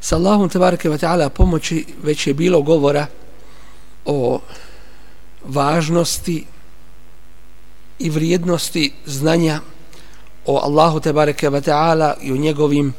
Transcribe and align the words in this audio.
Sa 0.00 0.16
Allahom 0.16 0.48
tebareke 0.48 0.88
wa 0.88 0.98
ta'ala 0.98 1.28
pomoći 1.28 1.84
već 2.02 2.26
je 2.26 2.34
bilo 2.34 2.62
govora 2.62 3.06
o 4.04 4.40
važnosti 5.44 6.46
i 7.98 8.10
vrijednosti 8.10 8.92
znanja 9.06 9.60
o 10.46 10.58
Allahu 10.58 11.00
tebareke 11.00 11.48
wa 11.50 11.60
ta'ala 11.60 12.14
i 12.20 12.32
o 12.32 12.36
njegovim 12.36 12.94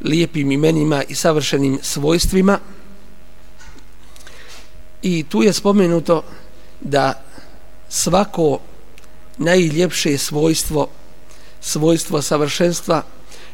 lijepim 0.00 0.52
imenima 0.52 1.02
i 1.02 1.14
savršenim 1.14 1.78
svojstvima. 1.82 2.58
I 5.02 5.24
tu 5.28 5.42
je 5.42 5.52
spomenuto 5.52 6.22
da 6.80 7.22
svako 7.88 8.58
najljepše 9.38 10.18
svojstvo 10.18 10.88
svojstvo 11.60 12.22
savršenstva 12.22 13.02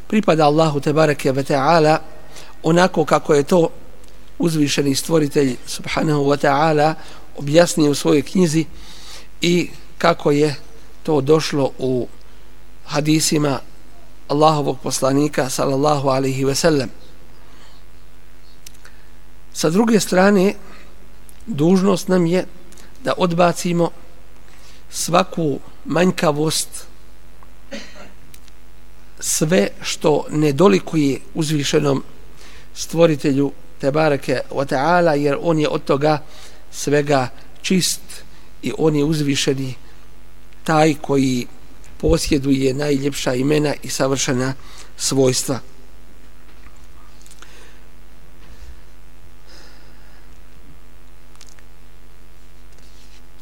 pripada 0.07 0.45
Allahu 0.45 0.79
tebareke 0.79 1.31
ve 1.31 1.43
ta'ala 1.43 1.99
onako 2.63 3.05
kako 3.05 3.33
je 3.33 3.43
to 3.43 3.69
uzvišeni 4.39 4.95
stvoritelj 4.95 5.55
subhanahu 5.65 6.21
wa 6.21 6.37
ta'ala 6.37 6.93
objasnio 7.37 7.91
u 7.91 7.95
svojoj 7.95 8.21
knjizi 8.21 8.65
i 9.41 9.69
kako 9.97 10.31
je 10.31 10.55
to 11.03 11.21
došlo 11.21 11.71
u 11.79 12.07
hadisima 12.85 13.59
Allahovog 14.27 14.79
poslanika 14.83 15.49
sallallahu 15.49 16.09
alaihi 16.09 16.45
ve 16.45 16.55
sellem 16.55 16.89
sa 19.53 19.69
druge 19.69 19.99
strane 19.99 20.53
dužnost 21.45 22.07
nam 22.07 22.25
je 22.25 22.45
da 23.03 23.13
odbacimo 23.17 23.89
svaku 24.89 25.59
manjkavost 25.85 26.87
sve 29.19 29.69
što 29.81 30.25
ne 30.29 30.51
dolikuje 30.51 31.19
uzvišenom 31.33 32.03
stvoritelju 32.77 33.51
Tebareke 33.81 34.41
wa 34.51 34.65
ta'ala 34.65 35.13
jer 35.17 35.37
on 35.41 35.59
je 35.59 35.69
od 35.69 35.83
toga 35.83 36.21
svega 36.71 37.29
čist 37.61 38.01
i 38.61 38.73
on 38.77 38.95
je 38.95 39.03
uzvišeni 39.03 39.73
taj 40.63 40.95
koji 41.01 41.47
posjeduje 41.97 42.73
najljepša 42.73 43.33
imena 43.33 43.73
i 43.83 43.89
savršena 43.89 44.53
svojstva. 44.97 45.59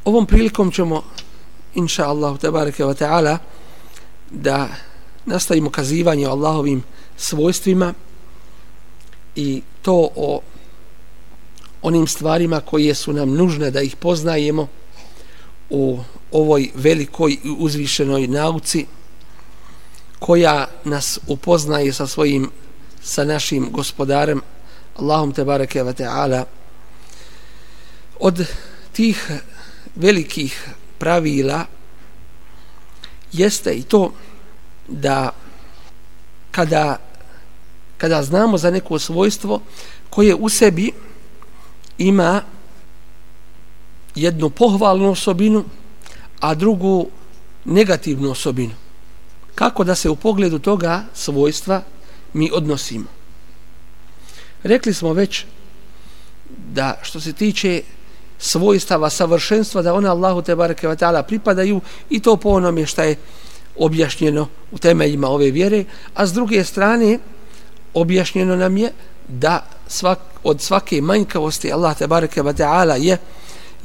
Ovom 0.06 0.26
prilikom 0.26 0.72
ćemo 0.72 1.04
inša 1.76 2.08
Allah 2.08 2.40
tabareke 2.40 2.84
wa 2.84 2.94
ta'ala 2.94 3.38
da 4.32 4.68
nastavimo 5.26 5.70
kazivanje 5.70 6.28
o 6.28 6.32
Allahovim 6.32 6.84
svojstvima 7.18 7.94
i 9.36 9.62
to 9.82 10.10
o 10.16 10.42
onim 11.82 12.08
stvarima 12.08 12.60
koje 12.60 12.96
su 12.96 13.14
nam 13.14 13.34
nužne 13.34 13.72
da 13.72 13.82
ih 13.82 13.96
poznajemo 13.96 14.68
u 15.70 16.00
ovoj 16.32 16.72
velikoj 16.76 17.32
i 17.32 17.56
uzvišenoj 17.58 18.28
nauci 18.28 18.86
koja 20.20 20.68
nas 20.84 21.20
upoznaje 21.28 21.94
sa 21.94 22.08
svojim 22.08 22.52
sa 23.02 23.24
našim 23.24 23.70
gospodarem 23.72 24.42
Allahom 24.96 25.32
te 25.32 25.44
bareke 25.44 25.84
ve 25.84 25.94
taala. 25.94 26.46
Od 28.20 28.46
tih 28.94 29.32
velikih 29.96 30.70
pravila 30.98 31.66
jeste 33.32 33.74
i 33.74 33.84
to 33.84 34.14
da 34.88 35.32
kada 36.52 37.05
kada 37.98 38.24
znamo 38.24 38.58
za 38.58 38.72
neko 38.72 39.00
svojstvo 39.00 39.62
koje 40.10 40.36
u 40.36 40.50
sebi 40.50 40.92
ima 41.98 42.42
jednu 44.16 44.50
pohvalnu 44.50 45.12
osobinu 45.12 45.66
a 46.40 46.56
drugu 46.56 47.08
negativnu 47.66 48.32
osobinu. 48.32 48.74
Kako 49.56 49.84
da 49.84 49.96
se 49.96 50.10
u 50.10 50.16
pogledu 50.16 50.60
toga 50.60 51.04
svojstva 51.14 51.82
mi 52.34 52.50
odnosimo? 52.54 53.06
Rekli 54.64 54.94
smo 54.94 55.14
već 55.14 55.46
da 56.74 57.00
što 57.02 57.20
se 57.20 57.34
tiče 57.34 57.82
svojstava 58.38 59.10
savršenstva 59.10 59.82
da 59.82 59.94
ona 59.94 60.12
Allahu 60.12 60.42
te 60.42 60.56
bareke 60.56 60.88
ve 60.88 60.96
taala 60.96 61.24
pripadaju 61.24 61.82
i 62.10 62.20
to 62.20 62.38
po 62.38 62.50
onome 62.50 62.86
što 62.86 63.02
je 63.02 63.16
objašnjeno 63.78 64.48
u 64.72 64.78
temeljima 64.78 65.28
ove 65.28 65.52
vjere, 65.52 65.84
a 66.14 66.28
s 66.28 66.34
druge 66.34 66.64
strane 66.64 67.20
objašnjeno 67.96 68.56
nam 68.56 68.78
je 68.78 68.92
da 69.28 69.66
svak, 69.88 70.20
od 70.44 70.62
svake 70.62 71.02
manjkavosti 71.02 71.74
Allah 71.74 71.98
te 71.98 72.08
bareke 72.08 72.42
ve 72.42 72.54
taala 72.54 72.96
je 72.96 73.18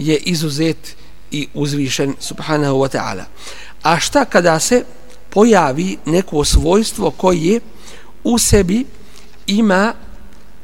je 0.00 0.16
izuzet 0.16 0.96
i 1.30 1.48
uzvišen 1.54 2.14
subhanahu 2.20 2.78
wa 2.80 2.88
ta'ala. 2.88 3.24
A 3.82 4.00
šta 4.00 4.24
kada 4.24 4.58
se 4.58 4.84
pojavi 5.30 5.98
neko 6.06 6.44
svojstvo 6.44 7.10
koje 7.10 7.60
u 8.24 8.38
sebi 8.38 8.84
ima 9.46 9.94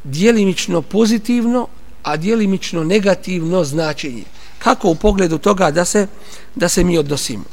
dijelimično 0.05 0.83
pozitivno, 0.83 1.69
a 2.03 2.17
dijelimično 2.17 2.84
negativno 2.84 3.65
značenje? 3.65 4.25
Kako 4.59 4.89
u 4.89 4.95
pogledu 4.95 5.39
toga 5.39 5.71
da 5.71 5.84
se 5.84 6.07
da 6.55 6.69
se 6.69 6.84
mi 6.84 6.99
odnosimo? 6.99 7.45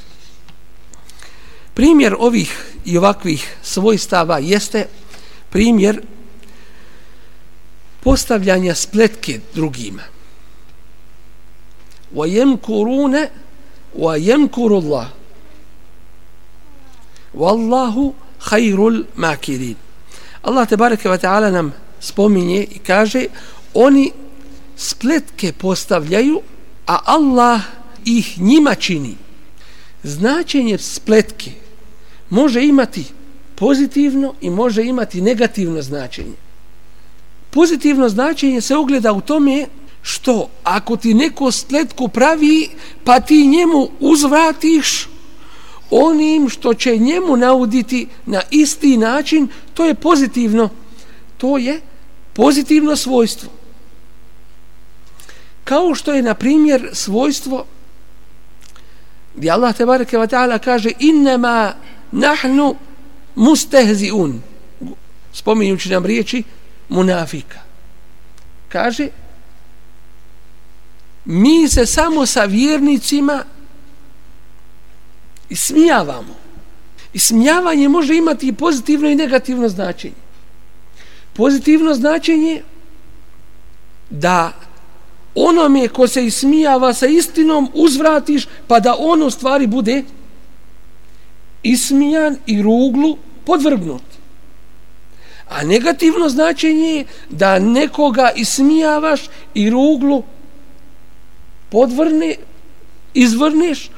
Primjer 1.73 2.15
ovih 2.19 2.75
i 2.85 2.97
ovakvih 2.97 3.55
svojstava 3.63 4.39
jeste 4.39 4.87
primjer 5.53 6.01
postavljanja 8.03 8.75
spletke 8.75 9.39
drugima. 9.53 10.01
Wa 12.15 12.25
yamkuruna 12.27 13.27
wa 13.97 14.17
yamkuru 14.17 14.75
Allah. 14.75 15.07
Wallahu 17.33 18.13
khairul 18.39 19.03
makirin. 19.15 19.75
Allah 20.41 20.67
te 20.67 20.77
bareke 20.77 21.09
ve 21.09 21.17
taala 21.17 21.51
nam 21.51 21.73
spominje 21.99 22.63
i 22.63 22.79
kaže 22.79 23.25
oni 23.73 24.11
spletke 24.77 25.53
postavljaju 25.53 26.41
a 26.87 26.99
Allah 27.05 27.61
ih 28.05 28.41
njima 28.41 28.75
čini. 28.75 29.15
Značenje 30.03 30.77
spletke 30.77 31.51
može 32.29 32.65
imati 32.65 33.05
pozitivno 33.63 34.33
i 34.41 34.49
može 34.49 34.83
imati 34.83 35.21
negativno 35.21 35.81
značenje. 35.81 36.35
Pozitivno 37.49 38.09
značenje 38.09 38.61
se 38.61 38.75
ogleda 38.75 39.13
u 39.13 39.21
tome 39.21 39.67
što 40.01 40.49
ako 40.63 40.97
ti 40.97 41.13
neko 41.13 41.51
spletku 41.51 42.07
pravi 42.07 42.69
pa 43.03 43.19
ti 43.19 43.47
njemu 43.47 43.87
uzvratiš 43.99 45.07
onim 45.89 46.49
što 46.49 46.73
će 46.73 46.97
njemu 46.97 47.37
nauditi 47.37 48.07
na 48.25 48.41
isti 48.51 48.97
način, 48.97 49.47
to 49.73 49.85
je 49.85 49.95
pozitivno. 49.95 50.69
To 51.37 51.57
je 51.57 51.81
pozitivno 52.33 52.95
svojstvo. 52.95 53.51
Kao 55.63 55.95
što 55.95 56.13
je, 56.13 56.21
na 56.21 56.33
primjer, 56.33 56.89
svojstvo 56.93 57.65
gdje 59.35 59.51
Allah 59.51 59.75
te 59.75 59.85
bareke 59.85 60.17
ta'ala 60.17 60.59
kaže 60.59 60.91
innema 60.99 61.73
nahnu 62.11 62.75
mustehziun 63.35 64.41
spominjući 65.33 65.89
nam 65.89 66.05
riječi 66.05 66.43
munafika 66.89 67.59
kaže 68.69 69.07
mi 71.25 71.67
se 71.69 71.85
samo 71.85 72.25
sa 72.25 72.43
vjernicima 72.43 73.43
ismijavamo. 75.49 76.35
Ismijavanje 77.13 77.89
može 77.89 78.15
imati 78.15 78.47
i 78.47 78.53
pozitivno 78.53 79.09
i 79.09 79.15
negativno 79.15 79.69
značenje. 79.69 80.23
Pozitivno 81.33 81.93
značenje 81.93 82.63
da 84.09 84.51
onome 85.35 85.87
ko 85.87 86.07
se 86.07 86.25
ismijava 86.25 86.93
sa 86.93 87.07
istinom 87.07 87.69
uzvratiš 87.73 88.47
pa 88.67 88.79
da 88.79 88.95
on 88.99 89.23
u 89.23 89.29
stvari 89.29 89.67
bude 89.67 90.03
ismijan 91.63 92.37
i 92.45 92.61
ruglu 92.61 93.17
podvrgnut. 93.45 94.03
A 95.49 95.63
negativno 95.63 96.29
značenje 96.29 96.89
je 96.89 97.05
da 97.29 97.59
nekoga 97.59 98.31
ismijavaš 98.35 99.21
i 99.53 99.69
ruglu 99.69 100.23
podvrne, 101.69 102.35
izvrneš, 103.13 103.89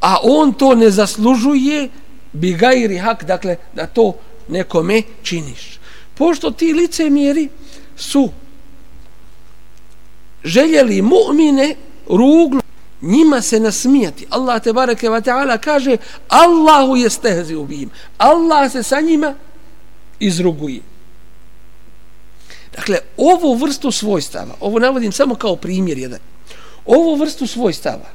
a 0.00 0.16
on 0.22 0.52
to 0.52 0.74
ne 0.74 0.90
zaslužuje 0.90 1.88
bigajri 2.32 2.98
hak, 2.98 3.24
dakle, 3.24 3.56
da 3.74 3.86
to 3.86 4.14
nekome 4.48 5.02
činiš. 5.22 5.78
Pošto 6.14 6.50
ti 6.50 6.72
licemjeri 6.72 7.48
su 7.96 8.28
željeli 10.44 11.02
mu'mine 11.02 11.74
ruglu 12.08 12.61
njima 13.02 13.42
se 13.42 13.60
nasmijati. 13.60 14.26
Allah 14.30 14.62
te 14.62 14.72
bareke 14.72 15.10
ve 15.10 15.20
taala 15.20 15.58
kaže 15.58 15.96
Allahu 16.28 16.96
yestehzi 16.96 17.66
bihim. 17.66 17.90
Allah 18.18 18.72
se 18.72 18.82
sa 18.82 19.00
njima 19.00 19.34
izruguje. 20.20 20.80
Dakle, 22.76 22.98
ovu 23.16 23.54
vrstu 23.54 23.90
svojstava, 23.90 24.54
ovo 24.60 24.78
navodim 24.78 25.12
samo 25.12 25.34
kao 25.34 25.56
primjer 25.56 25.98
jedan, 25.98 26.18
ovu 26.86 27.16
vrstu 27.16 27.46
svojstava, 27.46 28.06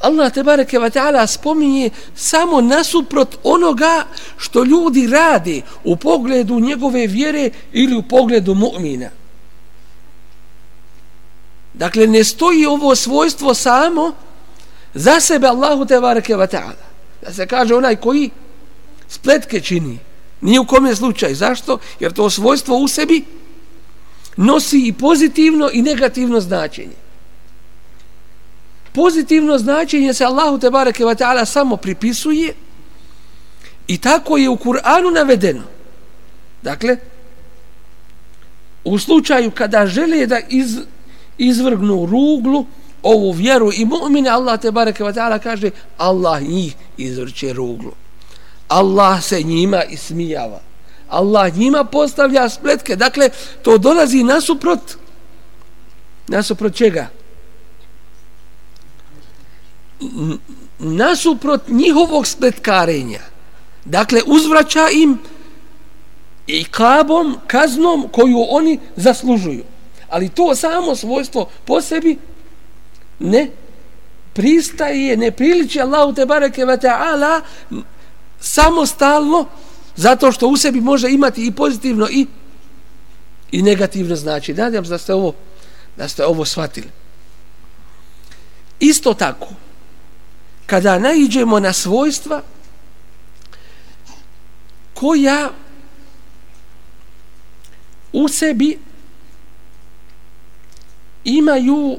Allah 0.00 0.32
te 0.32 0.42
bareke 0.42 0.78
ve 0.78 0.90
taala 0.90 1.26
spominje 1.26 1.90
samo 2.14 2.60
nasuprot 2.60 3.38
onoga 3.42 4.04
što 4.36 4.64
ljudi 4.64 5.06
rade 5.06 5.60
u 5.84 5.96
pogledu 5.96 6.60
njegove 6.60 7.06
vjere 7.06 7.50
ili 7.72 7.96
u 7.96 8.02
pogledu 8.02 8.54
mu'mina. 8.54 9.08
Dakle, 11.74 12.06
ne 12.06 12.24
stoji 12.24 12.66
ovo 12.66 12.96
svojstvo 12.96 13.54
samo 13.54 14.14
za 14.94 15.20
sebe 15.20 15.46
Allahu 15.46 15.86
te 15.86 16.00
bareke 16.00 16.36
ve 16.36 16.46
taala. 16.46 16.86
Da 17.22 17.32
se 17.32 17.46
kaže 17.46 17.74
onaj 17.74 17.96
koji 17.96 18.30
spletke 19.08 19.60
čini. 19.60 19.98
Nije 20.40 20.60
u 20.60 20.66
kome 20.66 20.94
slučaj. 20.96 21.34
Zašto? 21.34 21.78
Jer 22.00 22.12
to 22.12 22.30
svojstvo 22.30 22.76
u 22.76 22.88
sebi 22.88 23.24
nosi 24.36 24.86
i 24.86 24.92
pozitivno 24.92 25.70
i 25.72 25.82
negativno 25.82 26.40
značenje. 26.40 26.96
Pozitivno 28.92 29.58
značenje 29.58 30.14
se 30.14 30.24
Allahu 30.24 30.58
te 30.58 30.70
bareke 30.70 31.04
ve 31.04 31.14
taala 31.14 31.44
samo 31.44 31.76
pripisuje 31.76 32.54
i 33.86 33.98
tako 33.98 34.36
je 34.36 34.48
u 34.48 34.56
Kur'anu 34.56 35.10
navedeno. 35.10 35.62
Dakle, 36.62 36.96
u 38.84 38.98
slučaju 38.98 39.50
kada 39.50 39.86
žele 39.86 40.26
da 40.26 40.40
iz, 40.48 40.78
izvrgnu 41.38 42.06
ruglu 42.06 42.66
ovu 43.02 43.32
vjeru 43.32 43.70
i 43.72 43.84
mu'mine, 43.84 44.30
Allah 44.30 44.60
te 44.60 44.70
bareke 44.70 45.04
ve 45.04 45.12
taala 45.12 45.38
kaže 45.38 45.70
Allah 45.98 46.42
njih 46.42 46.74
izvrće 46.96 47.52
ruglu. 47.52 47.92
Allah 48.68 49.22
se 49.22 49.42
njima 49.42 49.84
ismijava. 49.84 50.60
Allah 51.08 51.56
njima 51.56 51.84
postavlja 51.84 52.48
spletke. 52.48 52.96
Dakle, 52.96 53.30
to 53.62 53.78
dolazi 53.78 54.22
nasuprot 54.22 54.96
nasuprot 56.28 56.74
čega? 56.74 57.08
nasuprot 60.78 61.68
njihovog 61.68 62.26
spletkarenja. 62.26 63.20
Dakle, 63.84 64.20
uzvraća 64.26 64.88
im 64.92 65.18
i 66.46 66.64
kabom, 66.64 67.36
kaznom 67.46 68.08
koju 68.12 68.46
oni 68.48 68.78
zaslužuju. 68.96 69.64
Ali 70.12 70.28
to 70.28 70.54
samo 70.54 70.96
svojstvo 70.96 71.48
po 71.64 71.80
sebi 71.80 72.18
ne 73.18 73.50
pristaje, 74.32 75.16
ne 75.16 75.30
priliči 75.30 75.80
Allahu 75.80 76.14
te 76.14 76.26
bareke 76.26 76.64
ve 76.64 76.80
taala 76.80 77.40
samostalno 78.40 79.46
zato 79.96 80.32
što 80.32 80.48
u 80.48 80.56
sebi 80.56 80.80
može 80.80 81.10
imati 81.10 81.46
i 81.46 81.52
pozitivno 81.52 82.08
i 82.10 82.26
i 83.52 83.62
negativno 83.62 84.16
znači. 84.16 84.54
Nadam 84.54 84.84
se 84.84 84.90
da 84.90 84.98
ste 84.98 85.14
ovo 85.14 85.34
da 85.96 86.08
ste 86.08 86.24
ovo 86.24 86.44
shvatili. 86.44 86.88
Isto 88.80 89.14
tako, 89.14 89.48
kada 90.66 90.98
naiđemo 90.98 91.60
na 91.60 91.72
svojstva 91.72 92.42
koja 94.94 95.50
u 98.12 98.28
sebi 98.28 98.78
imaju 101.24 101.98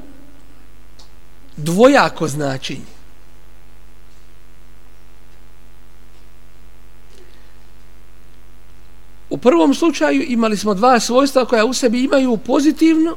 dvojako 1.56 2.28
značenje. 2.28 2.94
U 9.30 9.38
prvom 9.38 9.74
slučaju 9.74 10.22
imali 10.28 10.56
smo 10.56 10.74
dva 10.74 11.00
svojstva 11.00 11.44
koja 11.44 11.64
u 11.64 11.72
sebi 11.72 12.04
imaju 12.04 12.36
pozitivno 12.36 13.16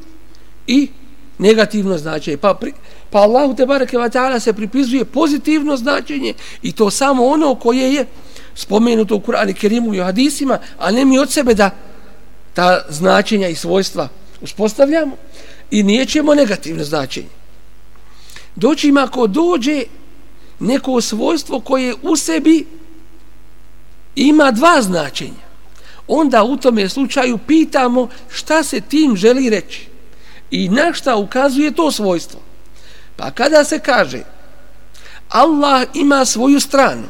i 0.67 0.89
negativno 1.37 1.97
značenje. 1.97 2.37
Pa, 2.37 2.53
pri, 2.53 2.73
pa 3.09 3.19
Allahu 3.19 3.55
te 3.55 3.65
bareke 3.65 3.97
ve 3.97 4.09
ta'ala 4.09 4.39
se 4.39 4.53
pripisuje 4.53 5.05
pozitivno 5.05 5.77
značenje 5.77 6.33
i 6.61 6.71
to 6.71 6.89
samo 6.91 7.25
ono 7.25 7.55
koje 7.55 7.93
je 7.93 8.05
spomenuto 8.55 9.15
u 9.15 9.19
Kur'anu 9.19 9.53
Kerimu 9.53 9.93
i 9.93 9.99
hadisima, 9.99 10.59
a 10.79 10.91
ne 10.91 11.05
mi 11.05 11.19
od 11.19 11.31
sebe 11.31 11.53
da 11.53 11.69
ta 12.53 12.81
značenja 12.89 13.47
i 13.47 13.55
svojstva 13.55 14.07
uspostavljamo 14.41 15.15
i 15.71 15.83
nijećemo 15.83 16.35
negativno 16.35 16.83
značenje. 16.83 17.27
Doći 18.55 18.87
ima 18.87 19.03
ako 19.03 19.27
dođe 19.27 19.83
neko 20.59 21.01
svojstvo 21.01 21.59
koje 21.59 21.95
u 22.01 22.15
sebi 22.15 22.65
ima 24.15 24.51
dva 24.51 24.81
značenja, 24.81 25.47
onda 26.07 26.43
u 26.43 26.57
tome 26.57 26.89
slučaju 26.89 27.37
pitamo 27.37 28.09
šta 28.29 28.63
se 28.63 28.81
tim 28.81 29.15
želi 29.15 29.49
reći 29.49 29.87
i 30.51 30.69
na 30.69 30.93
šta 30.93 31.15
ukazuje 31.15 31.71
to 31.71 31.91
svojstvo. 31.91 32.39
Pa 33.15 33.31
kada 33.31 33.63
se 33.63 33.79
kaže 33.79 34.23
Allah 35.29 35.87
ima 35.93 36.25
svoju 36.25 36.59
stranu, 36.59 37.07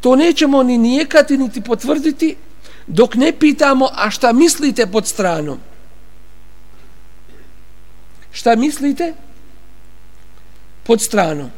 to 0.00 0.16
nećemo 0.16 0.62
ni 0.62 0.78
nijekati 0.78 1.38
niti 1.38 1.60
potvrditi 1.60 2.36
dok 2.86 3.14
ne 3.14 3.32
pitamo 3.32 3.88
a 3.92 4.10
šta 4.10 4.32
mislite 4.32 4.86
pod 4.86 5.06
stranom. 5.06 5.58
Šta 8.34 8.56
mislite 8.56 9.14
pod 10.82 11.02
stranom? 11.02 11.50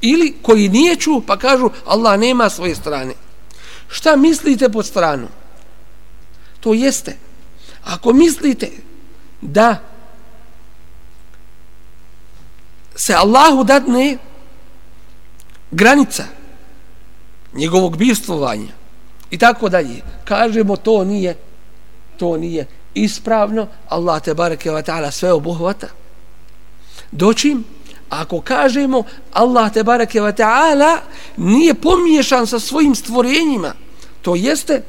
Ili 0.00 0.36
koji 0.42 0.68
nije 0.68 0.96
ču 0.96 1.22
pa 1.26 1.36
kažu 1.38 1.70
Allah 1.86 2.20
nema 2.20 2.50
svoje 2.50 2.74
strane. 2.74 3.14
Šta 3.88 4.16
mislite 4.16 4.68
pod 4.68 4.86
stranom? 4.86 5.28
To 6.60 6.74
jeste. 6.74 7.16
Ako 7.84 8.12
mislite 8.12 8.70
da 9.40 9.76
se 12.94 13.14
Allahu 13.14 13.64
dadne 13.64 14.18
granica 15.70 16.24
njegovog 17.54 17.96
bivstvovanja 17.96 18.72
i 19.30 19.38
tako 19.38 19.68
dalje, 19.68 20.02
kažemo 20.24 20.76
to 20.76 21.04
nije 21.04 21.36
to 22.20 22.36
nije 22.36 22.66
ispravno, 22.94 23.66
Allah 23.88 24.22
te 24.22 24.34
bareke 24.34 24.70
ve 24.70 24.82
taala 24.82 25.10
sve 25.10 25.32
obuhvata. 25.32 25.86
Doćim 27.12 27.64
ako 28.08 28.40
kažemo 28.40 29.02
Allah 29.32 29.72
te 29.72 29.82
bareke 29.82 30.20
ve 30.20 30.36
taala 30.36 30.98
nije 31.36 31.74
pomiješan 31.74 32.46
sa 32.46 32.58
svojim 32.58 32.94
stvorenjima, 32.94 33.72
to 34.22 34.34
jeste 34.34 34.82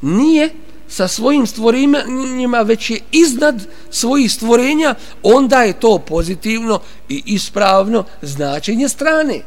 nije 0.00 0.50
sa 0.88 1.08
svojim 1.08 1.46
stvorenjima 1.46 2.58
već 2.60 2.90
je 2.90 3.00
iznad 3.12 3.66
svojih 3.90 4.32
stvorenja, 4.32 4.94
onda 5.22 5.62
je 5.62 5.72
to 5.72 5.98
pozitivno 5.98 6.80
i 7.08 7.22
ispravno 7.26 8.04
značenje 8.22 8.88
strane. 8.88 9.40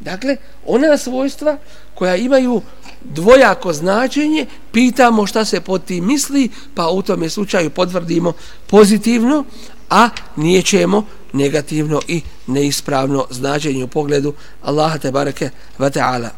Dakle, 0.00 0.36
ona 0.66 0.98
svojstva 0.98 1.58
koja 1.94 2.16
imaju 2.16 2.62
dvojako 3.04 3.72
značenje, 3.72 4.46
pitamo 4.72 5.26
šta 5.26 5.44
se 5.44 5.60
pod 5.60 5.84
tim 5.84 6.06
misli, 6.06 6.50
pa 6.74 6.88
u 6.88 7.02
tome 7.02 7.30
slučaju 7.30 7.70
potvrdimo 7.70 8.32
pozitivno, 8.66 9.44
a 9.90 10.08
nije 10.36 10.62
ćemo 10.62 11.06
negativno 11.32 12.00
i 12.08 12.22
neispravno 12.46 13.26
značenje 13.30 13.84
u 13.84 13.88
pogledu 13.88 14.34
Allaha 14.62 14.98
te 14.98 15.10
bareke 15.10 15.50
ve 15.78 15.90
ta'ala. 15.90 16.28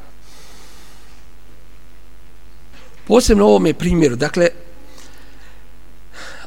Posebno 3.07 3.45
ovome 3.45 3.75
primjeru, 3.75 4.17
dakle, 4.17 4.49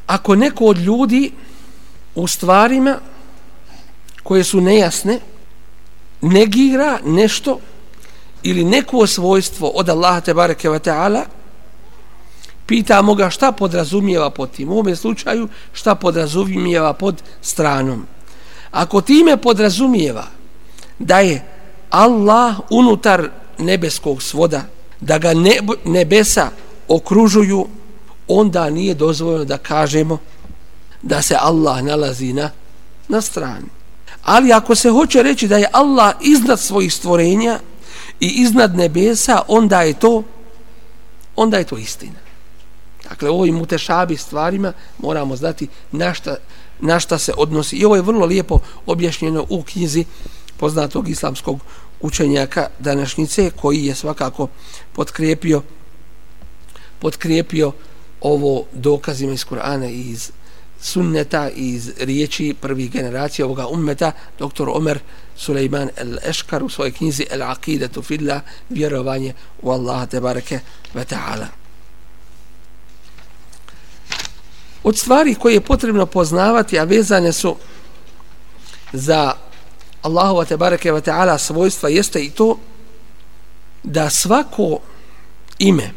ako 0.06 0.34
neko 0.34 0.64
od 0.64 0.78
ljudi 0.78 1.32
u 2.14 2.26
stvarima 2.26 2.98
koje 4.22 4.44
su 4.44 4.60
nejasne 4.60 5.20
negira 6.20 6.98
nešto 7.04 7.60
ili 8.42 8.64
neko 8.64 9.06
svojstvo 9.06 9.68
od 9.68 9.88
Allaha 9.88 10.20
te 10.20 10.34
bareke 10.34 10.70
ve 10.70 10.78
taala 10.78 11.24
pitamo 12.66 13.14
ga 13.14 13.30
šta 13.30 13.52
podrazumijeva 13.52 14.30
pod 14.30 14.50
tim 14.50 14.68
u 14.68 14.78
ovom 14.78 14.96
slučaju 14.96 15.48
šta 15.72 15.94
podrazumijeva 15.94 16.92
pod 16.92 17.22
stranom 17.42 18.06
ako 18.70 19.00
time 19.00 19.36
podrazumijeva 19.36 20.24
da 20.98 21.18
je 21.20 21.44
Allah 21.90 22.56
unutar 22.70 23.28
nebeskog 23.58 24.22
svoda 24.22 24.62
da 25.00 25.18
ga 25.18 25.32
nebesa 25.84 26.50
okružuju 26.88 27.66
onda 28.28 28.70
nije 28.70 28.94
dozvoljeno 28.94 29.44
da 29.44 29.58
kažemo 29.58 30.18
da 31.02 31.22
se 31.22 31.36
Allah 31.40 31.82
nalazi 31.82 32.32
na, 32.32 32.50
na 33.08 33.20
strani. 33.20 33.66
Ali 34.22 34.52
ako 34.52 34.74
se 34.74 34.90
hoće 34.90 35.22
reći 35.22 35.48
da 35.48 35.56
je 35.56 35.68
Allah 35.72 36.14
iznad 36.20 36.60
svojih 36.60 36.94
stvorenja 36.94 37.58
i 38.20 38.26
iznad 38.26 38.76
nebesa, 38.76 39.42
onda 39.48 39.82
je 39.82 39.94
to 39.94 40.22
onda 41.36 41.58
je 41.58 41.64
to 41.64 41.76
istina. 41.76 42.25
Dakle, 43.08 43.30
ovim 43.30 43.54
mutešabi 43.54 44.16
stvarima 44.16 44.72
moramo 44.98 45.36
znati 45.36 45.68
na 45.92 46.14
šta, 46.14 46.36
na 46.80 47.00
šta 47.00 47.18
se 47.18 47.32
odnosi. 47.36 47.76
I 47.76 47.84
ovo 47.84 47.96
je 47.96 48.02
vrlo 48.02 48.26
lijepo 48.26 48.58
objašnjeno 48.86 49.46
u 49.48 49.62
knjizi 49.62 50.04
poznatog 50.56 51.08
islamskog 51.08 51.60
učenjaka 52.00 52.68
današnjice, 52.78 53.50
koji 53.50 53.84
je 53.84 53.94
svakako 53.94 54.48
potkrijepio 54.92 55.62
potkrijepio 56.98 57.72
ovo 58.20 58.64
dokazima 58.72 59.32
iz 59.32 59.44
Kur'ana 59.44 59.90
i 59.90 60.10
iz 60.10 60.30
sunneta 60.80 61.50
i 61.50 61.68
iz 61.68 61.92
riječi 62.00 62.54
prvih 62.60 62.90
generacija 62.90 63.46
ovoga 63.46 63.66
ummeta, 63.66 64.12
doktor 64.38 64.68
Omer 64.68 64.98
Suleiman 65.36 65.90
el-Eškar 65.96 66.62
u 66.62 66.68
svojoj 66.68 66.92
knjizi 66.92 67.26
El-Aqidatu 67.30 68.02
Fidla 68.02 68.40
vjerovanje 68.68 69.34
u 69.62 69.70
Allaha 69.70 70.06
te 70.06 70.20
bareke 70.20 70.60
ve 70.94 71.04
ta'ala. 71.04 71.46
Od 74.86 74.98
stvari 74.98 75.34
koje 75.34 75.54
je 75.54 75.60
potrebno 75.60 76.06
poznavati, 76.06 76.78
a 76.78 76.84
vezane 76.84 77.32
su 77.32 77.56
za 78.92 79.32
Allahova 80.02 80.44
te 80.44 80.56
bareke 80.56 80.92
ve 80.92 81.00
ta'ala 81.00 81.38
svojstva, 81.38 81.88
jeste 81.88 82.22
i 82.22 82.30
to 82.30 82.58
da 83.82 84.10
svako 84.10 84.78
ime, 85.58 85.90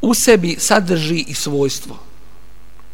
u 0.00 0.14
sebi 0.14 0.56
sadrži 0.58 1.24
i 1.28 1.34
svojstvo. 1.34 1.98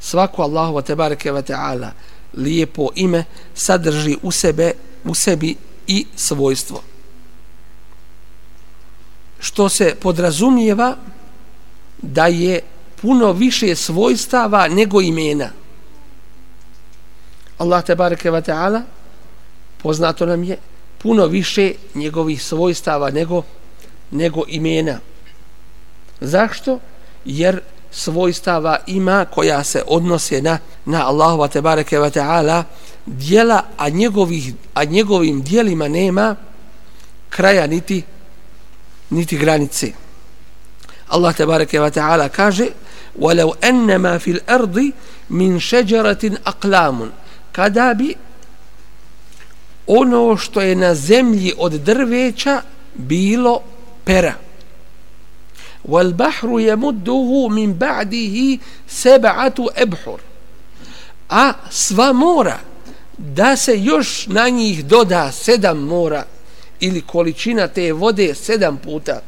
Svako 0.00 0.42
Allahu 0.42 0.82
te 0.82 0.94
bareke 0.96 1.32
ve 1.32 1.42
taala 1.42 1.92
lijepo 2.34 2.88
ime 2.94 3.24
sadrži 3.54 4.16
u 4.22 4.30
sebe 4.30 4.72
u 5.04 5.14
sebi 5.14 5.56
i 5.86 6.06
svojstvo. 6.16 6.82
Što 9.40 9.68
se 9.68 9.94
podrazumijeva 10.00 10.96
da 12.02 12.26
je 12.26 12.60
puno 13.04 13.32
više 13.32 13.75
svojstava 13.75 14.68
nego 14.68 15.00
imena. 15.00 15.49
Allah 17.58 17.84
te 17.84 17.94
bareke 17.94 18.30
ve 18.30 18.42
taala 18.42 18.82
poznato 19.82 20.26
nam 20.26 20.44
je 20.44 20.56
puno 21.02 21.26
više 21.26 21.73
njegovih 21.94 22.42
svojstava 22.42 23.11
nego 23.11 23.42
nego 24.11 24.42
imena. 24.49 24.99
Zašto? 26.20 26.78
jer 27.25 27.61
svojstava 27.90 28.78
ima 28.87 29.25
koja 29.25 29.64
se 29.64 29.82
odnose 29.87 30.42
na 30.42 30.58
na 30.84 31.06
Allaha 31.06 31.49
te 31.49 31.61
bareke 31.61 31.99
ve 31.99 32.11
taala 32.11 32.64
djela 33.06 33.62
a 33.76 33.88
njegovih 33.88 34.54
a 34.75 34.84
njegovim 34.84 35.42
djelima 35.42 35.88
nema 35.88 36.37
kraja 37.28 37.66
niti 37.66 38.02
niti 39.11 39.37
granice 39.38 39.92
Allah 41.08 41.37
te 41.37 41.46
bareke 41.46 41.80
ve 41.80 41.90
taala 41.90 42.28
kaže 42.28 42.66
walau 43.19 43.53
annama 43.62 44.19
fil 44.19 44.39
ardi 44.48 44.91
min 45.29 45.60
shajaratin 45.60 46.38
aqlam 46.43 47.10
kada 47.51 47.93
bi 47.93 48.15
ono 49.88 50.38
što 50.38 50.62
je 50.62 50.75
na 50.75 50.96
zemlji 50.96 51.53
od 51.58 51.72
drveća 51.72 52.62
bilo 52.96 53.62
pera 54.05 54.34
والبحر 55.86 56.60
يمده 56.60 57.48
من 57.48 57.74
بعده 57.74 58.60
سبعة 58.88 59.53
أبحر 59.60 60.19
a 61.29 61.53
sva 61.69 62.13
mora 62.13 62.60
da 63.17 63.55
se 63.55 63.79
još 63.84 64.27
na 64.27 64.50
njih 64.50 64.86
doda 64.86 65.31
sedam 65.31 65.77
mora 65.77 66.25
ili 66.79 67.01
količina 67.01 67.67
te 67.67 67.93
vode 67.93 68.36
sedam 68.36 68.77
puta 68.77 69.22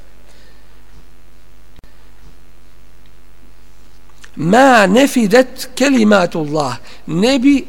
Ma 4.37 4.87
nefidet 4.87 5.69
kelimatullah 5.75 6.77
ne 7.07 7.39
bi 7.39 7.65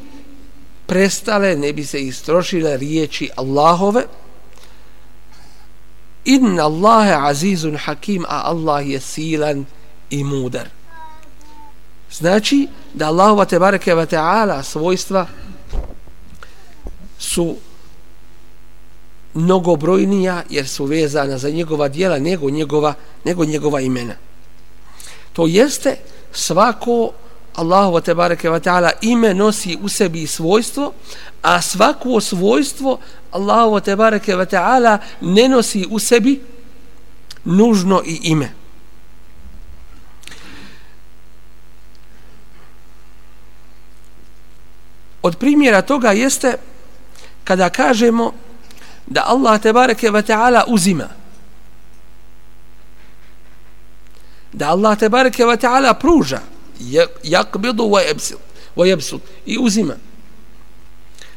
prestale, 0.86 1.56
ne 1.56 1.74
bi 1.74 1.86
se 1.86 2.02
istrošile 2.02 2.78
riječi 2.78 3.30
Allahove 3.36 4.04
inna 6.26 6.64
Allahe 6.64 7.14
azizun 7.30 7.78
hakim, 7.78 8.26
a 8.28 8.42
Allah 8.44 8.90
je 8.90 9.00
silan 9.00 9.66
i 10.10 10.24
mudar. 10.24 10.68
Znači 12.12 12.68
da 12.94 13.08
Allahova 13.08 13.46
te 13.46 13.60
bareke 13.60 13.94
wa 13.94 14.06
ta'ala 14.06 14.64
svojstva 14.64 15.28
su 17.20 17.56
mnogobrojnija 19.34 20.44
jer 20.50 20.68
su 20.68 20.86
vezana 20.86 21.38
za 21.38 21.50
njegova 21.50 21.88
dijela 21.88 22.20
nego 22.20 22.50
njegova, 22.50 22.94
nego 23.26 23.46
njegova 23.46 23.82
imena. 23.82 24.14
To 25.34 25.48
jeste 25.48 25.96
svako 26.38 27.12
Allahu 27.56 28.02
te 28.02 28.14
bareke 28.14 28.50
ve 28.50 28.60
taala 28.60 28.92
ime 29.02 29.34
nosi 29.34 29.78
u 29.82 29.90
sebi 29.90 30.28
svojstvo, 30.28 30.94
a 31.42 31.62
svako 31.62 32.22
svojstvo 32.22 33.00
Allahu 33.32 33.80
te 33.80 33.96
bareke 33.96 34.36
ve 34.36 34.46
taala 34.46 34.98
ne 35.22 35.48
nosi 35.50 35.86
u 35.90 36.00
sebi 36.00 36.42
nužno 37.46 38.02
i 38.06 38.20
ime. 38.24 38.52
Od 45.22 45.38
primjera 45.38 45.82
toga 45.82 46.12
jeste 46.12 46.56
kada 47.44 47.70
kažemo 47.70 48.34
da 49.08 49.24
Allah 49.26 49.62
te 49.62 49.74
bareke 49.74 50.12
ve 50.12 50.22
taala 50.22 50.64
uzima. 50.68 51.17
Da 54.54 54.68
Allah 54.68 54.96
te 54.96 55.10
bareke 55.10 55.46
ve 55.46 55.58
taala 55.58 55.94
pruža. 55.94 56.42
Yakbidu 57.24 57.84
wa 57.84 58.02
yabsut 58.02 58.40
wa 58.76 58.88
yabsut 58.88 59.22
i 59.46 59.58
uzima. 59.60 59.96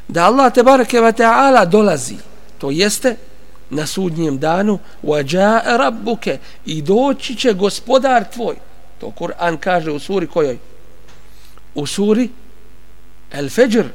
Da 0.09 0.25
Allah 0.25 0.53
te 0.53 0.63
bareke 0.63 1.01
ve 1.01 1.11
taala 1.11 1.65
dolazi 1.65 2.17
to 2.59 2.71
jeste 2.71 3.15
na 3.69 3.87
sudnjem 3.87 4.39
danu 4.39 4.79
wa 5.03 5.23
jaa 5.35 5.77
rabbuke 5.77 6.37
i 6.65 6.81
doći 6.81 7.35
će 7.35 7.53
gospodar 7.53 8.31
tvoj. 8.33 8.55
To 8.99 9.11
Kur'an 9.19 9.57
kaže 9.57 9.91
u 9.91 9.99
suri 9.99 10.27
kojoj? 10.27 10.57
U 11.75 11.87
suri 11.87 12.29
El 13.31 13.49
Fajr 13.49 13.85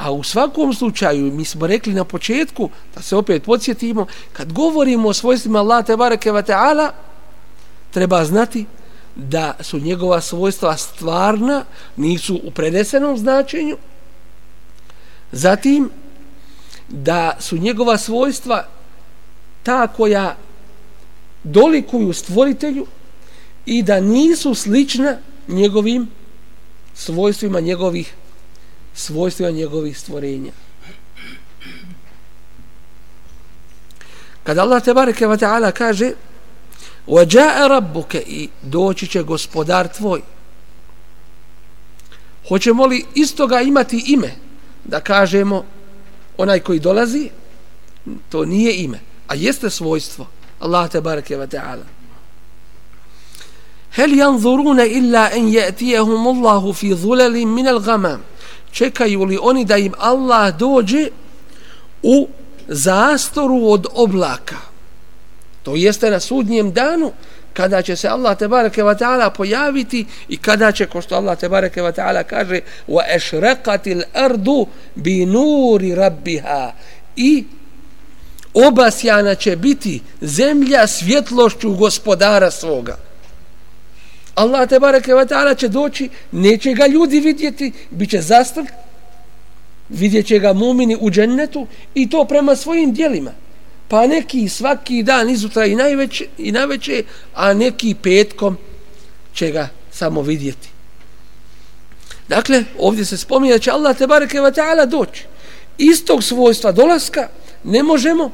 a 0.00 0.10
u 0.12 0.22
svakom 0.22 0.74
slučaju 0.74 1.32
mi 1.32 1.44
smo 1.44 1.66
rekli 1.66 1.94
na 1.94 2.04
početku 2.04 2.70
da 2.94 3.02
se 3.02 3.16
opet 3.16 3.42
podsjetimo 3.42 4.06
kad 4.32 4.52
govorimo 4.52 5.08
o 5.08 5.12
svojstvima 5.12 5.58
Allah 5.58 5.86
te 5.86 5.96
bareke 5.96 6.32
ve 6.32 6.42
taala 6.42 6.92
treba 7.90 8.24
znati 8.24 8.66
da 9.14 9.54
su 9.60 9.78
njegova 9.78 10.20
svojstva 10.20 10.76
stvarna, 10.76 11.64
nisu 11.96 12.40
u 12.44 12.50
prenesenom 12.50 13.18
značenju. 13.18 13.76
Zatim, 15.32 15.90
da 16.88 17.36
su 17.40 17.58
njegova 17.58 17.98
svojstva 17.98 18.66
ta 19.62 19.86
koja 19.86 20.36
dolikuju 21.44 22.12
stvoritelju 22.12 22.86
i 23.66 23.82
da 23.82 24.00
nisu 24.00 24.54
slična 24.54 25.16
njegovim 25.48 26.08
svojstvima 26.94 27.60
njegovih 27.60 28.14
svojstva 28.94 29.50
njegovih 29.50 29.98
stvorenja. 29.98 30.52
Kada 34.42 34.62
Allah 34.62 34.82
te 34.82 34.94
bareke 34.94 35.26
ve 35.26 35.36
ta'ala 35.36 35.72
kaže 35.72 36.12
"Wa 37.06 37.36
jaa 37.36 37.68
rabbuka" 37.68 38.18
i 38.18 38.48
doći 38.62 39.06
će 39.06 39.22
gospodar 39.22 39.88
tvoj. 39.88 40.22
Hoćemo 42.48 42.86
li 42.86 43.04
istoga 43.14 43.60
imati 43.60 44.04
ime? 44.06 44.34
Da 44.84 45.00
kažemo 45.00 45.64
onaj 46.38 46.60
koji 46.60 46.78
dolazi 46.78 47.30
to 48.28 48.44
nije 48.44 48.76
ime 48.76 49.10
a 49.30 49.34
jeste 49.34 49.70
svojstvo 49.70 50.26
Allah 50.60 50.90
te 50.90 51.00
bareke 51.00 51.36
ve 51.36 51.46
ta'ala. 51.46 51.86
Hel 53.94 54.10
yanzuruna 54.10 54.84
illa 54.84 55.30
إِلَّا 55.30 55.72
أَنْ 55.78 56.26
Allahu 56.26 56.72
fi 56.72 56.94
dhulalin 56.94 57.48
min 57.48 57.66
al-ghamam? 57.66 58.20
Čekaju 58.72 59.24
li 59.24 59.38
oni 59.42 59.64
da 59.64 59.76
im 59.76 59.92
Allah 59.98 60.56
dođe 60.56 61.08
u 62.02 62.28
zastoru 62.68 63.66
od 63.66 63.86
oblaka? 63.94 64.56
To 65.62 65.76
jeste 65.76 66.10
na 66.10 66.20
sudnjem 66.20 66.72
danu 66.72 67.12
kada 67.52 67.82
će 67.82 67.96
se 67.96 68.08
Allah 68.08 68.38
te 68.38 68.48
bareke 68.48 68.82
ve 68.82 68.96
taala 68.96 69.30
pojaviti 69.30 70.06
i 70.28 70.36
kada 70.36 70.72
će 70.72 70.86
ko 70.86 71.02
što 71.02 71.14
Allah 71.14 71.38
te 71.38 71.48
bareke 71.48 71.82
ve 71.82 71.92
taala 71.92 72.22
kaže 72.22 72.60
wa 72.88 73.02
ashraqatil 73.16 74.02
ardu 74.14 74.66
bi 74.94 75.26
nuri 75.26 75.94
rabbiha 75.94 76.72
i 77.16 77.44
obasjana 78.54 79.34
će 79.34 79.56
biti 79.56 80.00
zemlja 80.20 80.86
svjetlošću 80.86 81.74
gospodara 81.74 82.50
svoga. 82.50 82.96
Allah 84.34 84.68
te 84.68 84.78
bareke 84.78 85.14
ve 85.14 85.26
taala 85.26 85.54
će 85.54 85.68
doći, 85.68 86.08
neće 86.32 86.72
ga 86.72 86.86
ljudi 86.86 87.20
vidjeti, 87.20 87.72
biće 87.90 88.20
zastav. 88.20 88.64
Vidjet 89.88 90.26
će 90.26 90.38
ga 90.38 90.52
mumini 90.52 90.96
u 91.00 91.10
džennetu 91.10 91.66
i 91.94 92.10
to 92.10 92.24
prema 92.24 92.56
svojim 92.56 92.92
dijelima. 92.92 93.30
Pa 93.88 94.06
neki 94.06 94.48
svaki 94.48 95.02
dan 95.02 95.30
izutra 95.30 95.66
i 95.66 95.74
najveće, 95.74 96.26
i 96.38 96.52
najveće, 96.52 97.02
a 97.34 97.54
neki 97.54 97.94
petkom 98.02 98.56
će 99.34 99.50
ga 99.50 99.68
samo 99.90 100.22
vidjeti. 100.22 100.68
Dakle, 102.28 102.64
ovdje 102.78 103.04
se 103.04 103.16
spominje 103.16 103.52
da 103.52 103.58
će 103.58 103.70
Allah 103.70 103.96
te 103.96 104.06
bareke 104.06 104.40
ve 104.40 104.52
taala 104.52 104.86
doći. 104.86 105.24
Istog 105.78 106.22
svojstva 106.24 106.72
dolaska 106.72 107.28
ne 107.64 107.82
možemo 107.82 108.30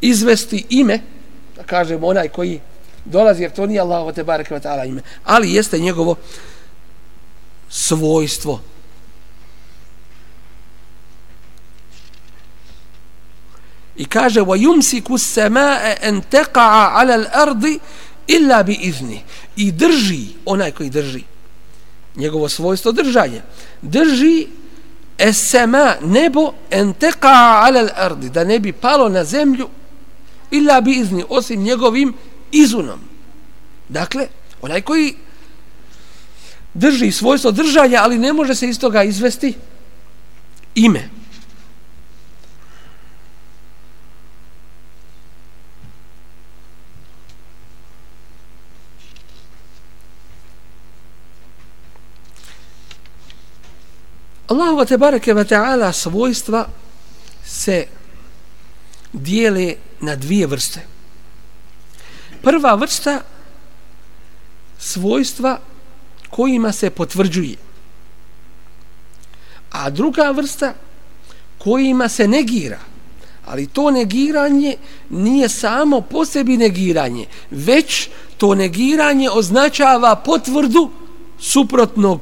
izvesti 0.00 0.64
ime, 0.70 1.00
da 1.56 1.62
kažemo 1.62 2.06
onaj 2.06 2.28
koji 2.28 2.60
dolazi, 3.04 3.42
jer 3.42 3.50
to 3.50 3.66
nije 3.66 3.80
Allah 3.80 4.14
te 4.14 4.24
bareke 4.24 4.54
ve 4.54 4.60
taala 4.60 4.84
ime, 4.84 5.02
ali 5.24 5.52
jeste 5.52 5.78
njegovo 5.78 6.16
svojstvo. 7.68 8.60
I 13.96 14.04
kaže 14.04 14.40
wa 14.40 14.56
yumsiku 14.58 15.14
as-samaa 15.14 15.94
an 16.02 16.22
taqa'a 16.30 16.90
'ala 16.94 17.14
al-ardi 17.14 17.78
illa 18.26 18.62
bi 18.62 18.74
izni. 18.74 19.22
I 19.56 19.72
drži 19.72 20.26
onaj 20.44 20.70
koji 20.70 20.90
drži 20.90 21.22
njegovo 22.16 22.48
svojstvo 22.48 22.92
držanja. 22.92 23.42
Drži 23.82 24.46
esema 25.18 25.94
nebo 26.02 26.52
an 26.72 26.94
taqa'a 26.94 27.66
'ala 27.66 27.80
al-ardi 27.80 28.30
da 28.30 28.44
ne 28.44 28.58
bi 28.58 28.72
palo 28.72 29.08
na 29.08 29.24
zemlju 29.24 29.68
illa 30.50 30.80
bi 30.80 30.92
izni 30.92 31.24
osim 31.28 31.62
njegovim 31.62 32.14
izunom. 32.54 33.00
Dakle, 33.88 34.28
onaj 34.62 34.80
koji 34.80 35.14
drži 36.74 37.12
svojstvo 37.12 37.50
držanja, 37.50 38.00
ali 38.02 38.18
ne 38.18 38.32
može 38.32 38.54
se 38.54 38.68
iz 38.68 38.78
toga 38.78 39.02
izvesti 39.02 39.54
ime. 40.74 41.08
Allahu 54.46 54.84
te 54.84 54.98
bareke 54.98 55.34
ve 55.34 55.44
taala 55.44 55.92
svojstva 55.92 56.68
se 57.44 57.86
dijele 59.12 59.74
na 60.00 60.16
dvije 60.16 60.46
vrste. 60.46 60.93
Prva 62.44 62.74
vrsta 62.74 63.20
svojstva 64.78 65.58
kojima 66.30 66.72
se 66.72 66.90
potvrđuje. 66.90 67.56
A 69.70 69.90
druga 69.90 70.30
vrsta 70.30 70.74
kojima 71.58 72.08
se 72.08 72.28
negira. 72.28 72.78
Ali 73.46 73.66
to 73.66 73.90
negiranje 73.90 74.76
nije 75.10 75.48
samo 75.48 76.00
po 76.00 76.24
sebi 76.24 76.56
negiranje, 76.56 77.26
već 77.50 78.08
to 78.36 78.54
negiranje 78.54 79.30
označava 79.30 80.16
potvrdu 80.16 80.90
suprotnog 81.38 82.20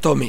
tome. 0.00 0.28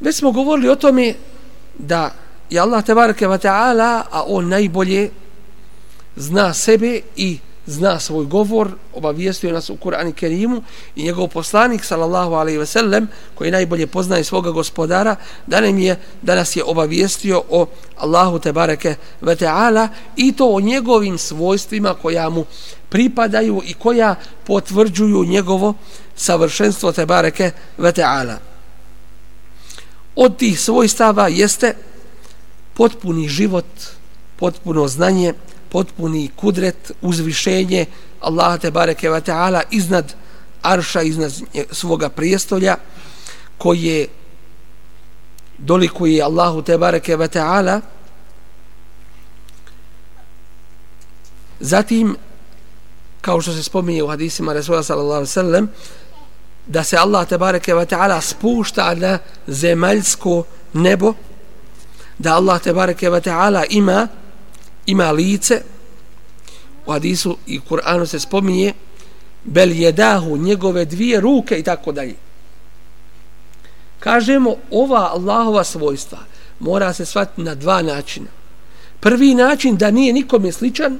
Već 0.00 0.16
smo 0.16 0.32
govorili 0.32 0.68
o 0.68 0.76
tome 0.76 1.14
da 1.78 2.21
I 2.52 2.58
Allah 2.58 2.82
tebareke 2.84 3.26
ve 3.28 3.38
ta'ala, 3.38 4.04
a 4.10 4.24
on 4.28 4.48
najbolje 4.48 5.10
zna 6.16 6.52
sebe 6.54 7.00
i 7.16 7.38
zna 7.66 8.00
svoj 8.00 8.26
govor, 8.26 8.68
obavijestio 8.94 9.52
nas 9.52 9.70
u 9.70 9.76
Kur'an 9.76 10.12
Kerimu 10.12 10.62
i 10.96 11.04
njegov 11.04 11.28
poslanik, 11.28 11.84
sallallahu 11.84 12.34
alejhi 12.34 12.58
ve 12.58 12.66
sellem, 12.66 13.08
koji 13.34 13.50
najbolje 13.50 13.86
poznaje 13.86 14.24
svoga 14.24 14.50
gospodara, 14.50 15.16
da 15.46 15.60
nam 15.60 15.78
je, 15.78 15.96
da 16.22 16.34
nas 16.34 16.56
je 16.56 16.64
obavijestio 16.64 17.42
o 17.50 17.66
Allahu 17.96 18.38
tebareke 18.38 18.94
ve 19.20 19.36
ta'ala 19.36 19.88
i 20.16 20.32
to 20.32 20.48
o 20.48 20.60
njegovim 20.60 21.18
svojstvima 21.18 21.94
koja 21.94 22.28
mu 22.28 22.44
pripadaju 22.88 23.62
i 23.64 23.74
koja 23.74 24.14
potvrđuju 24.46 25.24
njegovo 25.24 25.74
savršenstvo 26.16 26.92
tebareke 26.92 27.50
ve 27.78 27.92
ta'ala. 27.92 28.36
Od 30.16 30.36
tih 30.36 30.60
svojstava 30.60 31.28
jeste 31.28 31.74
potpuni 32.74 33.28
život, 33.28 33.66
potpuno 34.36 34.88
znanje, 34.88 35.34
potpuni 35.68 36.30
kudret, 36.36 36.92
uzvišenje 37.02 37.86
Allaha 38.20 38.58
te 38.58 38.70
bareke 38.70 39.10
ve 39.10 39.20
taala 39.20 39.62
iznad 39.70 40.14
arša, 40.62 41.02
iznad 41.02 41.32
svoga 41.70 42.08
prijestolja 42.08 42.76
koje 43.58 44.08
dolikuje 45.58 46.22
Allahu 46.22 46.62
te 46.62 46.78
bareke 46.78 47.16
ve 47.16 47.28
taala. 47.28 47.80
Zatim, 51.60 52.16
kao 53.20 53.40
što 53.40 53.52
se 53.52 53.62
spominje 53.62 54.02
u 54.02 54.08
hadisima 54.08 54.52
Resula 54.52 54.82
sallallahu 54.82 55.26
sallam, 55.26 55.68
da 56.66 56.84
se 56.84 56.96
Allah 56.96 57.28
te 57.28 57.38
bareke 57.38 57.74
ve 57.74 57.86
taala 57.86 58.20
spušta 58.20 58.94
na 58.94 59.18
zemaljsko 59.46 60.44
nebo 60.72 61.14
da 62.22 62.34
Allah 62.34 62.60
te 62.62 62.72
bareke 62.72 63.10
ve 63.10 63.20
taala 63.20 63.64
ima 63.70 64.08
ima 64.86 65.10
lice. 65.12 65.62
U 66.86 66.92
hadisu 66.92 67.36
i 67.46 67.60
Kur'anu 67.60 68.06
se 68.06 68.20
spominje 68.20 68.72
bel 69.44 69.72
jedahu 69.72 70.36
njegove 70.36 70.84
dvije 70.84 71.20
ruke 71.20 71.58
i 71.58 71.62
tako 71.62 71.92
dalje. 71.92 72.14
Kažemo 74.00 74.54
ova 74.70 75.10
Allahova 75.14 75.64
svojstva 75.64 76.18
mora 76.60 76.92
se 76.92 77.04
shvatiti 77.06 77.42
na 77.42 77.54
dva 77.54 77.82
načina. 77.82 78.26
Prvi 79.00 79.34
način 79.34 79.76
da 79.76 79.90
nije 79.90 80.12
nikome 80.12 80.52
sličan 80.52 80.98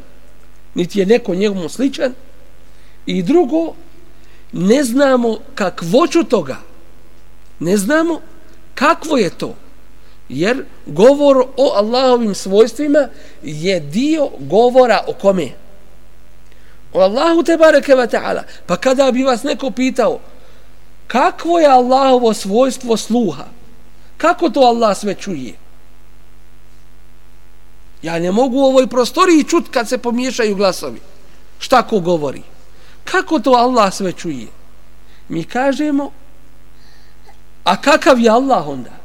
niti 0.74 0.98
je 0.98 1.06
neko 1.06 1.34
njemu 1.34 1.68
sličan. 1.68 2.14
I 3.06 3.22
drugo 3.22 3.74
ne 4.52 4.84
znamo 4.84 5.38
kakvoću 5.54 6.24
toga. 6.24 6.56
Ne 7.58 7.76
znamo 7.76 8.20
kakvo 8.74 9.16
je 9.16 9.30
to 9.30 9.54
jer 10.32 10.64
govor 10.86 11.46
o 11.56 11.72
Allahovim 11.76 12.34
svojstvima 12.34 13.08
je 13.42 13.80
dio 13.80 14.28
govora 14.38 15.04
o 15.08 15.12
kome? 15.12 15.48
O 16.92 17.00
Allahu 17.00 17.42
te 17.42 17.56
bareke 17.56 17.94
ve 17.94 18.06
taala. 18.06 18.42
Pa 18.66 18.76
kada 18.76 19.12
bi 19.12 19.22
vas 19.22 19.42
neko 19.42 19.70
pitao 19.70 20.20
kakvo 21.06 21.58
je 21.58 21.66
Allahovo 21.66 22.34
svojstvo 22.34 22.96
sluha? 22.96 23.44
Kako 24.16 24.48
to 24.48 24.60
Allah 24.60 24.96
sve 24.96 25.14
čuje? 25.14 25.54
Ja 28.02 28.18
ne 28.18 28.32
mogu 28.32 28.58
u 28.58 28.64
ovoj 28.64 28.86
prostoriji 28.86 29.44
čut 29.44 29.68
kad 29.70 29.88
se 29.88 29.98
pomiješaju 29.98 30.56
glasovi. 30.56 31.00
Šta 31.58 31.82
ko 31.82 32.00
govori? 32.00 32.42
Kako 33.04 33.38
to 33.38 33.50
Allah 33.50 33.94
sve 33.94 34.12
čuje? 34.12 34.46
Mi 35.28 35.44
kažemo 35.44 36.10
a 37.64 37.76
kakav 37.76 38.20
je 38.20 38.30
Allah 38.30 38.68
onda? 38.68 39.01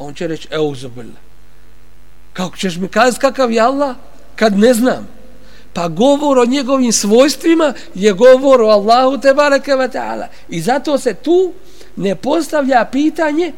On 0.00 0.14
će 0.14 0.26
reći 0.26 0.48
euzubillah 0.50 1.16
kako 2.32 2.56
ćeš 2.56 2.76
mi 2.76 2.88
kazati 2.88 3.20
kakav 3.20 3.52
je 3.52 3.60
Allah 3.60 3.96
kad 4.36 4.58
ne 4.58 4.74
znam 4.74 5.08
pa 5.72 5.88
govor 5.88 6.38
o 6.38 6.44
njegovim 6.44 6.92
svojstvima 6.92 7.72
je 7.94 8.12
govor 8.12 8.62
o 8.62 8.68
Allahu 8.68 9.18
te 9.18 9.34
bareke 9.34 9.76
ve 9.76 9.88
taala 9.90 10.26
i 10.48 10.60
zato 10.60 10.98
se 10.98 11.14
tu 11.14 11.52
ne 11.96 12.14
postavlja 12.14 12.84
pitanje 12.92 13.52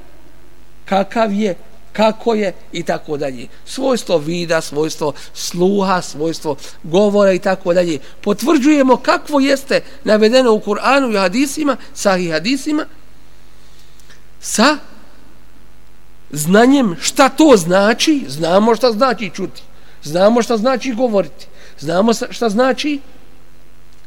kakav 0.84 1.32
je 1.32 1.56
kako 1.92 2.34
je 2.34 2.52
i 2.72 2.82
tako 2.82 3.16
dalje. 3.16 3.48
Svojstvo 3.64 4.18
vida, 4.18 4.60
svojstvo 4.60 5.12
sluha, 5.34 6.02
svojstvo 6.02 6.56
govora 6.82 7.32
i 7.32 7.38
tako 7.38 7.74
dalje. 7.74 7.98
Potvrđujemo 8.20 8.96
kakvo 8.96 9.40
jeste 9.40 9.80
navedeno 10.04 10.52
u 10.52 10.60
Kur'anu 10.60 11.14
i 11.14 11.18
hadisima, 11.18 11.76
sahih 11.94 12.32
hadisima, 12.32 12.86
sa 14.40 14.78
znanjem 16.32 16.96
šta 17.00 17.28
to 17.28 17.54
znači, 17.56 18.24
znamo 18.28 18.76
šta 18.76 18.92
znači 18.92 19.30
čuti, 19.34 19.62
znamo 20.02 20.42
šta 20.42 20.56
znači 20.56 20.92
govoriti, 20.92 21.46
Znamo 21.82 22.12
šta 22.30 22.48
znači? 22.48 23.00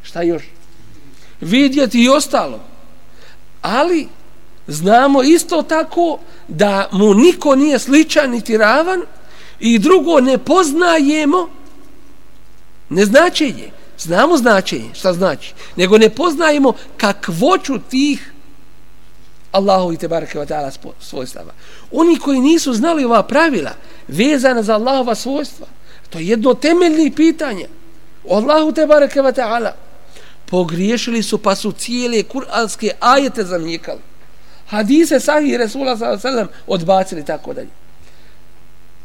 Šta 0.04 0.22
još? 0.22 0.44
Vidjeti 1.42 2.04
i 2.04 2.10
ostalo. 2.10 2.60
Ali 3.62 4.08
znamo 4.68 5.24
isto 5.24 5.62
tako 5.62 6.20
da 6.48 6.90
mu 6.92 7.14
niko 7.14 7.56
nije 7.56 7.80
sličan 7.80 8.32
niti 8.32 8.58
ravan 8.58 9.02
i 9.60 9.80
drugo 9.80 10.20
ne 10.20 10.38
poznajemo 10.38 11.50
ne 12.90 13.06
značenje. 13.06 13.72
Znamo 14.00 14.38
značenje, 14.38 14.90
šta 14.94 15.14
znači. 15.14 15.54
Nego 15.76 15.98
ne 15.98 16.10
poznajemo 16.10 16.74
kakvoću 16.98 17.80
tih 17.90 18.34
Allahu 19.56 19.94
i 19.94 19.98
tebareke 19.98 20.40
wa 20.40 20.46
ta'ala 20.46 20.72
svojstava. 21.00 21.54
Oni 21.92 22.20
koji 22.20 22.40
nisu 22.40 22.74
znali 22.74 23.06
ova 23.06 23.24
pravila 23.24 23.72
vezana 24.08 24.64
za 24.64 24.76
Allahova 24.76 25.16
svojstva, 25.16 25.68
to 26.10 26.20
je 26.20 26.28
jedno 26.28 26.54
temeljni 26.54 27.12
pitanje. 27.12 27.68
Allahu 28.30 28.72
tebareke 28.72 29.22
wa 29.22 29.34
ta'ala 29.34 29.72
pogriješili 30.46 31.24
su 31.24 31.38
pa 31.38 31.56
su 31.56 31.72
cijele 31.72 32.24
kuranske 32.24 32.92
ajete 33.00 33.44
zamijekali. 33.44 34.00
Hadise 34.68 35.20
sahih 35.20 35.58
Resula 35.58 36.20
sallam 36.20 36.48
odbacili 36.68 37.26
tako 37.26 37.54
dalje. 37.54 37.70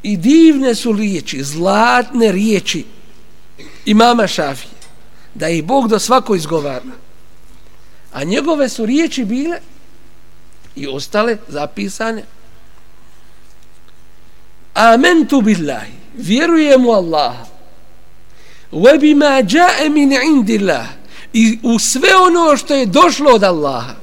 I 0.02 0.16
divne 0.16 0.74
su 0.74 0.92
riječi, 0.92 1.42
zlatne 1.44 2.32
riječi 2.32 2.84
imama 3.84 4.26
Šafije, 4.26 4.72
da 5.34 5.48
ih 5.48 5.64
Bog 5.64 5.88
do 5.88 5.98
svako 5.98 6.34
izgovara. 6.34 6.82
A 8.12 8.24
njegove 8.24 8.68
su 8.68 8.86
riječi 8.86 9.24
bile 9.24 9.60
i 10.76 10.86
ostale 10.86 11.36
zapisane. 11.48 12.22
Amentu 14.74 15.40
billahi 15.40 15.92
vjerujem 16.14 16.86
u 16.86 16.90
Allaha. 16.90 17.44
Wa 18.72 18.98
bima 18.98 19.42
ja'a 19.42 19.88
min 19.90 20.12
indillah 20.12 20.86
i 21.32 21.58
u 21.62 21.78
sve 21.78 22.16
ono 22.16 22.56
što 22.56 22.74
je 22.74 22.86
došlo 22.86 23.30
od 23.34 23.44
Allaha. 23.44 23.94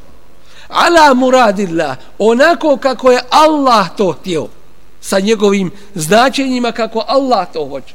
Ala 0.67 1.13
muradillah 1.13 1.97
onako 2.19 2.77
kako 2.77 3.11
je 3.11 3.21
Allah 3.29 3.95
to 3.97 4.11
htio 4.11 4.47
sa 5.01 5.19
njegovim 5.19 5.71
značenjima 5.95 6.71
kako 6.71 7.03
Allah 7.07 7.47
to 7.53 7.67
hoće. 7.69 7.93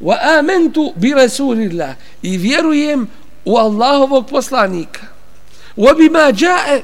Wa 0.00 0.38
amantu 0.38 0.92
bi 0.96 1.14
rasulillah 1.14 1.94
i 2.22 2.36
vjerujem 2.36 3.08
u 3.44 3.56
Allahovog 3.56 4.26
poslanika 4.26 5.11
وبما 5.77 6.29
جاء 6.29 6.83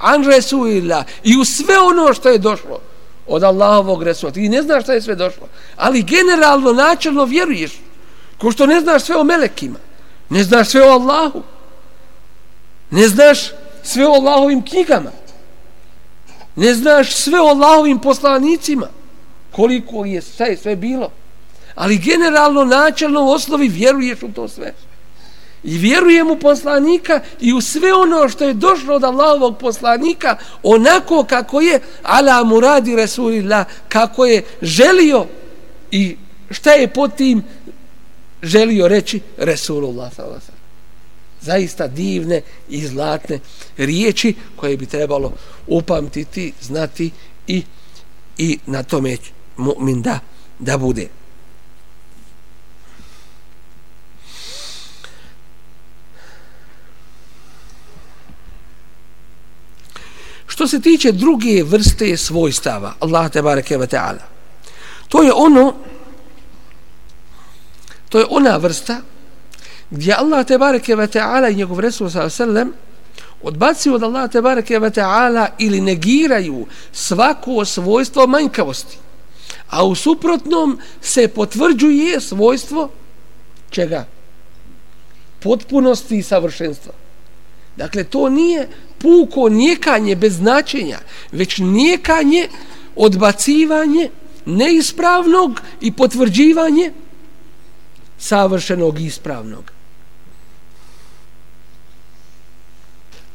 عن 0.00 0.24
رسول 0.24 0.68
الله 0.68 1.04
i 1.24 1.36
u 1.36 1.44
sve 1.44 1.78
ono 1.78 2.14
što 2.14 2.28
je 2.28 2.38
došlo 2.38 2.80
od 3.26 3.42
Allahovog 3.42 4.02
Resula. 4.02 4.32
Ti 4.32 4.48
ne 4.48 4.62
znaš 4.62 4.82
šta 4.82 4.92
je 4.92 5.02
sve 5.02 5.14
došlo. 5.14 5.48
Ali 5.76 6.02
generalno, 6.02 6.72
načelno 6.72 7.24
vjeruješ. 7.24 7.72
Ko 8.38 8.52
što 8.52 8.66
ne 8.66 8.80
znaš 8.80 9.02
sve 9.02 9.16
o 9.16 9.24
melekima. 9.24 9.78
Ne 10.28 10.44
znaš 10.44 10.68
sve 10.68 10.82
o 10.82 10.92
Allahu. 10.92 11.42
Ne 12.90 13.08
znaš 13.08 13.38
sve 13.82 14.06
o 14.06 14.12
Allahovim 14.12 14.62
knjigama. 14.62 15.10
Ne 16.56 16.74
znaš 16.74 17.14
sve 17.14 17.40
o 17.40 17.44
Allahovim 17.44 17.98
poslanicima. 17.98 18.86
Koliko 19.50 20.04
je 20.04 20.22
sve, 20.22 20.56
sve 20.56 20.76
bilo. 20.76 21.10
Ali 21.74 21.98
generalno, 21.98 22.64
načelno 22.64 23.24
u 23.24 23.30
osnovi 23.30 23.68
vjeruješ 23.68 24.22
u 24.22 24.28
to 24.28 24.48
sve 24.48 24.74
i 25.65 25.77
vjerujem 25.77 26.31
u 26.31 26.39
poslanika 26.39 27.21
i 27.41 27.53
u 27.53 27.61
sve 27.61 27.93
ono 27.93 28.29
što 28.29 28.43
je 28.43 28.53
došlo 28.53 28.95
od 28.95 29.03
Allahovog 29.03 29.57
poslanika 29.57 30.37
onako 30.63 31.23
kako 31.23 31.61
je 31.61 31.79
ala 32.03 32.43
muradi 32.43 32.95
Resulillah 32.95 33.65
kako 33.89 34.25
je 34.25 34.43
želio 34.61 35.25
i 35.91 36.17
šta 36.49 36.71
je 36.71 36.87
po 36.87 37.07
tim 37.07 37.43
želio 38.43 38.87
reći 38.87 39.19
Resulullah 39.37 40.11
zaista 41.41 41.87
divne 41.87 42.41
i 42.69 42.87
zlatne 42.87 43.39
riječi 43.77 44.33
koje 44.55 44.77
bi 44.77 44.85
trebalo 44.85 45.33
upamtiti, 45.67 46.53
znati 46.61 47.11
i, 47.47 47.63
i 48.37 48.59
na 48.65 48.83
tome 48.83 49.17
mu'min 49.57 50.01
da, 50.01 50.19
da 50.59 50.77
bude. 50.77 51.07
Što 60.55 60.67
se 60.67 60.81
tiče 60.81 61.11
druge 61.11 61.63
vrste 61.63 62.17
svojstava, 62.17 62.93
Allah 62.99 63.31
te 63.31 63.41
bareke 63.41 63.77
ve 63.77 63.87
taala. 63.87 64.23
To 65.09 65.23
je 65.23 65.33
ono 65.33 65.73
to 68.09 68.19
je 68.19 68.25
ona 68.29 68.57
vrsta 68.57 69.01
gdje 69.89 70.13
Allah 70.13 70.45
te 70.45 70.57
bareke 70.57 70.95
ve 70.95 71.07
taala 71.07 71.49
i 71.49 71.55
njegov 71.55 71.79
Resul 71.79 72.09
sallallahu 72.09 72.43
alejhi 72.43 72.51
ve 72.51 72.53
sellem 72.53 72.73
odbacuju 73.43 73.95
od 73.95 74.03
Allah 74.03 74.31
te 74.31 74.41
bareke 74.41 74.79
ve 74.79 74.89
taala 74.89 75.47
ili 75.59 75.81
negiraju 75.81 76.65
svako 76.91 77.65
svojstvo 77.65 78.27
manjkavosti. 78.27 78.97
A 79.69 79.85
u 79.85 79.95
suprotnom 79.95 80.79
se 81.01 81.27
potvrđuje 81.27 82.21
svojstvo 82.21 82.89
čega? 83.69 84.05
Potpunosti 85.39 86.17
i 86.17 86.23
savršenstva. 86.23 87.04
Dakle, 87.77 88.03
to 88.03 88.29
nije 88.29 88.69
puko 88.97 89.49
nijekanje 89.49 90.15
bez 90.15 90.35
značenja, 90.35 90.99
već 91.31 91.57
nijekanje, 91.57 92.49
odbacivanje 92.95 94.09
neispravnog 94.45 95.61
i 95.81 95.91
potvrđivanje 95.91 96.91
savršenog 98.17 98.99
i 98.99 99.05
ispravnog. 99.05 99.71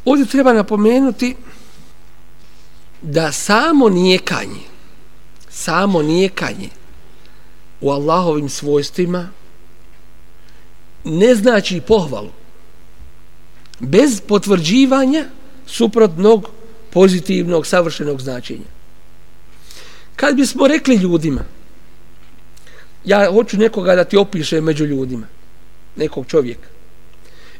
Ovdje 0.04 0.26
treba 0.26 0.52
napomenuti 0.52 1.36
da 3.02 3.32
samo 3.32 3.88
nijekanje, 3.88 4.60
samo 5.48 6.02
nijekanje 6.02 6.68
u 7.80 7.90
Allahovim 7.90 8.48
svojstvima 8.48 9.28
ne 11.04 11.34
znači 11.34 11.80
pohvalu. 11.80 12.30
Bez 13.80 14.20
potvrđivanja 14.20 15.24
suprotnog 15.66 16.50
pozitivnog, 16.90 17.66
savršenog 17.66 18.20
značenja. 18.20 18.68
Kad 20.16 20.36
bismo 20.36 20.68
rekli 20.68 20.94
ljudima, 20.94 21.44
ja 23.04 23.30
hoću 23.32 23.56
nekoga 23.56 23.94
da 23.94 24.04
ti 24.04 24.16
opiše 24.16 24.60
među 24.60 24.84
ljudima, 24.84 25.26
nekog 25.96 26.26
čovjeka, 26.26 26.68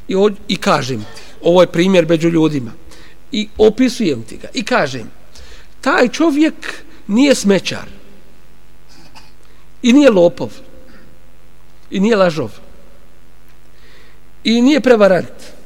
i, 0.08 0.14
o, 0.14 0.30
i 0.48 0.56
kažem 0.56 1.00
ti, 1.00 1.22
ovo 1.42 1.60
je 1.60 1.72
primjer 1.72 2.08
među 2.08 2.28
ljudima, 2.28 2.72
i 3.32 3.48
opisujem 3.58 4.22
ti 4.22 4.36
ga, 4.36 4.48
i 4.54 4.64
kažem, 4.64 5.10
taj 5.80 6.08
čovjek 6.08 6.54
nije 7.06 7.34
smećar, 7.34 7.88
i 9.82 9.92
nije 9.92 10.10
lopov, 10.10 10.52
i 11.90 12.00
nije 12.00 12.16
lažov, 12.16 12.50
i 14.44 14.62
nije 14.62 14.80
prevarant, 14.80 15.59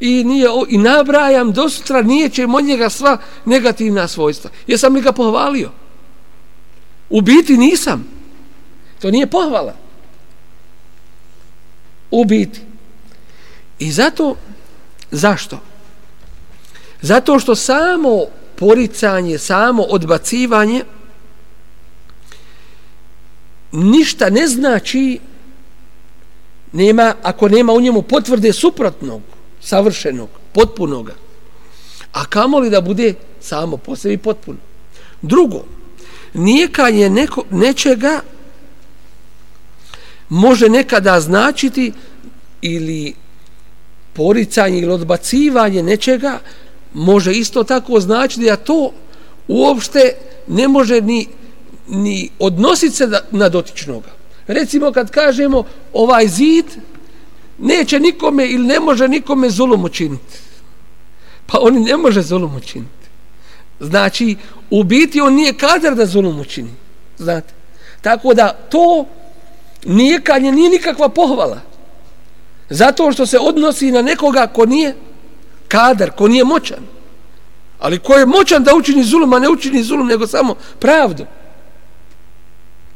i 0.00 0.24
nije 0.24 0.48
i 0.68 0.78
nabrajam 0.78 1.52
do 1.52 1.68
sutra 1.68 2.02
nije 2.02 2.28
će 2.28 2.46
od 2.56 2.64
njega 2.64 2.90
sva 2.90 3.18
negativna 3.44 4.08
svojstva. 4.08 4.50
Jesam 4.66 4.94
li 4.94 5.00
ga 5.00 5.12
pohvalio? 5.12 5.70
U 7.10 7.20
biti 7.20 7.56
nisam. 7.56 8.04
To 9.00 9.10
nije 9.10 9.26
pohvala. 9.26 9.74
U 12.10 12.24
biti. 12.24 12.60
I 13.78 13.92
zato, 13.92 14.36
zašto? 15.10 15.58
Zato 17.00 17.38
što 17.38 17.54
samo 17.54 18.24
poricanje, 18.56 19.38
samo 19.38 19.82
odbacivanje 19.82 20.84
ništa 23.72 24.30
ne 24.30 24.46
znači 24.46 25.18
nema, 26.72 27.14
ako 27.22 27.48
nema 27.48 27.72
u 27.72 27.80
njemu 27.80 28.02
potvrde 28.02 28.52
suprotnog 28.52 29.22
savršenog, 29.66 30.28
potpunoga. 30.52 31.14
A 32.12 32.24
kamo 32.26 32.58
li 32.58 32.70
da 32.70 32.80
bude 32.80 33.14
samo 33.40 33.76
po 33.76 33.96
sebi 33.96 34.16
potpuno? 34.18 34.58
Drugo, 35.22 35.64
nijekanje 36.34 37.10
neko, 37.10 37.44
nečega 37.50 38.20
može 40.28 40.68
nekada 40.68 41.20
značiti 41.20 41.92
ili 42.62 43.14
poricanje 44.12 44.78
ili 44.78 44.92
odbacivanje 44.92 45.82
nečega 45.82 46.38
može 46.94 47.32
isto 47.32 47.64
tako 47.64 48.00
značiti 48.00 48.44
da 48.44 48.56
to 48.56 48.92
uopšte 49.48 50.12
ne 50.46 50.68
može 50.68 51.00
ni, 51.00 51.26
ni 51.88 52.30
odnositi 52.38 52.96
se 52.96 53.08
na 53.30 53.48
dotičnoga. 53.48 54.10
Recimo 54.46 54.92
kad 54.92 55.10
kažemo 55.10 55.64
ovaj 55.92 56.28
zid 56.28 56.66
neće 57.58 58.00
nikome 58.00 58.46
ili 58.46 58.66
ne 58.66 58.80
može 58.80 59.08
nikome 59.08 59.50
zulum 59.50 59.84
učiniti. 59.84 60.38
Pa 61.46 61.58
on 61.60 61.82
ne 61.82 61.96
može 61.96 62.22
zulum 62.22 62.56
učiniti. 62.56 63.06
Znači, 63.80 64.36
u 64.70 64.84
biti 64.84 65.20
on 65.20 65.34
nije 65.34 65.52
kadar 65.52 65.94
da 65.94 66.06
zulum 66.06 66.40
učini. 66.40 66.70
Znate? 67.18 67.54
Tako 68.00 68.34
da 68.34 68.52
to 68.52 69.06
nijekanje 69.84 70.52
nije 70.52 70.70
nikakva 70.70 71.08
pohvala. 71.08 71.60
Zato 72.70 73.12
što 73.12 73.26
se 73.26 73.38
odnosi 73.38 73.90
na 73.90 74.02
nekoga 74.02 74.46
ko 74.46 74.66
nije 74.66 74.96
kadar, 75.68 76.10
ko 76.10 76.28
nije 76.28 76.44
moćan. 76.44 76.96
Ali 77.78 77.98
ko 77.98 78.14
je 78.14 78.26
moćan 78.26 78.64
da 78.64 78.74
učini 78.74 79.04
zulum, 79.04 79.32
a 79.32 79.38
ne 79.38 79.48
učini 79.48 79.82
zulum, 79.82 80.06
nego 80.06 80.26
samo 80.26 80.54
pravdu. 80.78 81.26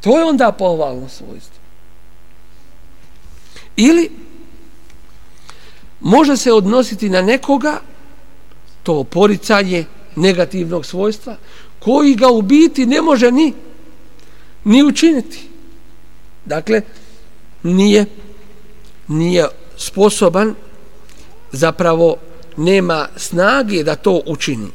To 0.00 0.18
je 0.18 0.24
onda 0.24 0.52
pohvalno 0.52 1.08
svojstvo. 1.08 1.60
Ili 3.76 4.10
može 6.00 6.36
se 6.36 6.52
odnositi 6.52 7.08
na 7.08 7.22
nekoga 7.22 7.80
to 8.82 9.04
poricanje 9.04 9.84
negativnog 10.16 10.86
svojstva 10.86 11.36
koji 11.78 12.14
ga 12.14 12.28
u 12.28 12.42
biti 12.42 12.86
ne 12.86 13.02
može 13.02 13.30
ni 13.30 13.52
ni 14.64 14.82
učiniti. 14.82 15.48
Dakle, 16.44 16.82
nije 17.62 18.06
nije 19.08 19.48
sposoban 19.76 20.54
zapravo 21.52 22.16
nema 22.56 23.08
snage 23.16 23.82
da 23.84 23.96
to 23.96 24.22
učini. 24.26 24.68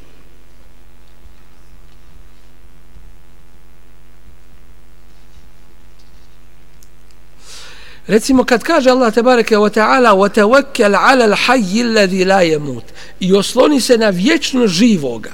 Recimo 8.08 8.44
kad 8.44 8.64
kaže 8.64 8.90
Allah 8.90 9.14
te 9.14 9.22
bareke 9.22 9.58
ve 9.58 9.70
taala 9.70 10.14
wa 10.14 10.30
tawakkal 10.30 10.96
ala 10.96 11.26
al-hayy 11.26 11.82
alladhi 11.82 12.26
la 12.26 12.44
yamut 12.44 12.84
i 13.20 13.34
osloni 13.34 13.82
se 13.82 13.98
na 13.98 14.10
vječno 14.10 14.68
živoga 14.68 15.32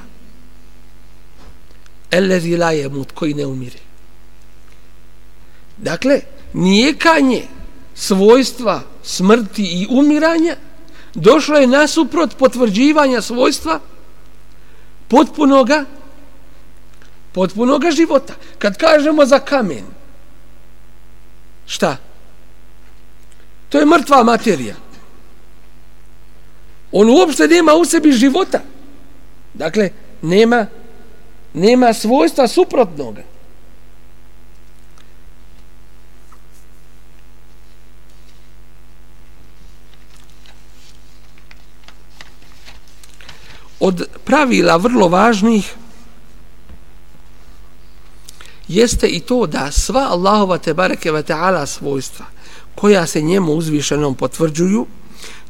alladhi 2.11 2.57
la 2.57 2.73
yamut 2.73 3.11
koji 3.13 3.33
ne 3.33 3.45
umire. 3.45 3.79
Dakle, 5.77 6.21
nijekanje 6.53 7.43
svojstva 7.95 8.81
smrti 9.03 9.63
i 9.63 9.87
umiranja 9.89 10.55
došlo 11.13 11.57
je 11.57 11.67
nasuprot 11.67 12.37
potvrđivanja 12.37 13.21
svojstva 13.21 13.79
potpunoga 15.07 15.85
potpunoga 17.31 17.91
života. 17.91 18.33
Kad 18.59 18.77
kažemo 18.77 19.25
za 19.25 19.39
kamen, 19.39 19.83
šta? 21.65 21.97
To 23.71 23.79
je 23.79 23.85
mrtva 23.85 24.23
materija. 24.23 24.75
On 26.91 27.09
uopšte 27.09 27.47
nema 27.47 27.73
u 27.73 27.85
sebi 27.85 28.11
života. 28.11 28.59
Dakle, 29.53 29.89
nema 30.21 30.65
nema 31.53 31.93
svojstva 31.93 32.47
suprotnoga. 32.47 33.21
od 43.81 44.07
pravila 44.25 44.75
vrlo 44.77 45.07
važnih 45.07 45.73
jeste 48.67 49.07
i 49.07 49.19
to 49.19 49.47
da 49.47 49.71
sva 49.71 50.01
Allahova 50.01 50.57
te 50.57 50.73
bareke 50.73 51.11
ve 51.11 51.23
taala 51.23 51.65
svojstva 51.65 52.25
koja 52.75 53.07
se 53.07 53.21
njemu 53.21 53.53
uzvišenom 53.53 54.15
potvrđuju 54.15 54.85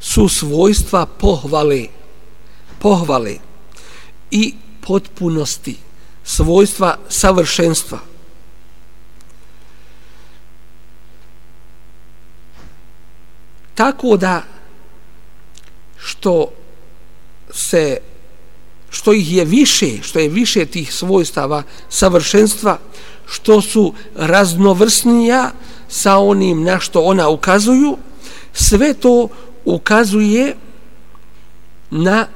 su 0.00 0.28
svojstva 0.28 1.06
pohvale 1.06 1.86
pohvale 2.78 3.36
i 4.30 4.54
potpunosti 4.86 5.76
svojstva 6.24 6.98
savršenstva. 7.08 7.98
Tako 13.74 14.16
da 14.16 14.42
što 15.96 16.46
se 17.50 17.98
što 18.90 19.12
ih 19.12 19.32
je 19.32 19.44
više, 19.44 20.02
što 20.02 20.18
je 20.18 20.28
više 20.28 20.66
tih 20.66 20.94
svojstava 20.94 21.62
savršenstva, 21.88 22.78
što 23.26 23.60
su 23.60 23.94
raznovrsnija 24.16 25.50
sa 25.92 26.18
onim 26.18 26.62
na 26.62 26.80
što 26.80 27.00
ona 27.00 27.28
ukazuju, 27.28 27.96
sve 28.52 28.94
to 28.94 29.28
ukazuje 29.64 30.56
na 31.90 32.26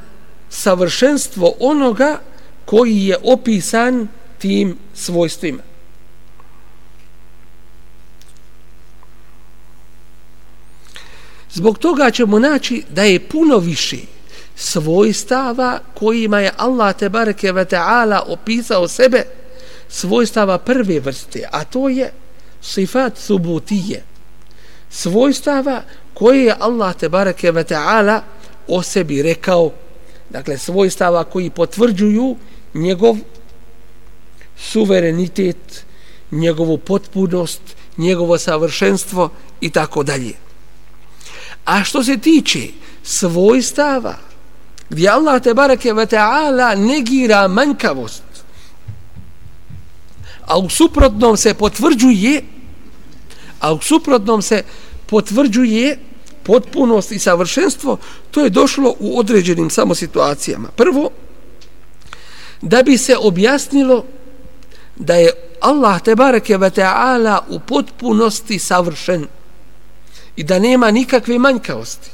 savršenstvo 0.49 1.55
onoga 1.61 2.21
koji 2.65 3.07
je 3.07 3.17
opisan 3.23 4.09
tim 4.39 4.77
svojstvima. 4.95 5.63
Zbog 11.53 11.79
toga 11.79 12.11
ćemo 12.11 12.39
naći 12.39 12.83
da 12.91 13.03
je 13.03 13.29
puno 13.29 13.59
više 13.59 13.97
svojstava 14.57 15.79
kojima 15.95 16.41
je 16.41 16.53
Allah 16.57 16.97
te 16.97 17.09
bareke 17.09 17.53
ve 17.53 17.65
taala 17.65 18.25
opisao 18.27 18.89
sebe 18.89 19.23
svojstava 19.89 20.59
prve 20.59 21.01
vrste 21.01 21.49
a 21.53 21.65
to 21.65 21.89
je 21.89 22.13
sifat 22.67 23.19
subutije 23.19 24.03
svojstava 24.91 25.83
koje 26.15 26.45
je 26.45 26.57
Allah 26.61 26.97
te 26.97 27.09
bareke 27.09 27.51
ve 27.53 27.65
taala 27.65 28.23
o 28.69 28.83
sebi 28.83 29.23
rekao. 29.23 29.73
Dakle 30.31 30.59
svojstava 30.59 31.25
koji 31.25 31.51
potvrđuju 31.51 32.37
njegov 32.75 33.17
suverenitet 34.59 35.85
njegovu 36.31 36.79
potpunost 36.79 37.61
njegovo 37.97 38.39
savršenstvo 38.39 39.31
i 39.61 39.71
tako 39.71 40.03
dalje. 40.03 40.33
A 41.65 41.85
što 41.85 42.05
se 42.05 42.19
tiče 42.19 42.69
svojstava 43.03 44.15
gdje 44.91 45.09
Allah 45.09 45.43
te 45.43 45.55
bareke 45.55 45.93
ve 45.93 46.07
taala 46.07 46.75
negira 46.75 47.49
manjkavost 47.49 48.23
a 50.47 50.59
u 50.59 50.69
suprotnom 50.69 51.37
se 51.37 51.55
potvrđuje 51.55 52.43
a 53.61 53.73
u 53.73 53.81
suprotnom 53.81 54.43
se 54.43 54.63
potvrđuje 55.07 55.99
potpunost 56.43 57.13
i 57.13 57.19
savršenstvo 57.19 57.99
to 58.31 58.41
je 58.41 58.51
došlo 58.51 58.95
u 58.99 59.19
određenim 59.19 59.71
samo 59.71 59.95
situacijama 59.95 60.69
prvo 60.77 61.11
da 62.63 62.83
bi 62.83 62.99
se 62.99 63.17
objasnilo 63.17 64.05
da 64.97 65.15
je 65.15 65.31
Allah 65.61 66.03
te 66.03 66.15
bareke 66.15 66.57
ve 66.57 66.71
taala 66.71 67.45
u 67.49 67.61
potpunosti 67.61 68.59
savršen 68.59 69.27
i 70.37 70.45
da 70.45 70.59
nema 70.59 70.91
nikakve 70.91 71.39
manjkavosti 71.39 72.11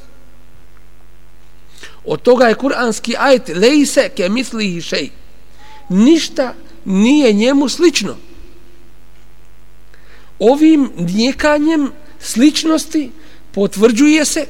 Od 2.05 2.23
toga 2.23 2.49
je 2.49 2.55
kuranski 2.55 3.15
ajet 3.19 3.49
lejse 3.49 4.09
ke 4.17 4.29
misli 4.29 4.81
šej. 4.81 5.11
Ništa 5.89 6.55
nije 6.85 7.33
njemu 7.33 7.69
slično. 7.69 8.17
Ovim 10.43 10.91
njekanjem 10.97 11.91
sličnosti 12.19 13.11
potvrđuje 13.53 14.25
se 14.25 14.47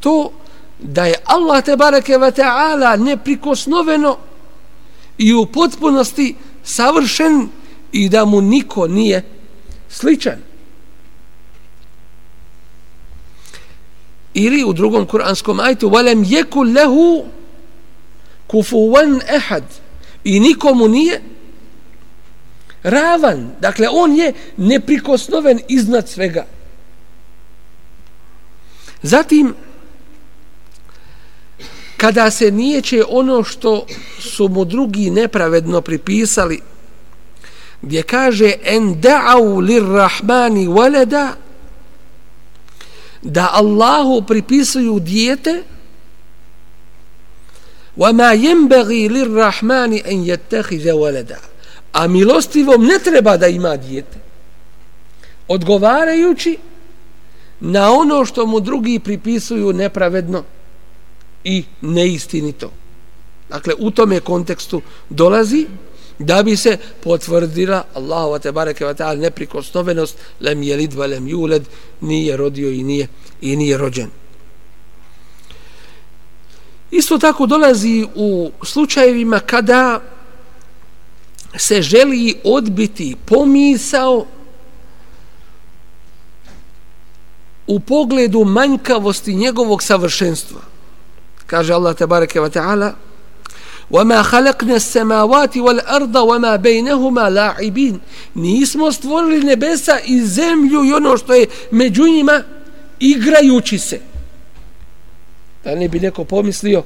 to 0.00 0.32
da 0.78 1.04
je 1.04 1.14
Allah 1.24 1.64
te 1.64 1.76
bareke 1.76 2.18
ve 2.18 2.30
taala 2.30 2.96
neprikosnoveno 2.96 4.16
i 5.18 5.34
u 5.34 5.46
potpunosti 5.46 6.34
savršen 6.64 7.48
i 7.92 8.08
da 8.08 8.24
mu 8.24 8.40
niko 8.40 8.86
nije 8.86 9.22
sličan. 9.88 10.52
ili 14.34 14.64
u 14.64 14.72
drugom 14.72 15.06
kuranskom 15.06 15.60
ajtu 15.60 15.90
walem 15.90 16.24
yakul 16.24 16.74
lahu 16.74 17.24
kufuwan 18.46 19.20
ahad 19.36 19.64
i 20.24 20.40
nikomu 20.40 20.88
nije 20.88 21.22
ravan 22.83 23.51
dakle 23.59 23.87
on 23.91 24.15
je 24.15 24.33
neprikosnoven 24.57 25.59
iznad 25.67 26.09
svega 26.09 26.45
zatim 29.01 29.55
kada 31.97 32.31
se 32.31 32.51
nijeće 32.51 33.03
ono 33.09 33.43
što 33.43 33.85
su 34.19 34.49
mu 34.49 34.65
drugi 34.65 35.09
nepravedno 35.09 35.81
pripisali 35.81 36.61
gdje 37.81 38.03
kaže 38.03 38.53
en 38.63 39.01
da'u 39.01 39.61
lirrahmani 39.61 40.67
walada 40.67 41.31
da 43.21 43.49
Allahu 43.53 44.21
pripisuju 44.27 44.99
dijete 44.99 45.63
وَمَا 47.97 48.33
يَنْبَغِي 48.33 49.07
لِلرَّحْمَانِ 49.07 49.93
أَنْ 49.93 50.17
يَتَّخِذَ 50.25 50.91
وَلَدَ 50.91 51.35
A 51.92 52.08
milostivom 52.08 52.84
ne 52.84 52.98
treba 53.04 53.36
da 53.36 53.46
ima 53.46 53.76
dijete. 53.76 54.18
Odgovarajući 55.48 56.58
na 57.60 57.92
ono 57.92 58.24
što 58.24 58.46
mu 58.46 58.60
drugi 58.60 58.98
pripisuju 58.98 59.72
nepravedno 59.72 60.44
i 61.44 61.64
neistinito. 61.80 62.70
Dakle, 63.48 63.74
u 63.78 63.90
tome 63.90 64.20
kontekstu 64.20 64.82
dolazi 65.08 65.66
da 66.18 66.42
bi 66.42 66.56
se 66.56 66.78
potvrdila 67.02 67.84
Allahu 67.94 68.38
te 68.38 68.52
bareke 68.52 68.86
ve 68.86 68.94
taala 68.94 69.20
neprikosnovenost 69.20 70.18
lem 70.40 70.62
jelid 70.62 70.94
ve 70.94 71.06
lem 71.06 71.26
yulad 71.26 71.62
nije 72.00 72.36
rodio 72.36 72.70
i 72.70 72.82
nije 72.82 73.08
i 73.40 73.56
nije 73.56 73.78
rođen 73.78 74.10
Isto 76.90 77.18
tako 77.18 77.46
dolazi 77.46 78.06
u 78.14 78.50
slučajevima 78.62 79.40
kada 79.40 80.00
se 81.56 81.82
želi 81.82 82.34
odbiti 82.44 83.16
pomisao 83.24 84.26
u 87.66 87.80
pogledu 87.80 88.44
manjkavosti 88.44 89.34
njegovog 89.34 89.82
savršenstva. 89.82 90.60
Kaže 91.46 91.72
Allah 91.72 91.96
tabareke 91.96 92.40
ve 92.40 92.48
ta'ala 92.48 92.92
وَمَا 93.92 94.22
خَلَقْنَ 94.22 94.70
السَّمَاوَاتِ 94.70 95.56
وَالْأَرْضَ 95.56 96.16
وَمَا 96.16 96.56
بَيْنَهُمَا 96.56 97.30
لَعِبِينَ 97.30 98.00
Nismo 98.34 98.92
stvorili 98.92 99.44
nebesa 99.44 99.98
i 100.06 100.20
zemlju 100.20 100.84
i 100.84 100.92
ono 100.92 101.16
što 101.16 101.34
je 101.34 101.46
među 101.70 102.04
njima 102.04 102.42
igrajući 103.00 103.78
se. 103.78 104.00
Da 105.64 105.74
ne 105.74 105.88
bi 105.88 106.00
neko 106.00 106.24
pomislio 106.24 106.82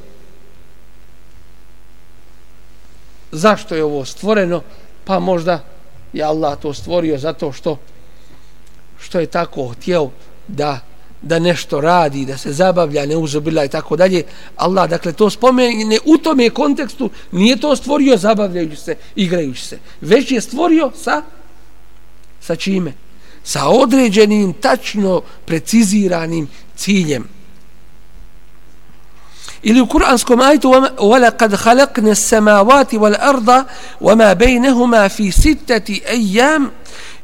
zašto 3.33 3.75
je 3.75 3.85
ovo 3.85 4.05
stvoreno, 4.05 4.63
pa 5.05 5.19
možda 5.19 5.65
je 6.13 6.23
Allah 6.23 6.59
to 6.59 6.75
stvorio 6.75 7.19
zato 7.19 7.53
što 7.53 7.79
što 9.01 9.21
je 9.21 9.27
tako 9.27 9.69
htio 9.69 10.11
da 10.49 10.81
da 11.23 11.39
nešto 11.39 11.81
radi, 11.81 12.25
da 12.25 12.37
se 12.39 12.53
zabavlja, 12.53 13.07
ne 13.07 13.17
uzobila 13.17 13.65
i 13.65 13.69
tako 13.69 13.97
dalje. 13.97 14.23
Allah, 14.57 14.91
dakle, 14.91 15.13
to 15.13 15.31
spomene 15.31 15.99
u 16.05 16.19
tome 16.19 16.51
kontekstu, 16.51 17.11
nije 17.33 17.57
to 17.57 17.77
stvorio 17.77 18.17
zabavljajući 18.17 18.77
se, 18.77 18.97
igrajući 19.17 19.65
se, 19.65 19.79
već 20.01 20.33
je 20.33 20.41
stvorio 20.41 20.93
sa 20.95 21.23
sa 22.41 22.57
čime? 22.57 22.93
Sa 23.45 23.69
određenim, 23.69 24.53
tačno 24.53 25.23
preciziranim 25.45 26.49
ciljem 26.77 27.29
Ili 29.64 29.82
u 29.82 29.88
kuranskom 29.88 30.42
ajtu 30.42 30.70
وَلَقَدْ 31.00 31.56
خَلَقْنَ 31.56 32.08
السَّمَاوَاتِ 32.08 32.94
وَالْأَرْضَ 32.94 33.66
وَمَا 34.02 34.34
بَيْنَهُمَا 34.34 35.08
فِي 35.08 35.32
سِتَّةِ 35.32 36.02
أَيَّامِ 36.10 36.70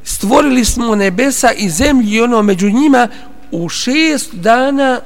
stvorili 0.03 0.65
smo 0.65 0.95
nebesa 0.95 1.51
i 1.51 1.69
zemlju 1.69 2.09
i 2.09 2.21
ono 2.21 2.41
među 2.41 2.69
njima 2.69 3.07
u 3.51 3.69
šest 3.69 4.33
dana 4.33 5.01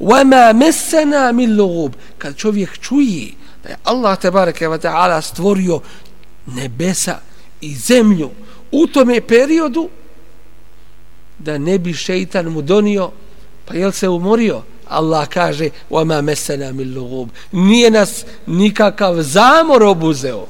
وَمَا 0.00 0.52
مَسَّنَا 0.52 1.32
مِنْ 1.32 1.56
لُغُوب 1.56 1.92
kad 2.18 2.36
čovjek 2.36 2.78
čuje 2.78 3.32
da 3.62 3.68
je 3.68 3.76
Allah 3.84 4.18
tebareke 4.18 4.68
wa 4.68 4.78
ta'ala 4.78 5.20
stvorio 5.22 5.80
nebesa 6.46 7.18
i 7.60 7.74
zemlju 7.74 8.30
u 8.72 8.86
tome 8.86 9.20
periodu 9.20 9.88
da 11.38 11.58
ne 11.58 11.78
bi 11.78 11.94
šeitan 11.94 12.46
mu 12.46 12.62
donio 12.62 13.10
pa 13.64 13.74
jel 13.74 13.92
se 13.92 14.08
umorio 14.08 14.62
Allah 14.88 15.28
kaže 15.28 15.70
وَمَا 15.90 16.20
مَسَّنَا 16.20 16.72
مِنْ 16.72 16.94
لُغُوب 16.94 17.28
nije 17.52 17.90
nas 17.90 18.24
nikakav 18.46 19.22
zamor 19.22 19.82
obuzeo 19.82 20.46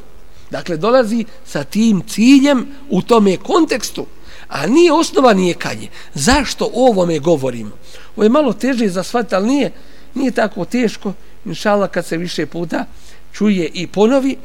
dakle 0.50 0.76
dolazi 0.76 1.24
sa 1.44 1.64
tim 1.64 2.02
ciljem 2.08 2.66
u 2.90 3.02
tome 3.02 3.36
kontekstu 3.36 4.06
a 4.48 4.66
nije 4.66 4.92
osnova 4.92 5.32
nije 5.32 5.54
kanje 5.54 5.88
zašto 6.14 6.64
o 6.64 6.88
ovome 6.88 7.18
govorimo 7.18 7.70
ovo 8.16 8.22
je 8.24 8.28
malo 8.28 8.52
teže 8.52 8.88
za 8.88 9.02
svat 9.02 9.32
ali 9.32 9.46
nije, 9.46 9.72
nije 10.14 10.30
tako 10.30 10.64
teško 10.64 11.12
inšala 11.44 11.88
kad 11.88 12.06
se 12.06 12.16
više 12.16 12.46
puta 12.46 12.84
čuje 13.32 13.70
i 13.74 13.86
ponovi 13.86 14.36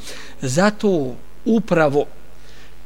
zato 0.41 1.15
upravo 1.45 2.05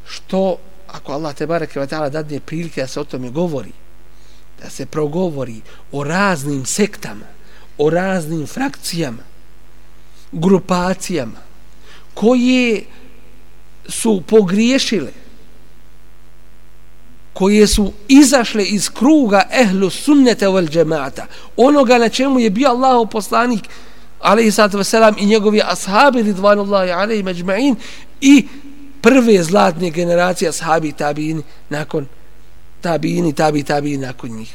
što 0.05 0.57
ako 0.87 1.11
Allah 1.11 1.35
te 1.35 1.47
bareke 1.47 1.79
ve 1.79 1.87
taala 1.87 2.09
dadne 2.09 2.39
prilike 2.39 2.81
da 2.81 2.87
se 2.87 2.99
o 2.99 3.03
tome 3.03 3.29
govori 3.29 3.71
da 4.64 4.70
se 4.70 4.86
progovori 4.86 5.60
o 5.92 6.04
raznim 6.04 6.66
sektama 6.66 7.26
o 7.78 7.90
raznim 7.90 8.46
frakcijama 8.46 9.22
grupacijama 10.32 11.40
koje 12.14 12.84
su 13.88 14.22
pogriješile 14.26 15.12
koje 17.32 17.66
su 17.66 17.92
izašle 18.08 18.64
iz 18.64 18.90
kruga 18.90 19.42
ehlu 19.52 19.90
sunnete 19.90 20.48
vel 20.48 20.68
džemata 20.68 21.26
onoga 21.56 21.98
na 21.98 22.08
čemu 22.08 22.40
je 22.40 22.50
bio 22.50 22.68
Allahov 22.68 23.06
poslanik 23.06 23.68
alaihi 24.20 24.50
sallatu 24.50 24.78
wasalam 24.78 25.14
i 25.18 25.26
njegovi 25.26 25.60
ashabi 25.64 26.22
ridvanullahi 26.22 26.90
alaihi 26.90 27.22
međma'in 27.22 27.74
i 28.20 28.46
prve 29.00 29.42
zlatne 29.42 29.90
generacije 29.90 30.48
ashabi 30.48 30.92
tabini 30.92 31.42
nakon 31.68 32.06
tabini, 32.84 33.32
tabi, 33.32 33.62
tabi 33.64 33.96
nakon 33.96 34.30
njih 34.30 34.54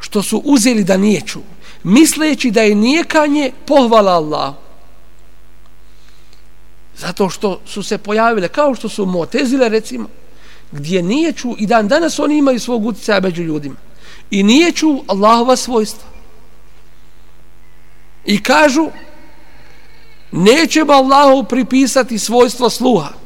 što 0.00 0.22
su 0.22 0.42
uzeli 0.44 0.84
da 0.84 0.96
nijeću, 0.96 1.40
misleći 1.84 2.50
da 2.50 2.62
je 2.62 2.74
nijekanje 2.74 3.52
pohvala 3.66 4.12
Allahu 4.12 4.62
Zato 6.96 7.28
što 7.28 7.60
su 7.66 7.82
se 7.82 7.98
pojavile, 7.98 8.48
kao 8.48 8.74
što 8.74 8.88
su 8.88 9.06
motezile, 9.06 9.68
recimo, 9.68 10.08
gdje 10.72 11.02
nijeću, 11.02 11.54
i 11.58 11.66
dan 11.66 11.88
danas 11.88 12.18
oni 12.18 12.38
imaju 12.38 12.60
svog 12.60 12.86
utjecaja 12.86 13.20
među 13.20 13.42
ljudima, 13.42 13.76
i 14.30 14.42
nijeću 14.42 15.02
Allahova 15.06 15.56
svojstva. 15.56 16.08
I 18.26 18.42
kažu, 18.42 18.90
nećemo 20.32 20.92
Allahu 20.92 21.44
pripisati 21.48 22.18
svojstvo 22.18 22.70
sluha. 22.70 23.21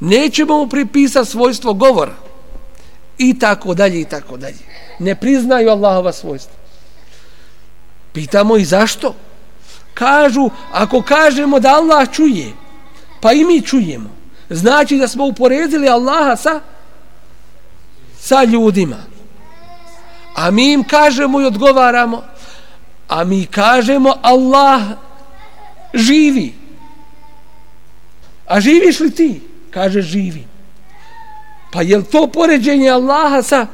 Nećemo 0.00 0.58
mu 0.58 0.68
pripisati 0.68 1.30
svojstvo 1.30 1.74
govora. 1.74 2.14
I 3.18 3.38
tako 3.38 3.74
dalje, 3.74 4.00
i 4.00 4.04
tako 4.04 4.36
dalje. 4.36 4.58
Ne 4.98 5.14
priznaju 5.14 5.70
Allahova 5.70 6.12
svojstva. 6.12 6.54
Pitamo 8.12 8.56
i 8.56 8.64
zašto? 8.64 9.14
kažu, 9.96 10.50
ako 10.72 11.02
kažemo 11.02 11.60
da 11.60 11.74
Allah 11.74 12.12
čuje, 12.12 12.52
pa 13.20 13.32
i 13.32 13.44
mi 13.44 13.62
čujemo, 13.62 14.10
znači 14.50 14.96
da 14.96 15.08
smo 15.08 15.24
uporedili 15.24 15.88
Allaha 15.88 16.36
sa, 16.36 16.60
sa 18.20 18.44
ljudima. 18.44 18.96
A 20.34 20.50
mi 20.50 20.72
im 20.72 20.84
kažemo 20.84 21.40
i 21.40 21.44
odgovaramo, 21.44 22.22
a 23.08 23.24
mi 23.24 23.46
kažemo 23.46 24.14
Allah 24.22 24.82
živi. 25.94 26.54
A 28.46 28.60
živiš 28.60 29.00
li 29.00 29.10
ti? 29.10 29.40
Kaže 29.76 30.00
živi. 30.02 30.44
Pa 31.72 31.82
je 31.82 32.00
to 32.04 32.26
poređenje 32.26 32.88
Allaha 32.90 33.42
sa, 33.42 33.66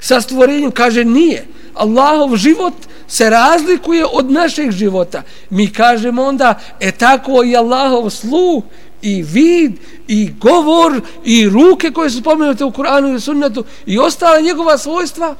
sa 0.00 0.20
stvorenjem? 0.20 0.70
Kaže 0.70 1.04
nije. 1.04 1.46
Allahov 1.74 2.36
život 2.36 2.74
se 3.08 3.30
razlikuje 3.30 4.04
od 4.12 4.30
našeg 4.30 4.70
života. 4.70 5.22
Mi 5.50 5.72
kažemo 5.72 6.22
onda, 6.22 6.58
e 6.80 6.90
tako 6.92 7.44
i 7.44 7.56
Allahov 7.56 8.10
sluh, 8.10 8.64
i 9.02 9.22
vid, 9.22 9.78
i 10.08 10.30
govor, 10.40 11.00
i 11.24 11.48
ruke 11.48 11.90
koje 11.90 12.10
su 12.10 12.18
spomenute 12.18 12.64
u 12.64 12.72
Kur'anu 12.72 13.16
i 13.16 13.20
sunnetu, 13.20 13.64
i 13.86 13.98
ostala 13.98 14.40
njegova 14.40 14.78
svojstva, 14.78 15.34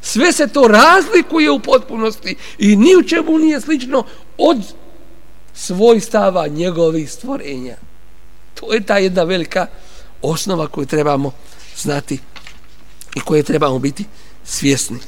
sve 0.00 0.32
se 0.32 0.48
to 0.48 0.68
razlikuje 0.68 1.50
u 1.50 1.60
potpunosti 1.60 2.36
i 2.58 2.76
ni 2.76 2.96
u 2.96 3.02
čemu 3.02 3.38
nije 3.38 3.60
slično 3.60 4.04
od 4.38 4.58
svojstava 5.54 6.46
njegovih 6.46 7.12
stvorenja. 7.12 7.89
To 8.60 8.72
je 8.72 8.80
ta 8.80 8.98
jedna 8.98 9.22
velika 9.22 9.66
osnova 10.22 10.66
koju 10.66 10.86
trebamo 10.86 11.32
znati 11.76 12.18
i 13.14 13.20
koje 13.20 13.42
trebamo 13.42 13.78
biti 13.78 14.04
svjesni. 14.44 14.98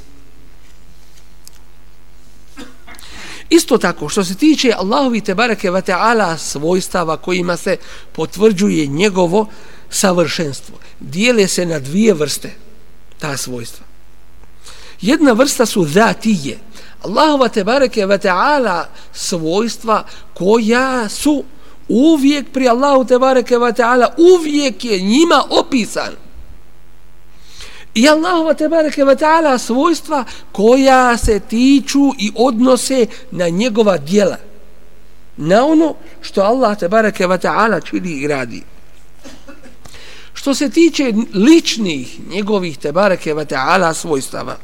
Isto 3.51 3.79
tako, 3.79 4.09
što 4.09 4.25
se 4.25 4.35
tiče 4.35 4.73
Allahovi 4.77 5.21
te 5.21 5.35
barake 5.35 5.71
wa 5.71 5.93
ta'ala 5.93 6.37
svojstava 6.37 7.17
kojima 7.17 7.57
se 7.57 7.77
potvrđuje 8.13 8.87
njegovo 8.87 9.47
savršenstvo, 9.91 10.79
dijele 11.01 11.49
se 11.49 11.67
na 11.67 11.79
dvije 11.79 12.15
vrste 12.15 12.51
ta 13.19 13.37
svojstva. 13.37 13.87
Jedna 15.01 15.33
vrsta 15.33 15.67
su 15.67 15.85
zatije. 15.85 16.59
Allahova 17.03 17.49
te 17.49 17.65
barake 17.65 18.07
wa 18.07 18.19
ta'ala 18.19 18.85
svojstva 19.13 20.05
koja 20.35 21.09
su 21.09 21.45
uvijek 21.93 22.53
pri 22.53 22.69
Allahu 22.69 23.05
te 23.05 23.19
bareke 23.19 23.59
ve 23.59 23.73
ta'ala 23.73 24.15
uvijek 24.17 24.85
je 24.85 24.99
njima 24.99 25.45
opisan. 25.51 26.13
I 27.95 28.09
Allahova 28.09 28.55
tebareke 28.55 29.05
ve 29.05 29.17
ta'ala 29.17 29.59
svojstva 29.59 30.25
koja 30.53 31.17
se 31.17 31.41
tiču 31.41 32.13
i 32.19 32.33
odnose 32.35 33.07
na 33.31 33.49
njegova 33.49 33.99
djela. 33.99 34.37
Na 35.37 35.65
ono 35.65 35.95
što 36.21 36.41
Allah 36.41 36.79
tebareke 36.79 37.27
ve 37.27 37.39
ta'ala 37.39 37.81
čini 37.91 38.11
i 38.11 38.29
radi. 38.29 38.63
Što 40.35 40.55
se 40.55 40.71
tiče 40.71 41.13
ličnih 41.35 42.31
njegovih 42.31 42.79
tebareke 42.79 43.35
ve 43.35 43.45
ta'ala 43.45 43.95
svojstava, 43.95 44.57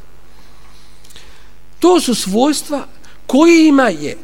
to 1.79 2.01
su 2.01 2.15
svojstva 2.15 2.87
kojima 3.27 3.89
je 3.89 4.17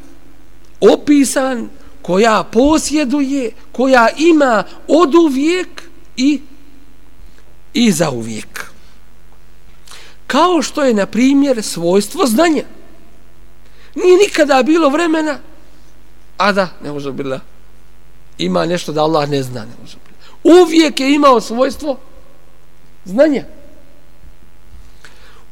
opisan, 0.80 1.68
koja 2.04 2.44
posjeduje, 2.44 3.50
koja 3.72 4.08
ima 4.18 4.64
od 4.88 5.14
uvijek 5.14 5.82
i, 6.16 6.40
i 7.74 7.92
za 7.92 8.10
uvijek. 8.10 8.70
Kao 10.26 10.62
što 10.62 10.82
je, 10.82 10.94
na 10.94 11.06
primjer, 11.06 11.62
svojstvo 11.62 12.26
znanja. 12.26 12.64
Nije 13.94 14.18
nikada 14.18 14.62
bilo 14.62 14.88
vremena, 14.88 15.38
a 16.36 16.52
da, 16.52 16.68
ne 16.82 16.92
može 16.92 17.12
bila, 17.12 17.40
ima 18.38 18.66
nešto 18.66 18.92
da 18.92 19.02
Allah 19.02 19.28
ne 19.28 19.42
zna, 19.42 19.60
ne 19.60 19.76
može 19.82 19.96
bila. 20.04 20.60
Uvijek 20.60 21.00
je 21.00 21.14
imao 21.14 21.40
svojstvo 21.40 21.98
znanja. 23.04 23.44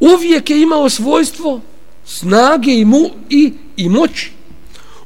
Uvijek 0.00 0.50
je 0.50 0.62
imao 0.62 0.90
svojstvo 0.90 1.60
snage 2.04 2.74
i, 2.74 2.84
mu, 2.84 3.10
i, 3.30 3.52
i 3.76 3.88
moći. 3.88 4.32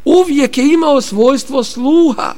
Uvijek 0.06 0.58
je 0.58 0.72
imao 0.72 1.00
svojstvo 1.00 1.64
sluha 1.64 2.34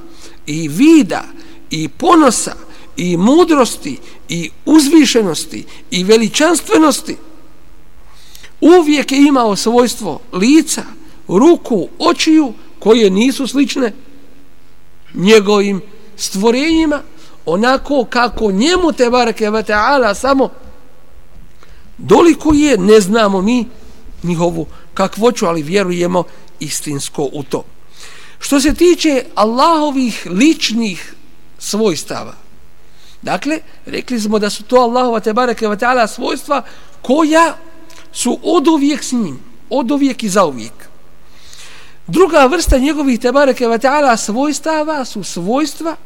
i 0.47 0.69
vida 0.69 1.25
i 1.71 1.89
ponosa 1.89 2.55
i 2.97 3.17
mudrosti 3.17 3.99
i 4.29 4.51
uzvišenosti 4.65 5.65
i 5.91 6.05
veličanstvenosti. 6.05 7.17
Uvijek 8.61 9.13
je 9.13 9.27
imao 9.27 9.57
svojstvo 9.57 10.21
lica, 10.33 10.83
ruku, 11.29 11.89
očiju 11.99 12.53
koje 12.79 13.11
nisu 13.11 13.47
slične 13.47 13.93
njegovim 15.15 15.81
stvorenjima 16.17 17.03
onako 17.47 18.05
kako 18.11 18.51
njemu 18.51 18.93
te 18.93 19.11
barake 19.11 19.51
va 19.51 19.63
ta'ala 19.63 20.15
samo 20.15 20.49
doliko 21.99 22.55
je, 22.55 22.79
ne 22.79 23.01
znamo 23.01 23.43
mi 23.43 23.67
njihovu 24.23 24.67
kakvoću, 24.95 25.47
ali 25.47 25.63
vjerujemo 25.63 26.25
istinsko 26.61 27.29
u 27.33 27.43
to. 27.43 27.65
Što 28.39 28.61
se 28.61 28.75
tiče 28.75 29.25
Allahovih 29.35 30.27
ličnih 30.31 31.15
svojstava, 31.59 32.35
dakle, 33.23 33.59
rekli 33.87 34.21
smo 34.21 34.39
da 34.39 34.51
su 34.51 34.63
to 34.63 34.77
Allahova 34.77 35.21
te 35.21 35.33
barake 35.33 35.67
ta'ala 35.67 36.07
svojstva 36.07 36.63
koja 37.03 37.57
su 38.13 38.39
od 38.43 38.69
uvijek 38.69 39.05
s 39.05 39.13
njim, 39.13 39.41
od 39.71 39.91
uvijek 39.91 40.23
i 40.23 40.29
za 40.29 40.45
uvijek. 40.45 40.89
Druga 42.07 42.47
vrsta 42.47 42.79
njegovih 42.79 43.21
te 43.21 43.33
barake 43.33 43.65
ta'ala 43.65 44.17
svojstava 44.17 45.05
su 45.05 45.25
svojstva 45.25 45.97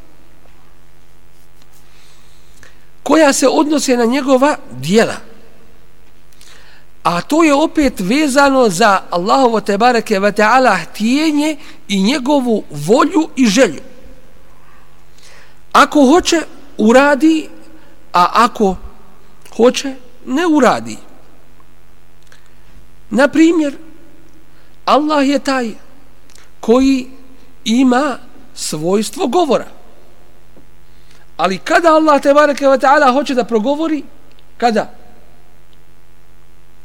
koja 3.03 3.33
se 3.33 3.47
odnose 3.47 3.97
na 3.97 4.05
njegova 4.05 4.57
dijela. 4.71 5.32
A 7.03 7.21
to 7.21 7.43
je 7.43 7.53
opet 7.53 7.99
vezano 7.99 8.69
za 8.69 9.01
Allahovo 9.09 9.61
te 9.61 9.77
bareke 9.77 10.19
ve 10.19 10.31
taala 10.31 10.75
htijenje 10.75 11.57
i 11.87 12.03
njegovu 12.03 12.63
volju 12.69 13.29
i 13.35 13.47
želju. 13.47 13.81
Ako 15.71 16.05
hoće 16.05 16.41
uradi, 16.77 17.49
a 18.13 18.29
ako 18.33 18.75
hoće 19.55 19.95
ne 20.25 20.47
uradi. 20.47 20.97
Na 23.09 23.27
primjer, 23.27 23.77
Allah 24.85 25.29
je 25.29 25.39
taj 25.39 25.71
koji 26.59 27.07
ima 27.65 28.17
svojstvo 28.53 29.27
govora. 29.27 29.67
Ali 31.37 31.57
kada 31.57 31.93
Allah 31.93 32.21
te 32.21 32.33
bareke 32.33 32.67
ve 32.67 32.79
taala 32.79 33.11
hoće 33.11 33.33
da 33.33 33.43
progovori, 33.43 34.03
kada? 34.57 35.02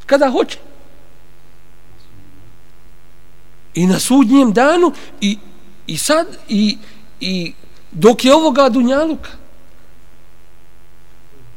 Kada 0.09 0.29
hoće. 0.29 0.57
I 3.73 3.85
na 3.87 3.99
sudnjem 3.99 4.53
danu 4.53 4.91
i, 5.21 5.37
i 5.87 5.97
sad 5.97 6.27
i, 6.47 6.77
i 7.19 7.53
dok 7.91 8.25
je 8.25 8.33
ovoga 8.33 8.69
dunjaluka 8.69 9.29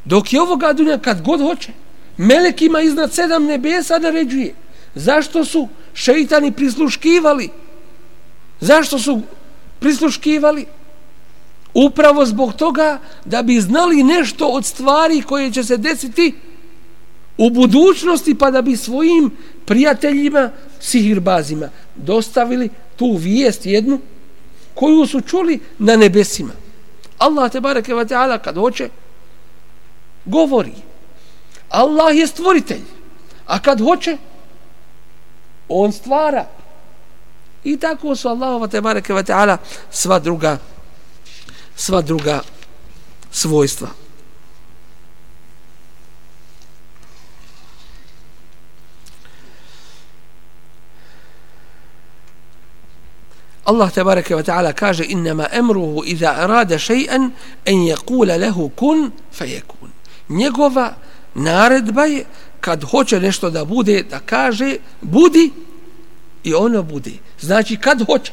dok 0.05 0.33
je 0.33 0.41
ovoga 0.41 0.73
dunjaluka 0.73 1.05
kad 1.05 1.23
god 1.23 1.41
hoće 1.41 1.73
melek 2.17 2.63
ima 2.63 2.81
iznad 2.81 3.13
sedam 3.13 3.45
nebesa 3.45 3.99
naređuje 3.99 4.55
zašto 4.95 5.45
su 5.45 5.69
šeitani 5.95 6.53
prisluškivali? 6.53 7.49
Zašto 8.61 8.99
su 8.99 9.21
prisluškivali? 9.79 10.67
Upravo 11.75 12.27
zbog 12.27 12.53
toga 12.53 12.99
da 13.25 13.43
bi 13.43 13.61
znali 13.61 14.03
nešto 14.03 14.47
od 14.47 14.65
stvari 14.65 15.23
koje 15.23 15.53
će 15.53 15.65
se 15.65 15.77
desiti 15.77 16.35
u 17.39 17.51
budućnosti 17.51 18.35
pa 18.35 18.51
da 18.51 18.62
bi 18.62 18.76
svojim 18.76 19.30
prijateljima 19.64 20.51
sihirbazima 20.80 21.68
dostavili 21.97 22.70
tu 22.97 23.16
vijest 23.16 23.66
jednu 23.66 24.01
koju 24.74 25.07
su 25.07 25.20
čuli 25.20 25.61
na 25.78 25.97
nebesima. 25.97 26.53
Allah 27.18 27.53
te 27.53 27.61
bareke 27.61 27.95
ve 27.95 28.07
taala 28.07 28.39
kad 28.39 28.57
hoće 28.57 28.89
govori. 30.24 30.72
Allah 31.68 32.16
je 32.16 32.26
stvoritelj 32.26 32.83
a 33.47 33.59
kad 33.59 33.80
hoće 33.80 34.16
on 35.68 35.93
stvara. 35.93 36.47
I 37.64 37.76
tako 37.76 38.16
su 38.16 38.28
Allahova 38.28 38.66
te 38.66 38.80
bareke 38.80 39.14
ve 39.14 39.24
taala 39.24 39.59
sva 39.91 40.18
druga 40.18 40.59
sva 41.76 42.03
druga 42.03 42.41
svojstva. 43.30 44.02
Allah 53.65 53.91
tebareke 53.91 54.37
ve 54.37 54.43
taala 54.43 54.73
kaže 54.73 55.05
inma 55.05 55.49
amruhu 55.53 56.05
iza 56.05 56.31
arada 56.31 56.79
shay'an 56.79 57.31
an 57.67 57.75
yaqula 57.75 58.41
lahu 58.41 58.71
kun 58.77 59.13
fayakun. 59.33 59.91
Njegova 60.29 60.95
naredba 61.35 62.05
je 62.05 62.25
kad 62.61 62.85
hoće 62.85 63.21
nešto 63.21 63.51
da 63.51 63.65
bude 63.65 64.03
da 64.03 64.21
kaže 64.21 64.77
budi 65.01 65.51
i 66.45 66.55
ono 66.55 66.83
bude. 66.83 67.13
Znači 67.41 67.77
kad 67.77 68.07
hoće 68.07 68.33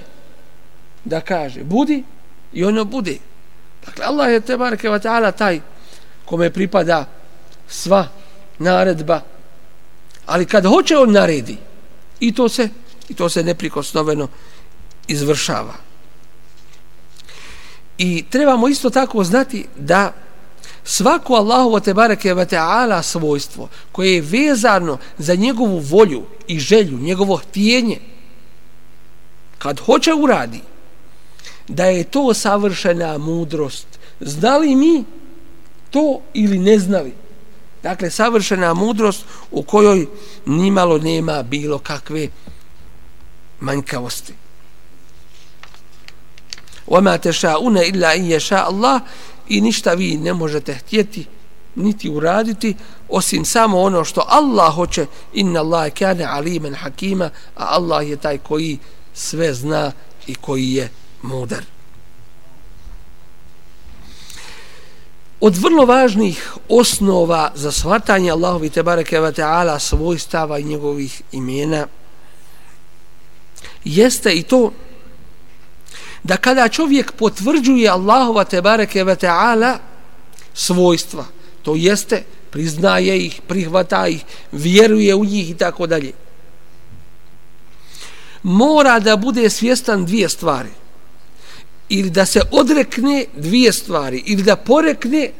da 1.05 1.21
kaže 1.21 1.63
budi 1.63 2.03
i 2.53 2.63
ono 2.63 2.85
bude. 2.85 3.17
Dakle, 3.85 4.05
Allah 4.05 4.31
je 4.31 4.39
te 4.41 4.57
wa 4.57 4.99
ta'ala 4.99 5.31
taj 5.31 5.59
kome 6.25 6.49
pripada 6.49 7.05
sva 7.67 8.07
naredba. 8.59 9.21
Ali 10.25 10.45
kad 10.45 10.65
hoće 10.65 10.97
on 10.97 11.11
naredi, 11.11 11.57
i 12.19 12.33
to 12.33 12.49
se, 12.49 12.69
i 13.09 13.13
to 13.13 13.29
se 13.29 13.43
neprikosnoveno 13.43 14.27
izvršava. 15.09 15.73
I 17.97 18.25
trebamo 18.29 18.67
isto 18.67 18.89
tako 18.89 19.23
znati 19.23 19.65
da 19.77 20.13
svako 20.83 21.33
Allahovo 21.33 21.79
te 21.79 21.93
bareke 21.93 22.33
ve 22.33 22.45
ta'ala 22.45 23.01
svojstvo 23.01 23.69
koje 23.91 24.15
je 24.15 24.21
vezano 24.21 24.97
za 25.17 25.35
njegovu 25.35 25.79
volju 25.79 26.23
i 26.47 26.59
želju, 26.59 26.97
njegovo 26.97 27.37
htjenje, 27.37 27.99
kad 29.57 29.79
hoće 29.79 30.13
uradi, 30.13 30.61
da 31.67 31.85
je 31.85 32.03
to 32.03 32.33
savršena 32.33 33.17
mudrost. 33.17 33.87
Znali 34.19 34.75
mi 34.75 35.03
to 35.89 36.21
ili 36.33 36.57
ne 36.57 36.79
znali? 36.79 37.13
Dakle, 37.83 38.09
savršena 38.09 38.73
mudrost 38.73 39.25
u 39.51 39.63
kojoj 39.63 40.07
nimalo 40.45 40.97
nema 40.97 41.43
bilo 41.43 41.79
kakve 41.79 42.27
manjkavosti. 43.59 44.33
وَمَا 46.88 47.16
تَشَاءُنَ 47.16 47.76
إِلَّا 47.78 48.14
إِنْ 48.16 48.24
يَشَاءَ 48.30 48.70
اللَّهِ 48.70 49.00
i 49.48 49.60
ništa 49.60 49.94
vi 49.94 50.16
ne 50.16 50.32
možete 50.32 50.74
htjeti 50.74 51.26
niti 51.74 52.10
uraditi 52.10 52.76
osim 53.08 53.44
samo 53.44 53.80
ono 53.80 54.04
što 54.04 54.24
Allah 54.28 54.74
hoće 54.74 55.06
inna 55.32 55.60
Allah 55.60 55.92
kane 55.92 56.24
alimen 56.24 56.74
hakima 56.74 57.30
a 57.56 57.64
Allah 57.68 58.08
je 58.08 58.16
taj 58.16 58.38
koji 58.38 58.78
sve 59.14 59.54
zna 59.54 59.92
i 60.26 60.34
koji 60.34 60.72
je 60.72 60.90
mudar. 61.22 61.64
Od 65.40 65.56
vrlo 65.56 65.86
važnih 65.86 66.52
osnova 66.68 67.52
za 67.54 67.72
shvatanje 67.72 68.30
Allahovi 68.30 68.70
te 68.70 68.82
bareke 68.82 69.20
ve 69.20 69.32
taala 69.32 69.78
svojstava 69.78 70.58
i 70.58 70.64
njegovih 70.64 71.22
imena 71.32 71.86
jeste 73.84 74.34
i 74.34 74.42
to 74.42 74.72
da 76.23 76.37
kada 76.37 76.67
čovjek 76.67 77.11
potvrđuje 77.11 77.89
Allahova 77.89 78.43
te 78.43 78.61
bareke 78.61 79.03
ve 79.03 79.15
taala 79.15 79.79
svojstva, 80.53 81.25
to 81.63 81.75
jeste 81.75 82.23
priznaje 82.49 83.25
ih, 83.25 83.41
prihvata 83.47 84.07
ih, 84.07 84.23
vjeruje 84.51 85.15
u 85.15 85.25
njih 85.25 85.49
i 85.49 85.57
tako 85.57 85.87
dalje. 85.87 86.11
Mora 88.43 88.99
da 88.99 89.17
bude 89.17 89.49
svjestan 89.49 90.05
dvije 90.05 90.29
stvari 90.29 90.69
ili 91.89 92.09
da 92.09 92.25
se 92.25 92.41
odrekne 92.51 93.25
dvije 93.35 93.73
stvari 93.73 94.23
ili 94.25 94.43
da 94.43 94.55
porekne 94.55 95.31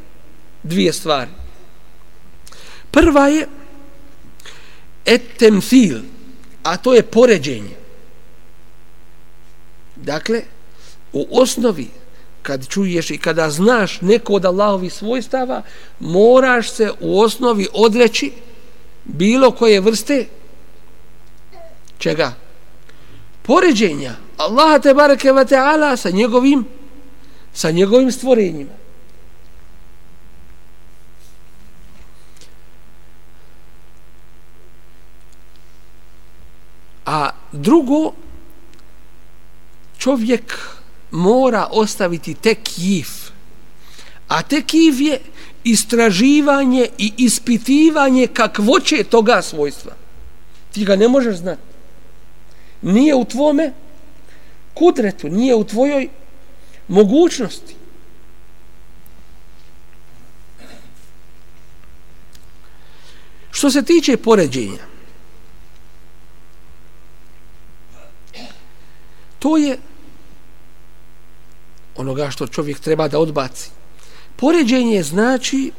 dvije 0.64 0.94
stvari. 0.94 1.32
Prva 2.92 3.28
je 3.28 3.48
etemfil, 5.06 6.00
a 6.64 6.78
to 6.78 6.94
je 6.94 7.04
poređenje. 7.04 7.76
Dakle, 9.96 10.42
u 11.14 11.28
osnovi, 11.32 11.88
kad 12.42 12.68
čuješ 12.68 13.12
i 13.12 13.18
kada 13.18 13.50
znaš 13.50 14.02
neko 14.02 14.34
od 14.34 14.46
Allahovi 14.46 14.90
svojstava, 14.90 15.62
moraš 16.00 16.72
se 16.72 16.92
u 17.00 17.20
osnovi 17.22 17.68
odreći 17.74 18.32
bilo 19.04 19.52
koje 19.52 19.82
vrste 19.82 20.26
čega? 21.98 22.34
Poređenja 23.42 24.16
Allaha 24.38 24.80
te 24.80 24.94
bareke 24.94 25.32
ve 25.32 25.46
taala 25.46 25.98
sa 25.98 26.10
njegovim 26.10 26.66
sa 27.54 27.72
njegovim 27.72 28.12
stvorenjima. 28.12 28.72
A 37.06 37.30
drugo, 37.52 38.14
čovjek 39.98 40.60
mora 41.12 41.68
ostaviti 41.72 42.34
tekif. 42.34 43.10
A 44.28 44.42
tekif 44.42 45.00
je 45.00 45.20
istraživanje 45.64 46.88
i 46.98 47.14
ispitivanje 47.18 48.28
kakvoće 48.28 49.04
toga 49.04 49.42
svojstva. 49.42 49.92
Ti 50.72 50.86
ga 50.86 50.96
ne 50.96 51.08
možeš 51.08 51.36
znati. 51.36 51.62
Nije 52.82 53.16
u 53.16 53.26
tvome 53.26 53.74
kudretu, 54.74 55.30
nije 55.30 55.56
u 55.56 55.64
tvojoj 55.64 56.10
mogućnosti. 56.88 57.76
Što 63.52 63.72
se 63.72 63.82
tiče 63.84 64.18
poređenja, 64.18 64.84
to 69.40 69.58
je 69.58 69.78
onoga 72.00 72.30
što 72.32 72.48
čovjek 72.48 72.80
treba 72.80 73.08
da 73.08 73.20
odbaci. 73.20 73.70
Poređenje 74.36 75.04
znači 75.04 75.72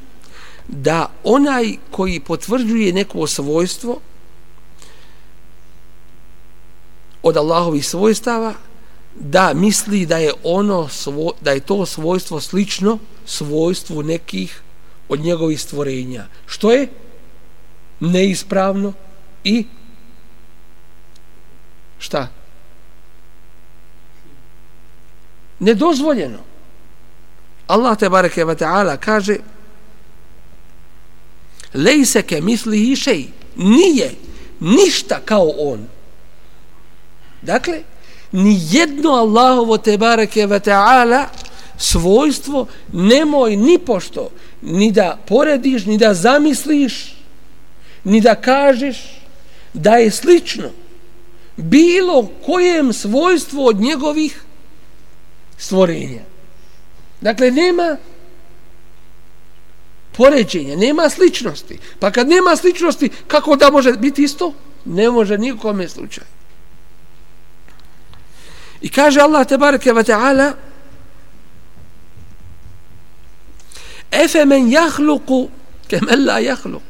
da 0.69 1.11
onaj 1.25 1.77
koji 1.91 2.21
potvrđuje 2.21 2.93
neko 2.93 3.27
svojstvo 3.27 4.01
od 7.23 7.37
Allahovih 7.37 7.87
svojstava 7.87 8.55
da 9.15 9.53
misli 9.55 10.07
da 10.07 10.19
je 10.19 10.33
ono 10.45 10.89
svo, 10.89 11.33
da 11.41 11.51
je 11.51 11.61
to 11.61 11.87
svojstvo 11.87 12.41
slično 12.41 12.99
svojstvu 13.25 14.03
nekih 14.03 14.63
od 15.09 15.21
njegovih 15.21 15.61
stvorenja 15.61 16.27
što 16.47 16.73
je 16.73 16.89
neispravno 18.01 18.93
i 19.45 19.67
šta 21.99 22.29
nedozvoljeno. 25.61 26.39
Allah 27.67 27.99
te 27.99 28.09
bareke 28.09 28.45
ve 28.45 28.55
taala 28.55 28.97
kaže 28.97 29.37
lejse 31.75 32.23
ke 32.23 32.41
misli 32.41 32.91
išej 32.93 33.27
nije 33.57 34.11
ništa 34.61 35.21
kao 35.25 35.53
on. 35.59 35.87
Dakle 37.43 37.83
ni 38.33 38.59
jedno 38.71 39.11
Allahovo 39.11 39.79
te 39.79 39.99
bareke 39.99 40.47
ve 40.47 40.61
taala 40.61 41.27
svojstvo 41.79 42.67
nemoj 42.93 43.57
ni 43.57 43.79
pošto 43.79 44.31
ni 44.63 44.93
da 44.93 45.19
porediš 45.27 45.87
ni 45.87 45.99
da 45.99 46.15
zamisliš 46.15 47.17
ni 48.05 48.21
da 48.21 48.35
kažeš 48.35 49.23
da 49.75 49.97
je 49.97 50.11
slično 50.11 50.71
bilo 51.57 52.31
kojem 52.47 52.93
svojstvu 52.93 53.67
od 53.67 53.77
njegovih 53.77 54.43
stvorenja. 55.61 56.23
Dakle, 57.21 57.51
nema 57.51 57.97
poređenja, 60.13 60.77
nema 60.77 61.09
sličnosti. 61.09 61.79
Pa 61.99 62.11
kad 62.11 62.29
nema 62.29 62.57
sličnosti, 62.57 63.11
kako 63.27 63.57
da 63.57 63.71
može 63.71 63.93
biti 63.93 64.23
isto? 64.23 64.55
Ne 64.85 65.11
može 65.11 65.39
nikome 65.39 65.89
slučaj. 65.89 66.25
I 68.81 68.89
kaže 68.89 69.21
Allah 69.21 69.47
te 69.47 69.59
bareke 69.59 69.93
ve 69.93 70.05
taala 70.05 70.53
Efe 74.11 74.45
men 74.45 74.73
jahluku 74.73 75.49
kemen 75.89 76.27
la 76.27 76.39
jahluk. 76.39 76.83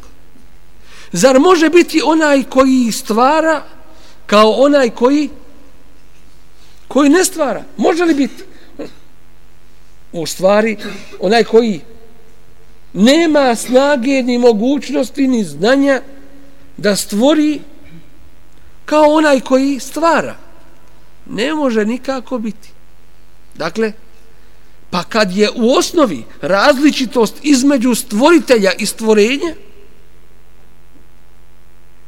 Zar 1.13 1.41
može 1.41 1.69
biti 1.69 2.03
onaj 2.05 2.43
koji 2.43 2.93
stvara 2.93 3.63
kao 4.27 4.51
onaj 4.51 4.91
koji 4.91 5.29
koji 6.89 7.09
ne 7.11 7.25
stvara? 7.25 7.65
Može 7.77 8.05
li 8.05 8.15
biti? 8.15 8.50
U 10.13 10.27
stvari, 10.27 10.77
onaj 11.21 11.45
koji 11.45 11.81
nema 12.93 13.55
snage 13.55 14.23
ni 14.23 14.39
mogućnosti 14.39 15.29
ni 15.29 15.45
znanja 15.45 16.03
da 16.77 16.97
stvori 16.97 17.61
kao 18.85 19.05
onaj 19.15 19.41
koji 19.41 19.81
stvara. 19.81 20.37
Ne 21.27 21.55
može 21.55 21.85
nikako 21.85 22.39
biti. 22.39 22.69
Dakle, 23.55 23.93
pa 24.91 25.03
kad 25.03 25.37
je 25.37 25.51
u 25.57 25.73
osnovi 25.73 26.25
različitost 26.41 27.35
između 27.43 27.95
stvoritelja 27.95 28.73
i 28.79 28.87
stvorenja, 28.87 29.55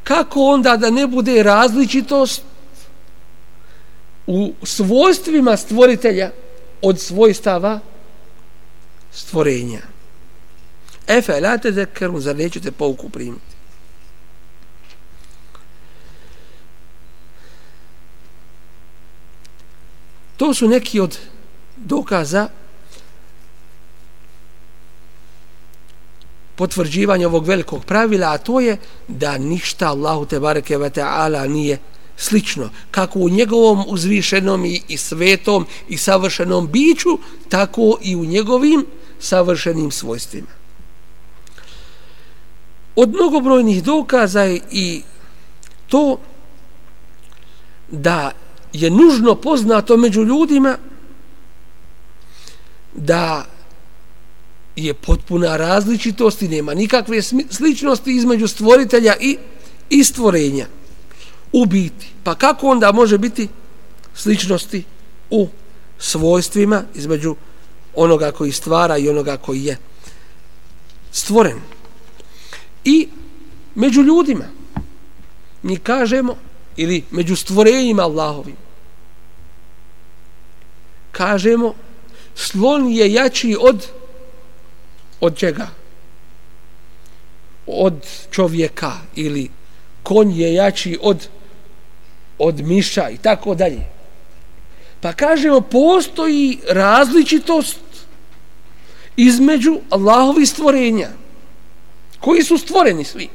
kako 0.04 0.40
onda 0.40 0.76
da 0.76 0.90
ne 0.90 1.06
bude 1.06 1.42
različitost 1.42 2.42
u 4.26 4.52
svojstvima 4.62 5.56
stvoritelja 5.56 6.30
od 6.82 7.00
svojstava 7.00 7.80
stvorenja. 9.12 9.80
Efe, 11.06 11.40
la 11.40 11.58
te 11.58 11.72
zekeru, 11.72 12.20
zar 12.20 12.36
nećete 12.36 12.72
pouku 12.72 13.08
primiti? 13.08 13.52
To 20.36 20.54
su 20.54 20.68
neki 20.68 21.00
od 21.00 21.18
dokaza 21.76 22.48
potvrđivanja 26.56 27.28
ovog 27.28 27.46
velikog 27.46 27.84
pravila, 27.84 28.32
a 28.32 28.38
to 28.38 28.60
je 28.60 28.76
da 29.08 29.38
ništa 29.38 29.88
Allahu 29.88 30.26
te 30.26 30.40
bareke 30.40 30.78
ve 30.78 30.90
taala 30.90 31.46
nije 31.46 31.78
slično 32.16 32.70
kako 32.90 33.18
u 33.18 33.28
njegovom 33.28 33.84
uzvišenom 33.88 34.64
i, 34.64 34.82
i 34.88 34.96
svetom 34.96 35.66
i 35.88 35.96
savršenom 35.96 36.66
biću 36.66 37.18
tako 37.48 37.98
i 38.02 38.16
u 38.16 38.24
njegovim 38.24 38.86
savršenim 39.22 39.90
svojstvima 39.90 40.62
od 42.96 43.08
mnogobrojnih 43.08 43.82
dokaza 43.84 44.42
je 44.42 44.60
i 44.70 45.02
to 45.86 46.18
da 47.90 48.32
je 48.72 48.90
nužno 48.90 49.34
poznato 49.34 49.96
među 49.96 50.22
ljudima 50.22 50.76
da 52.94 53.46
je 54.76 54.94
potpuna 54.94 55.56
različitost 55.56 56.42
i 56.42 56.48
nema 56.48 56.74
nikakve 56.74 57.22
sličnosti 57.50 58.16
između 58.16 58.48
stvoritelja 58.48 59.14
i, 59.20 59.38
i 59.90 60.04
stvorenja 60.04 60.66
u 61.52 61.66
biti. 61.66 62.08
Pa 62.24 62.34
kako 62.34 62.68
onda 62.68 62.92
može 62.92 63.18
biti 63.18 63.48
sličnosti 64.14 64.84
u 65.30 65.48
svojstvima 65.98 66.82
između 66.94 67.36
onoga 67.94 68.32
koji 68.32 68.52
stvara 68.52 68.98
i 68.98 69.08
onoga 69.08 69.36
koji 69.36 69.64
je 69.64 69.76
stvoren. 71.12 71.60
I 72.84 73.08
među 73.74 74.02
ljudima 74.02 74.44
mi 75.62 75.76
kažemo 75.76 76.36
ili 76.76 77.04
među 77.10 77.36
stvorenjima 77.36 78.02
Allahovim 78.02 78.56
kažemo 81.12 81.74
slon 82.34 82.88
je 82.88 83.12
jači 83.12 83.56
od 83.60 83.86
od 85.20 85.36
čega? 85.36 85.68
Od 87.66 88.06
čovjeka 88.30 88.92
ili 89.14 89.50
konj 90.02 90.40
je 90.40 90.54
jači 90.54 90.98
od 91.02 91.28
od 92.38 92.60
miša 92.60 93.10
i 93.10 93.16
tako 93.16 93.54
dalje. 93.54 93.84
Pa 95.02 95.12
kažemo, 95.12 95.60
postoji 95.60 96.58
različitost 96.68 97.80
između 99.16 99.80
Allahovi 99.90 100.46
stvorenja, 100.46 101.08
koji 102.20 102.42
su 102.42 102.58
stvoreni 102.58 103.04
svi. 103.04 103.28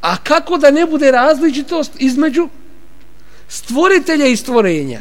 A 0.00 0.16
kako 0.16 0.58
da 0.58 0.70
ne 0.70 0.86
bude 0.86 1.10
različitost 1.10 1.92
između 1.98 2.48
stvoritelja 3.48 4.26
i 4.26 4.36
stvorenja? 4.36 5.00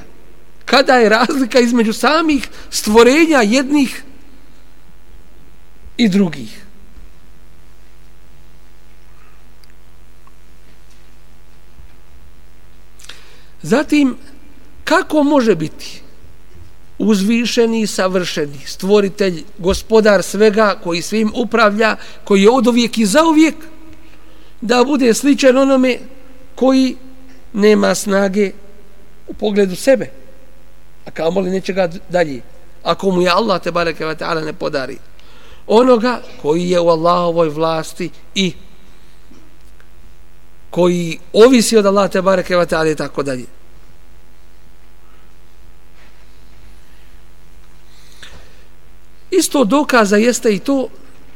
Kada 0.66 0.96
je 0.96 1.10
razlika 1.10 1.60
između 1.60 1.94
samih 1.94 2.50
stvorenja 2.70 3.42
jednih 3.42 4.04
i 5.98 6.10
drugih? 6.10 6.64
Zatim, 13.62 14.18
kako 14.88 15.24
može 15.24 15.56
biti 15.56 16.02
uzvišeni, 16.98 17.82
i 17.82 17.88
savršeni, 17.88 18.60
stvoritelj, 18.66 19.44
gospodar 19.58 20.24
svega, 20.24 20.76
koji 20.84 21.02
svim 21.02 21.32
upravlja, 21.36 21.96
koji 22.24 22.42
je 22.42 22.50
od 22.50 22.68
uvijek 22.68 22.98
i 22.98 23.06
za 23.06 23.24
uvijek, 23.24 23.56
da 24.62 24.84
bude 24.84 25.14
sličan 25.14 25.58
onome 25.58 25.98
koji 26.56 26.96
nema 27.54 27.96
snage 27.96 28.52
u 29.28 29.34
pogledu 29.34 29.76
sebe. 29.76 30.10
A 31.06 31.12
kao 31.12 31.32
moli 31.32 31.52
nečega 31.52 31.90
dalje. 32.10 32.42
Ako 32.84 33.12
mu 33.12 33.22
je 33.22 33.30
Allah 33.30 33.62
te 33.62 33.72
bareke 33.72 34.06
ve 34.06 34.16
ta'ala 34.16 34.46
ne 34.46 34.54
podari. 34.54 34.98
Onoga 35.68 36.22
koji 36.42 36.70
je 36.70 36.80
u 36.80 36.90
Allahovoj 36.90 37.50
vlasti 37.50 38.10
i 38.36 38.54
koji 40.70 41.20
ovisi 41.34 41.78
od 41.78 41.86
Allah 41.86 42.12
te 42.12 42.22
bareke 42.22 42.58
ve 42.58 42.66
ta'ala 42.66 42.92
i 42.92 42.96
tako 42.96 43.24
dalje. 43.24 43.57
Isto 49.32 49.64
dokaza 49.64 50.18
jeste 50.18 50.56
i 50.56 50.60
to 50.60 50.88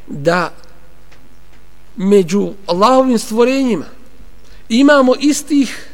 da 0.08 0.54
među 1.96 2.54
Allahovim 2.68 3.20
stvorenjima 3.20 3.86
imamo 4.70 5.16
istih 5.20 5.92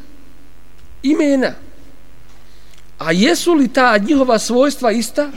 imena. 1.03 1.53
A 2.97 3.11
jesu 3.11 3.53
li 3.53 3.67
ta 3.67 3.97
njihova 3.97 4.39
svojstva 4.39 4.91
ista? 4.91 5.29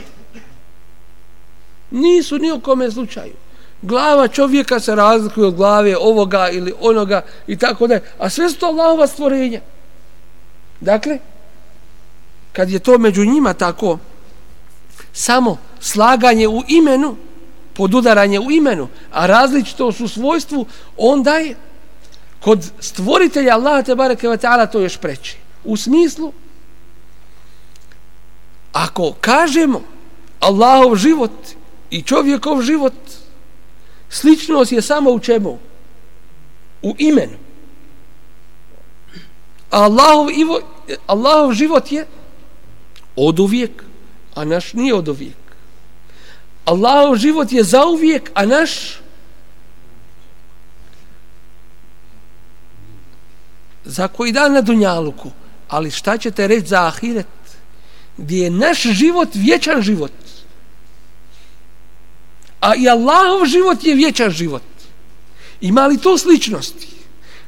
Nisu 1.91 2.37
ni 2.37 2.51
u 2.51 2.59
kome 2.59 2.91
slučaju. 2.91 3.33
Glava 3.81 4.27
čovjeka 4.27 4.79
se 4.79 4.95
razlikuje 4.95 5.47
od 5.47 5.55
glave 5.55 5.97
ovoga 5.97 6.49
ili 6.49 6.73
onoga 6.79 7.21
i 7.47 7.57
tako 7.57 7.87
da. 7.87 7.99
A 8.19 8.29
sve 8.29 8.49
su 8.49 8.57
to 8.57 8.65
Allahova 8.65 9.07
stvorenja. 9.07 9.61
Dakle, 10.79 11.19
kad 12.53 12.69
je 12.69 12.79
to 12.79 12.97
među 12.97 13.25
njima 13.25 13.53
tako, 13.53 13.97
samo 15.13 15.57
slaganje 15.81 16.47
u 16.47 16.63
imenu, 16.67 17.15
podudaranje 17.73 18.39
u 18.39 18.51
imenu, 18.51 18.87
a 19.11 19.25
različito 19.25 19.91
su 19.91 20.07
svojstvu, 20.07 20.65
onda 20.97 21.37
je 21.37 21.55
kod 22.39 22.71
stvoritelja 22.79 23.53
Allaha 23.53 23.81
te 23.81 23.95
bareke 23.95 24.27
ve 24.27 24.37
taala 24.37 24.65
to 24.65 24.79
još 24.79 24.97
preči. 24.97 25.37
U 25.63 25.77
smislu 25.77 26.33
ako 28.71 29.13
kažemo 29.21 29.81
Allahov 30.39 30.95
život 30.95 31.31
i 31.89 32.01
čovjekov 32.01 32.61
život 32.61 32.93
sličnost 34.09 34.71
je 34.71 34.81
samo 34.81 35.11
u 35.11 35.19
čemu? 35.19 35.59
U 36.81 36.95
imenu. 36.97 37.37
A 39.71 39.83
Allahov, 39.83 40.27
Allahov 41.07 41.53
život 41.53 41.91
je 41.91 42.07
od 43.15 43.39
uvijek, 43.39 43.83
a 44.35 44.45
naš 44.45 44.73
nije 44.73 44.93
od 44.93 45.07
uvijek. 45.07 45.40
Allahov 46.65 47.15
život 47.15 47.51
je 47.51 47.63
zauvijek, 47.63 48.31
a 48.33 48.45
naš 48.45 49.01
za 53.85 54.07
koji 54.07 54.31
dan 54.31 54.53
na 54.53 54.61
Dunjaluku. 54.61 55.31
Ali 55.67 55.91
šta 55.91 56.17
ćete 56.17 56.47
reći 56.47 56.67
za 56.67 56.87
Ahiret? 56.87 57.27
Gdje 58.17 58.43
je 58.43 58.49
naš 58.49 58.81
život 58.81 59.29
vječan 59.33 59.81
život. 59.81 60.11
A 62.59 62.75
i 62.75 62.89
Allahov 62.89 63.45
život 63.45 63.83
je 63.83 63.95
vječan 63.95 64.29
život. 64.29 64.63
Ima 65.61 65.87
li 65.87 65.97
to 65.97 66.17
sličnosti? 66.17 66.87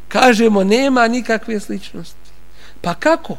Kažemo, 0.07 0.63
nema 0.63 1.07
nikakve 1.07 1.59
sličnosti. 1.59 2.29
Pa 2.81 2.93
kako? 2.93 3.37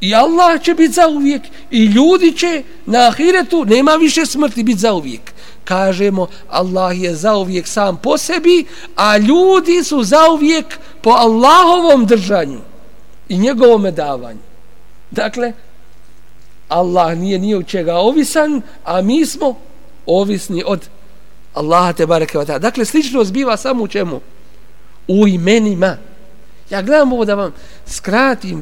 I 0.00 0.14
Allah 0.14 0.62
će 0.62 0.74
biti 0.74 0.92
za 0.92 1.08
uvijek 1.08 1.42
i 1.70 1.84
ljudi 1.84 2.32
će 2.32 2.62
na 2.86 3.08
ahiretu, 3.08 3.64
nema 3.64 3.94
više 3.94 4.26
smrti, 4.26 4.62
biti 4.62 4.78
za 4.78 4.92
uvijek. 4.92 5.32
Kažemo, 5.64 6.26
Allah 6.48 7.00
je 7.00 7.14
za 7.14 7.36
uvijek 7.36 7.66
sam 7.66 7.96
po 7.96 8.18
sebi, 8.18 8.64
a 8.96 9.16
ljudi 9.16 9.84
su 9.84 10.02
za 10.02 10.30
uvijek 10.32 10.78
po 11.02 11.10
Allahovom 11.10 12.06
držanju 12.06 12.60
i 13.28 13.38
njegovom 13.38 13.94
davanju. 13.94 14.40
Dakle, 15.10 15.52
Allah 16.68 17.18
nije 17.18 17.38
nije 17.38 17.56
u 17.56 17.62
čega 17.62 17.94
ovisan, 17.94 18.62
a 18.84 19.02
mi 19.02 19.26
smo 19.26 19.58
ovisni 20.06 20.62
od 20.66 20.88
Allaha 21.54 21.92
te 21.92 22.06
bareke 22.06 22.38
vata. 22.38 22.58
Dakle, 22.58 22.84
slično 22.84 23.24
zbiva 23.24 23.56
samo 23.56 23.84
u 23.84 23.88
čemu? 23.88 24.20
U 25.08 25.28
imenima. 25.28 25.96
Ja 26.70 26.82
gledam 26.82 27.12
ovo 27.12 27.24
da 27.24 27.34
vam 27.34 27.52
skratim 27.86 28.60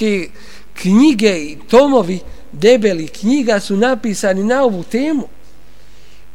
velike 0.00 0.30
knjige 0.74 1.38
i 1.38 1.58
tomovi 1.70 2.20
debeli 2.52 3.08
knjiga 3.08 3.60
su 3.60 3.76
napisani 3.76 4.44
na 4.44 4.62
ovu 4.62 4.82
temu 4.82 5.28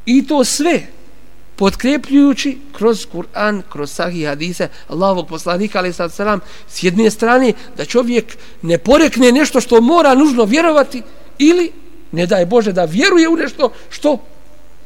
i 0.05 0.28
to 0.28 0.43
sve 0.43 0.82
potkrepljujući 1.55 2.57
kroz 2.74 3.07
Kur'an, 3.13 3.61
kroz 3.70 3.91
sahih 3.91 4.28
hadise 4.28 4.70
Allahovog 4.88 5.28
poslanika, 5.28 5.80
ali 5.80 5.93
sad 5.93 6.13
salam, 6.13 6.39
s 6.68 6.84
jedne 6.84 7.11
strane 7.11 7.53
da 7.78 7.86
čovjek 7.86 8.38
ne 8.61 8.78
porekne 8.78 9.32
nešto 9.32 9.61
što 9.61 9.82
mora 9.82 10.16
nužno 10.16 10.43
vjerovati 10.45 11.01
ili, 11.39 11.72
ne 12.11 12.26
daj 12.26 12.45
Bože, 12.45 12.72
da 12.72 12.86
vjeruje 12.86 13.30
u 13.30 13.36
nešto 13.36 13.72
što 13.89 14.18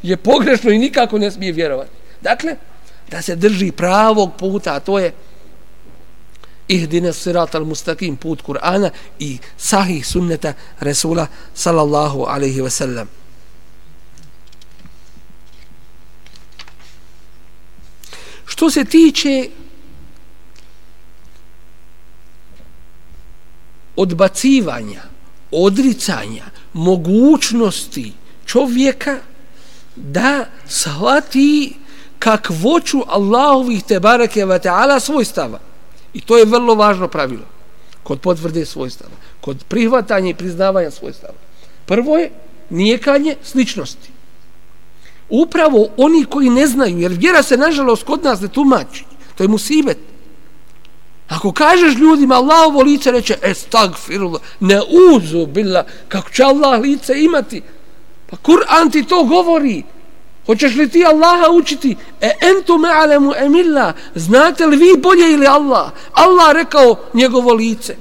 je 0.03 0.17
pogrešno 0.17 0.71
i 0.71 0.77
nikako 0.77 1.17
ne 1.17 1.31
smije 1.31 1.51
vjerovati. 1.51 1.91
Dakle, 2.21 2.55
da 3.11 3.21
se 3.21 3.35
drži 3.35 3.71
pravog 3.71 4.31
puta, 4.37 4.73
a 4.73 4.79
to 4.79 4.99
je 4.99 5.13
ihdine 6.69 7.13
sirat 7.13 7.55
al 7.55 7.65
mustaqim 7.65 8.17
put 8.17 8.41
Kur'ana 8.41 8.91
i 9.19 9.39
sahih 9.57 10.05
sunneta 10.05 10.53
Resula 10.81 11.27
sallallahu 11.53 12.25
alaihi 12.25 12.61
ve 12.61 12.69
sellem. 12.69 13.07
Što 18.45 18.69
se 18.69 18.85
tiče 18.85 19.49
odbacivanja, 23.95 25.01
odricanja, 25.51 26.45
mogućnosti 26.73 28.13
čovjeka 28.45 29.17
da 29.95 30.45
shvati 30.67 31.75
kakvoću 32.19 33.03
Allahovih 33.07 33.83
te 33.83 33.99
bareke 33.99 34.45
ve 34.45 34.59
ta'ala 34.59 34.99
svojstava. 34.99 35.68
I 36.13 36.21
to 36.21 36.37
je 36.37 36.45
vrlo 36.45 36.75
važno 36.75 37.07
pravilo 37.07 37.45
kod 38.03 38.21
potvrde 38.21 38.65
svojstava, 38.65 39.15
kod 39.41 39.63
prihvatanja 39.67 40.29
i 40.29 40.33
priznavanja 40.33 40.91
svojstava. 40.91 41.33
Prvo 41.85 42.17
je 42.17 42.31
nijekanje 42.69 43.35
sličnosti 43.43 44.09
upravo 45.29 45.87
oni 45.97 46.25
koji 46.25 46.49
ne 46.49 46.67
znaju, 46.67 46.99
jer 46.99 47.11
vjera 47.11 47.43
se 47.43 47.57
nažalost 47.57 48.03
kod 48.03 48.23
nas 48.23 48.41
ne 48.41 48.47
tumači, 48.47 49.05
to 49.35 49.43
je 49.43 49.47
musibet. 49.47 49.97
Ako 51.27 51.51
kažeš 51.51 51.95
ljudima 51.95 52.35
Allahovo 52.35 52.81
lice, 52.81 53.11
reće, 53.11 53.37
estagfirullah, 53.41 54.41
ne 54.59 54.81
uzu 55.15 55.45
bila, 55.45 55.85
kako 56.07 56.29
će 56.29 56.43
Allah 56.43 56.81
lice 56.81 57.23
imati? 57.23 57.61
Pa 58.29 58.37
Kur'an 58.37 58.91
ti 58.91 59.03
to 59.03 59.23
govori. 59.23 59.83
Hoćeš 60.49 60.75
li 60.75 60.89
ti 60.89 61.05
Allaha 61.05 61.51
učiti? 61.51 61.95
E 62.21 62.31
entu 62.41 62.77
me 62.77 62.89
alemu 62.89 63.33
emilla, 63.37 63.93
znate 64.15 64.65
li 64.65 64.77
vi 64.77 64.97
bolje 64.97 65.31
ili 65.33 65.47
Allah? 65.47 65.91
Allah 66.13 66.51
rekao 66.51 66.95
njegovo 67.13 67.53
lice. 67.53 67.95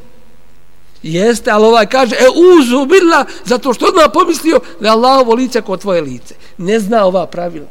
Jeste, 1.03 1.51
ali 1.51 1.65
ovaj 1.65 1.87
kaže, 1.87 2.15
e 2.15 2.27
uzu 2.29 2.87
billa, 2.87 3.25
zato 3.45 3.73
što 3.73 3.87
odmah 3.87 4.05
pomislio 4.15 4.61
da 4.81 4.89
je 4.89 4.93
Allahovo 4.93 5.35
lice 5.35 5.61
kod 5.61 5.81
tvoje 5.81 6.01
lice. 6.03 6.35
Ne 6.59 6.81
zna 6.81 7.05
ova 7.05 7.27
pravila. 7.27 7.67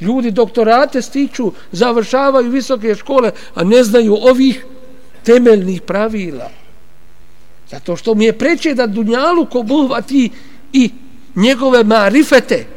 Ljudi 0.00 0.30
doktorate 0.30 1.02
stiču, 1.02 1.52
završavaju 1.72 2.50
visoke 2.50 2.94
škole, 2.94 3.30
a 3.54 3.64
ne 3.64 3.84
znaju 3.84 4.14
ovih 4.14 4.64
temeljnih 5.24 5.82
pravila. 5.82 6.50
Zato 7.70 7.96
što 7.96 8.14
mi 8.14 8.24
je 8.24 8.38
preče 8.38 8.74
da 8.74 8.86
Dunjalu 8.86 9.46
ko 9.46 9.62
buhvati 9.62 10.30
i 10.72 10.90
njegove 11.34 11.84
marifete 11.84 12.75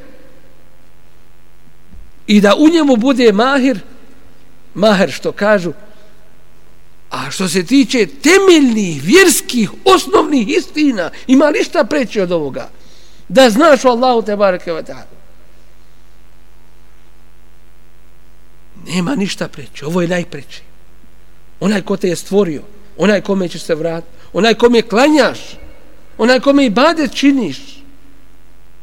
i 2.30 2.42
da 2.42 2.56
u 2.56 2.70
njemu 2.70 2.96
bude 2.96 3.32
mahir, 3.34 3.80
mahir 4.74 5.12
što 5.12 5.32
kažu, 5.32 5.74
A 7.10 7.32
što 7.32 7.48
se 7.50 7.64
tiče 7.66 8.06
temeljnih, 8.06 9.02
vjerskih, 9.04 9.72
osnovnih 9.86 10.50
istina, 10.50 11.10
ima 11.28 11.50
li 11.50 11.64
šta 11.64 11.84
preći 11.84 12.22
od 12.22 12.32
ovoga? 12.32 12.70
Da 13.28 13.50
znaš 13.50 13.86
o 13.86 13.90
Allahu 13.90 14.22
te 14.22 14.36
barake 14.36 14.72
wa 14.72 14.84
ta'ala. 14.84 15.10
Nema 18.86 19.16
ništa 19.16 19.48
preći, 19.48 19.86
ovo 19.86 20.02
je 20.02 20.08
najpreći. 20.08 20.62
Onaj 21.60 21.82
ko 21.82 21.98
te 21.98 22.10
je 22.10 22.16
stvorio, 22.16 22.62
onaj 22.98 23.22
kome 23.22 23.48
će 23.48 23.60
se 23.60 23.76
vratiti, 23.76 24.14
onaj 24.34 24.54
kome 24.54 24.82
klanjaš, 24.82 25.40
onaj 26.18 26.40
kome 26.40 26.66
i 26.66 26.70
bade 26.70 27.08
činiš, 27.08 27.79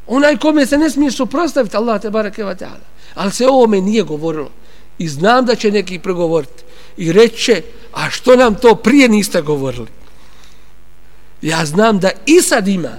onaj 0.07 0.37
kome 0.37 0.67
se 0.67 0.79
ne 0.79 0.91
smiješ 0.91 1.17
suprostaviti, 1.17 1.77
Allah 1.77 2.01
te 2.03 2.11
barake 2.11 2.45
wa 2.45 2.57
ta'ala. 2.57 2.85
Ali 3.15 3.33
se 3.33 3.47
ovo 3.47 3.67
me 3.67 3.81
nije 3.81 4.03
govorilo. 4.03 4.51
I 4.99 5.09
znam 5.09 5.47
da 5.47 5.55
će 5.55 5.71
neki 5.71 5.99
pregovoriti. 5.99 6.63
I 6.97 7.13
reće, 7.13 7.63
a 7.93 8.11
što 8.11 8.37
nam 8.37 8.55
to 8.55 8.75
prije 8.75 9.09
niste 9.09 9.43
govorili? 9.43 9.89
Ja 11.43 11.67
znam 11.67 11.99
da 11.99 12.11
i 12.27 12.43
sad 12.43 12.69
ima 12.69 12.99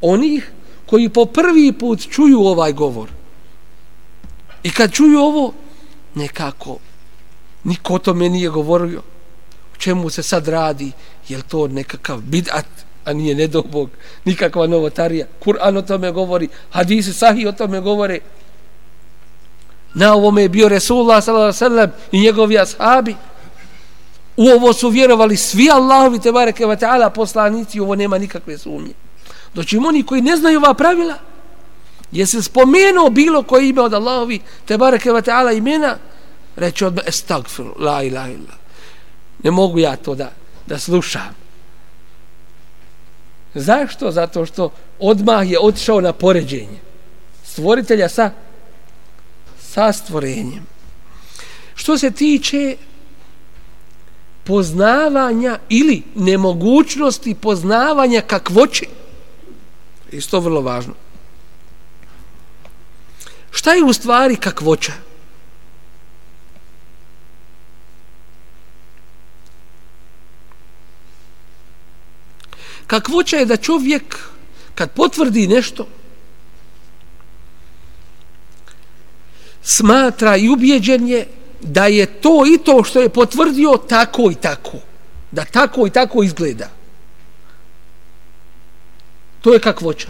onih 0.00 0.50
koji 0.86 1.08
po 1.08 1.24
prvi 1.24 1.72
put 1.72 2.00
čuju 2.10 2.40
ovaj 2.40 2.72
govor. 2.72 3.08
I 4.62 4.70
kad 4.70 4.92
čuju 4.92 5.18
ovo, 5.18 5.52
nekako 6.14 6.78
niko 7.64 7.94
o 7.94 7.98
tome 7.98 8.28
nije 8.28 8.48
govorio. 8.48 9.02
O 9.74 9.76
čemu 9.78 10.10
se 10.10 10.22
sad 10.22 10.48
radi? 10.48 10.92
Je 11.28 11.42
to 11.42 11.68
nekakav 11.68 12.20
bidat, 12.20 12.66
a 13.04 13.12
nije 13.12 13.34
nedobog, 13.34 13.90
nikakva 14.24 14.66
novotarija? 14.66 15.26
Kur'an 15.44 15.76
o 15.76 15.82
tome 15.82 16.12
govori, 16.12 16.48
hadisi 16.70 17.12
sahi 17.12 17.46
o 17.46 17.52
tome 17.52 17.80
govore. 17.80 18.18
Na 19.94 20.14
ovome 20.14 20.42
je 20.42 20.48
bio 20.48 20.68
Resulullah 20.68 21.24
sallam 21.52 21.90
i 22.12 22.20
njegovi 22.20 22.58
ashabi. 22.58 23.14
U 24.36 24.48
ovo 24.48 24.72
su 24.72 24.88
vjerovali 24.88 25.36
svi 25.36 25.70
Allahovi 25.70 26.18
te 26.18 26.32
bareke 26.32 26.66
ve 26.66 26.76
ta'ala 26.76 27.10
poslanici, 27.10 27.80
ovo 27.80 27.94
nema 27.94 28.18
nikakve 28.18 28.58
sumnje. 28.58 28.92
Doći 29.54 29.76
oni 29.76 30.02
koji 30.02 30.22
ne 30.22 30.36
znaju 30.36 30.58
ova 30.58 30.74
pravila, 30.74 31.14
jesi 32.12 32.42
spomenuo 32.42 33.10
bilo 33.10 33.42
koje 33.42 33.68
ime 33.68 33.82
od 33.82 33.94
Allahovi 33.94 34.40
te 34.64 34.78
bareke 34.78 35.12
ve 35.12 35.22
ta'ala 35.22 35.56
imena, 35.56 35.96
reče 36.56 36.86
odmah 36.86 37.04
estagfir, 37.06 37.66
la 37.78 38.02
ilaha 38.02 38.30
illa. 38.30 38.54
Ne 39.42 39.50
mogu 39.50 39.78
ja 39.78 39.96
to 39.96 40.14
da, 40.14 40.32
da 40.66 40.78
slušam. 40.78 41.43
Zašto? 43.54 44.10
Zato 44.10 44.46
što 44.46 44.70
odmah 44.98 45.50
je 45.50 45.58
otišao 45.60 46.00
na 46.00 46.12
poređenje 46.12 46.80
stvoritelja 47.44 48.08
sa 48.08 48.30
sa 49.74 49.92
stvorenjem. 49.92 50.66
Što 51.74 51.98
se 51.98 52.10
tiče 52.10 52.76
poznavanja 54.44 55.58
ili 55.68 56.02
nemogućnosti 56.14 57.34
poznavanja 57.34 58.20
kakvoće, 58.20 58.86
isto 60.12 60.40
vrlo 60.40 60.60
važno. 60.60 60.94
Šta 63.50 63.72
je 63.72 63.84
u 63.84 63.92
stvari 63.92 64.36
kakvoća? 64.36 64.92
Kakvoća 72.86 73.36
je 73.36 73.46
da 73.46 73.56
čovjek 73.56 74.18
kad 74.74 74.90
potvrdi 74.90 75.46
nešto 75.46 75.86
smatra 79.62 80.36
i 80.36 80.48
ubjeđen 80.48 81.08
je 81.08 81.26
da 81.60 81.86
je 81.86 82.06
to 82.06 82.44
i 82.54 82.58
to 82.58 82.84
što 82.84 83.00
je 83.00 83.08
potvrdio 83.08 83.76
tako 83.88 84.30
i 84.30 84.34
tako. 84.34 84.78
Da 85.30 85.44
tako 85.44 85.86
i 85.86 85.90
tako 85.90 86.22
izgleda. 86.22 86.68
To 89.40 89.52
je 89.52 89.60
kakvoća. 89.60 90.08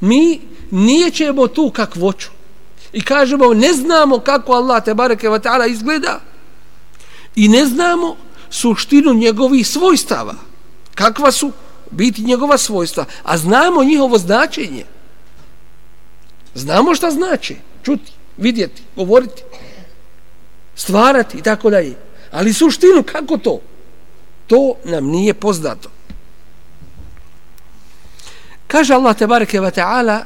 Mi 0.00 0.40
nijećemo 0.70 1.48
tu 1.48 1.70
kakvoću. 1.70 2.28
I 2.92 3.02
kažemo, 3.02 3.54
ne 3.54 3.72
znamo 3.72 4.18
kako 4.18 4.52
Allah 4.52 4.84
te 4.84 4.94
bareke 4.94 5.28
wa 5.28 5.40
ta'ala 5.40 5.70
izgleda 5.70 6.20
i 7.36 7.48
ne 7.48 7.66
znamo 7.66 8.16
suštinu 8.50 9.14
njegovih 9.14 9.68
svojstava. 9.68 10.34
Kakva 10.94 11.32
su 11.32 11.52
biti 11.92 12.22
njegova 12.22 12.58
svojstva, 12.58 13.04
a 13.22 13.38
znamo 13.38 13.84
njihovo 13.84 14.18
značenje. 14.18 14.84
Znamo 16.54 16.94
šta 16.94 17.10
znači 17.10 17.56
čuti, 17.82 18.12
vidjeti, 18.36 18.82
govoriti, 18.96 19.42
stvarati 20.74 21.38
i 21.38 21.42
tako 21.42 21.70
dalje. 21.70 21.94
Ali 22.30 22.52
suštinu, 22.52 23.02
kako 23.12 23.36
to? 23.36 23.60
To 24.46 24.74
nam 24.84 25.06
nije 25.06 25.34
poznato. 25.34 25.90
Kaže 28.66 28.94
Allah 28.94 29.16
te 29.16 29.26
bareke 29.26 29.60
ve 29.60 29.70
taala: 29.70 30.24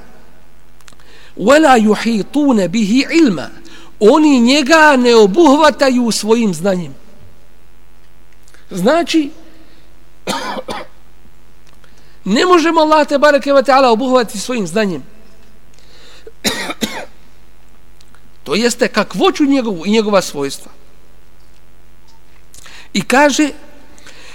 "Wala 1.36 1.78
yuhitun 1.78 2.68
bihi 2.68 3.06
ilma." 3.10 3.48
Oni 4.00 4.40
njega 4.40 4.96
ne 4.96 5.16
obuhvataju 5.16 6.10
svojim 6.10 6.54
znanjem. 6.54 6.94
Znači 8.70 9.30
ne 12.25 12.45
možemo 12.45 12.81
Allah 12.81 13.07
tebareke 13.07 13.51
wa 13.51 13.63
ta'ala 13.63 13.91
obuhvatiti 13.91 14.39
svojim 14.39 14.67
znanjem. 14.67 15.03
To 18.43 18.55
jeste 18.55 18.87
kakvoću 18.87 19.45
njegovu 19.45 19.85
i 19.85 19.91
njegova 19.91 20.21
svojstva. 20.21 20.71
I 22.93 23.01
kaže 23.01 23.49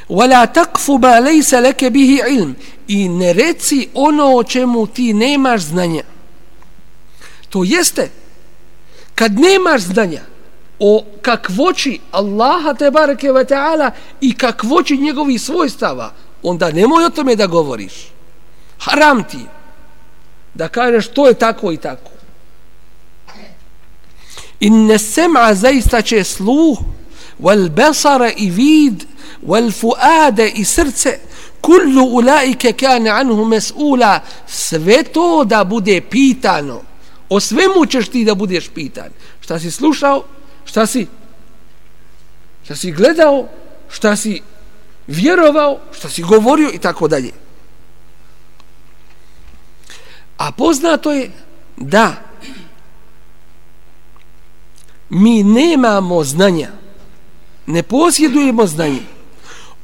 وَلَا 0.08 0.46
تَقْفُ 0.46 0.90
بَا 0.90 1.20
لَيْسَ 1.20 1.52
لَكَ 1.52 1.90
بِهِ 1.90 2.20
ilm 2.30 2.56
I 2.88 3.08
ne 3.08 3.32
reci 3.32 3.88
ono 3.94 4.36
o 4.36 4.44
čemu 4.44 4.86
ti 4.86 5.14
nemaš 5.14 5.60
znanja. 5.60 6.02
To 7.48 7.64
jeste, 7.64 8.10
kad 9.14 9.32
nemaš 9.40 9.80
znanja 9.80 10.22
o 10.78 11.04
kakvoći 11.22 12.00
Allaha 12.10 12.74
te 12.74 12.90
bareke 12.90 13.32
ve 13.32 13.44
ta'ala 13.44 13.90
i 14.20 14.34
kakvoći 14.34 14.96
njegovih 14.96 15.42
svojstava, 15.42 16.12
onda 16.43 16.71
nemoj 16.71 17.05
o 17.05 17.09
tome 17.09 17.35
da 17.35 17.47
govoriš. 17.47 18.11
Haram 18.79 19.23
ti 19.23 19.45
da 20.53 20.67
kažeš 20.67 21.07
to 21.07 21.27
je 21.27 21.33
tako 21.33 21.71
i 21.71 21.77
tako. 21.77 22.11
Inne 24.59 24.97
sem'a 24.97 25.53
zaista 25.53 26.01
će 26.01 26.23
sluh 26.23 26.79
wal 27.39 27.69
besara 27.69 28.31
i 28.37 28.49
vid 28.49 29.03
wal 29.45 29.71
fuade 29.79 30.47
i 30.55 30.65
srce 30.65 31.19
kullu 31.61 32.05
ulaike 32.05 32.73
kane 32.73 33.09
anhu 33.09 33.45
mes'ula 33.45 34.19
sve 34.47 35.03
to 35.03 35.43
da 35.43 35.63
bude 35.63 36.01
pitano. 36.01 36.81
O 37.29 37.39
svemu 37.39 37.85
ćeš 37.85 38.07
ti 38.07 38.25
da 38.25 38.35
budeš 38.35 38.69
pitan. 38.69 39.09
Šta 39.41 39.59
si 39.59 39.71
slušao? 39.71 40.23
Šta 40.65 40.85
si? 40.85 41.07
Šta 42.63 42.75
si 42.75 42.91
gledao? 42.91 43.47
Šta 43.89 44.15
si 44.15 44.41
vjerovao 45.07 45.79
šta 45.91 46.09
si 46.09 46.21
govorio 46.21 46.69
i 46.73 46.79
tako 46.79 47.07
dalje 47.07 47.31
a 50.41 50.51
poznato 50.51 51.11
je 51.11 51.31
da 51.77 52.15
mi 55.09 55.43
nemamo 55.43 56.23
znanja, 56.23 56.69
ne 57.65 57.83
posjedujemo 57.83 58.67
znanje 58.67 59.01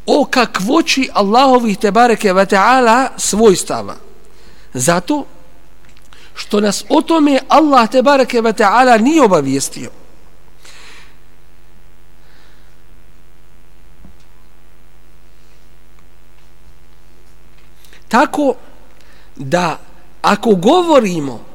o 0.05 0.25
kakvoći 0.25 1.09
Allahovih 1.13 1.77
tebareke 1.77 2.33
ve 2.33 2.45
ta'ala 2.45 3.07
svojstava. 3.17 3.95
Zato 4.73 5.25
što 6.33 6.59
nas 6.59 6.85
o 6.89 7.01
tome 7.01 7.39
Allah 7.47 7.89
tebareke 7.89 8.41
ve 8.41 8.53
ta'ala 8.53 9.01
nije 9.01 9.23
obavijestio. 9.23 9.89
Tako 18.07 18.55
da 19.35 19.77
ako 20.21 20.55
govorimo 20.55 21.45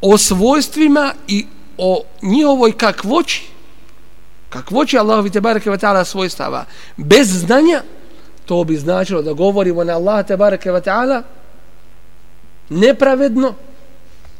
o 0.00 0.18
svojstvima 0.18 1.14
i 1.28 1.46
o 1.78 2.02
njihovoj 2.22 2.72
kakvoći 2.72 3.42
kakvoći 4.48 4.98
Allahovi 4.98 5.30
te 5.30 5.40
bareke 5.40 5.70
ve 5.70 5.78
ta'ala 5.78 6.04
svojstava 6.04 6.64
bez 6.96 7.28
znanja 7.28 7.82
to 8.44 8.64
bi 8.64 8.76
značilo 8.76 9.22
da 9.22 9.32
govorimo 9.32 9.84
na 9.84 9.92
Allaha 9.92 10.22
te 10.22 10.36
bareke 10.36 10.72
ve 10.72 10.80
ta'ala 10.80 11.22
nepravedno 12.68 13.54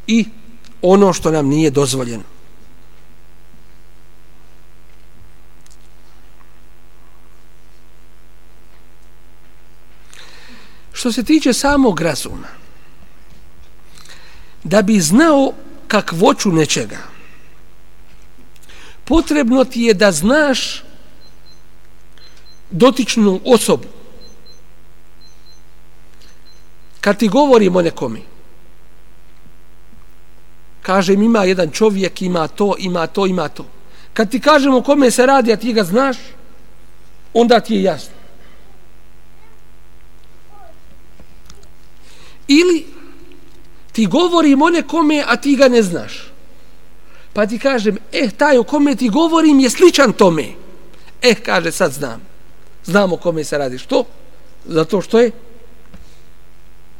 i 0.07 0.25
ono 0.83 1.13
što 1.13 1.31
nam 1.31 1.47
nije 1.47 1.71
dozvoljeno. 1.71 2.36
Što 11.07 11.13
se 11.13 11.23
tiče 11.23 11.53
samog 11.53 12.01
razuma 12.01 12.49
da 14.65 14.83
bi 14.83 15.01
znao 15.01 15.53
kakvoću 15.89 16.53
nečega 16.53 16.99
potrebno 19.05 19.65
ti 19.65 19.83
je 19.83 19.95
da 19.95 20.13
znaš 20.13 20.83
dotičnu 22.71 23.41
osobu. 23.45 23.89
Kad 27.01 27.19
ti 27.19 27.29
govorimo 27.29 27.83
nekomi, 27.83 28.23
kažem 30.83 31.23
ima 31.23 31.45
jedan 31.45 31.71
čovjek, 31.71 32.23
ima 32.23 32.49
to, 32.49 32.75
ima 32.79 33.07
to, 33.07 33.27
ima 33.27 33.49
to. 33.49 33.67
Kad 34.13 34.31
ti 34.31 34.41
kažemo 34.41 34.83
kome 34.83 35.11
se 35.11 35.27
radi, 35.27 35.53
a 35.53 35.57
ti 35.57 35.73
ga 35.73 35.85
znaš, 35.85 36.17
onda 37.35 37.61
ti 37.61 37.75
je 37.75 37.83
jasno. 37.83 38.26
Ili 42.49 42.87
ti 43.93 44.07
govorimo 44.07 44.71
nekome, 44.71 45.25
a 45.27 45.37
ti 45.37 45.57
ga 45.57 45.69
ne 45.69 45.83
znaš 45.83 46.37
pa 47.37 47.47
ti 47.47 47.59
kažem, 47.59 47.99
eh, 48.13 48.31
taj 48.37 48.59
o 48.59 48.65
kome 48.65 48.97
ti 48.97 49.09
govorim 49.09 49.61
je 49.61 49.71
sličan 49.71 50.13
tome. 50.13 50.45
Eh, 51.23 51.35
kaže, 51.35 51.71
sad 51.73 51.93
znam. 51.93 52.21
Znam 52.85 53.13
o 53.13 53.17
kome 53.17 53.45
se 53.45 53.59
radi. 53.59 53.79
Što? 53.79 54.05
Zato 54.65 55.01
što 55.01 55.21
je 55.21 55.31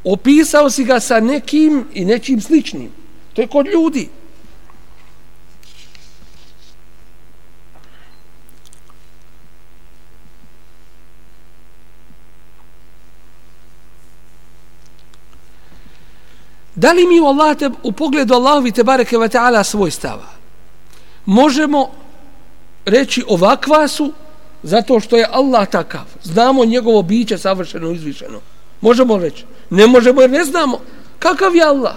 opisao 0.03 0.69
si 0.69 0.83
ga 0.83 0.99
sa 0.99 1.19
nekim 1.19 1.85
i 1.93 2.05
nečim 2.05 2.41
sličnim. 2.41 2.91
To 3.33 3.41
je 3.41 3.47
kod 3.47 3.67
ljudi. 3.67 4.09
Da 16.77 16.91
li 16.91 17.07
mi 17.07 17.19
u, 17.19 17.25
Allah 17.25 17.57
te, 17.57 17.69
u 17.83 17.91
pogledu 17.91 18.33
Allahovi 18.33 18.71
te 18.71 18.83
bareke 18.83 19.17
ve 19.17 19.27
ta'ala 19.27 19.63
svojstava? 19.63 20.29
Možemo 21.25 21.89
reći 22.85 23.23
ovakva 23.27 23.87
su 23.87 24.11
zato 24.63 24.99
što 24.99 25.17
je 25.17 25.27
Allah 25.31 25.69
takav. 25.69 26.05
Znamo 26.23 26.65
njegovo 26.65 27.01
biće 27.01 27.37
savršeno 27.37 27.91
izvišeno. 27.91 28.39
Možemo 28.81 29.17
reći. 29.17 29.45
Ne 29.69 29.87
možemo 29.87 30.21
jer 30.21 30.29
ne 30.29 30.43
znamo 30.43 30.79
kakav 31.19 31.55
je 31.55 31.63
Allah. 31.63 31.95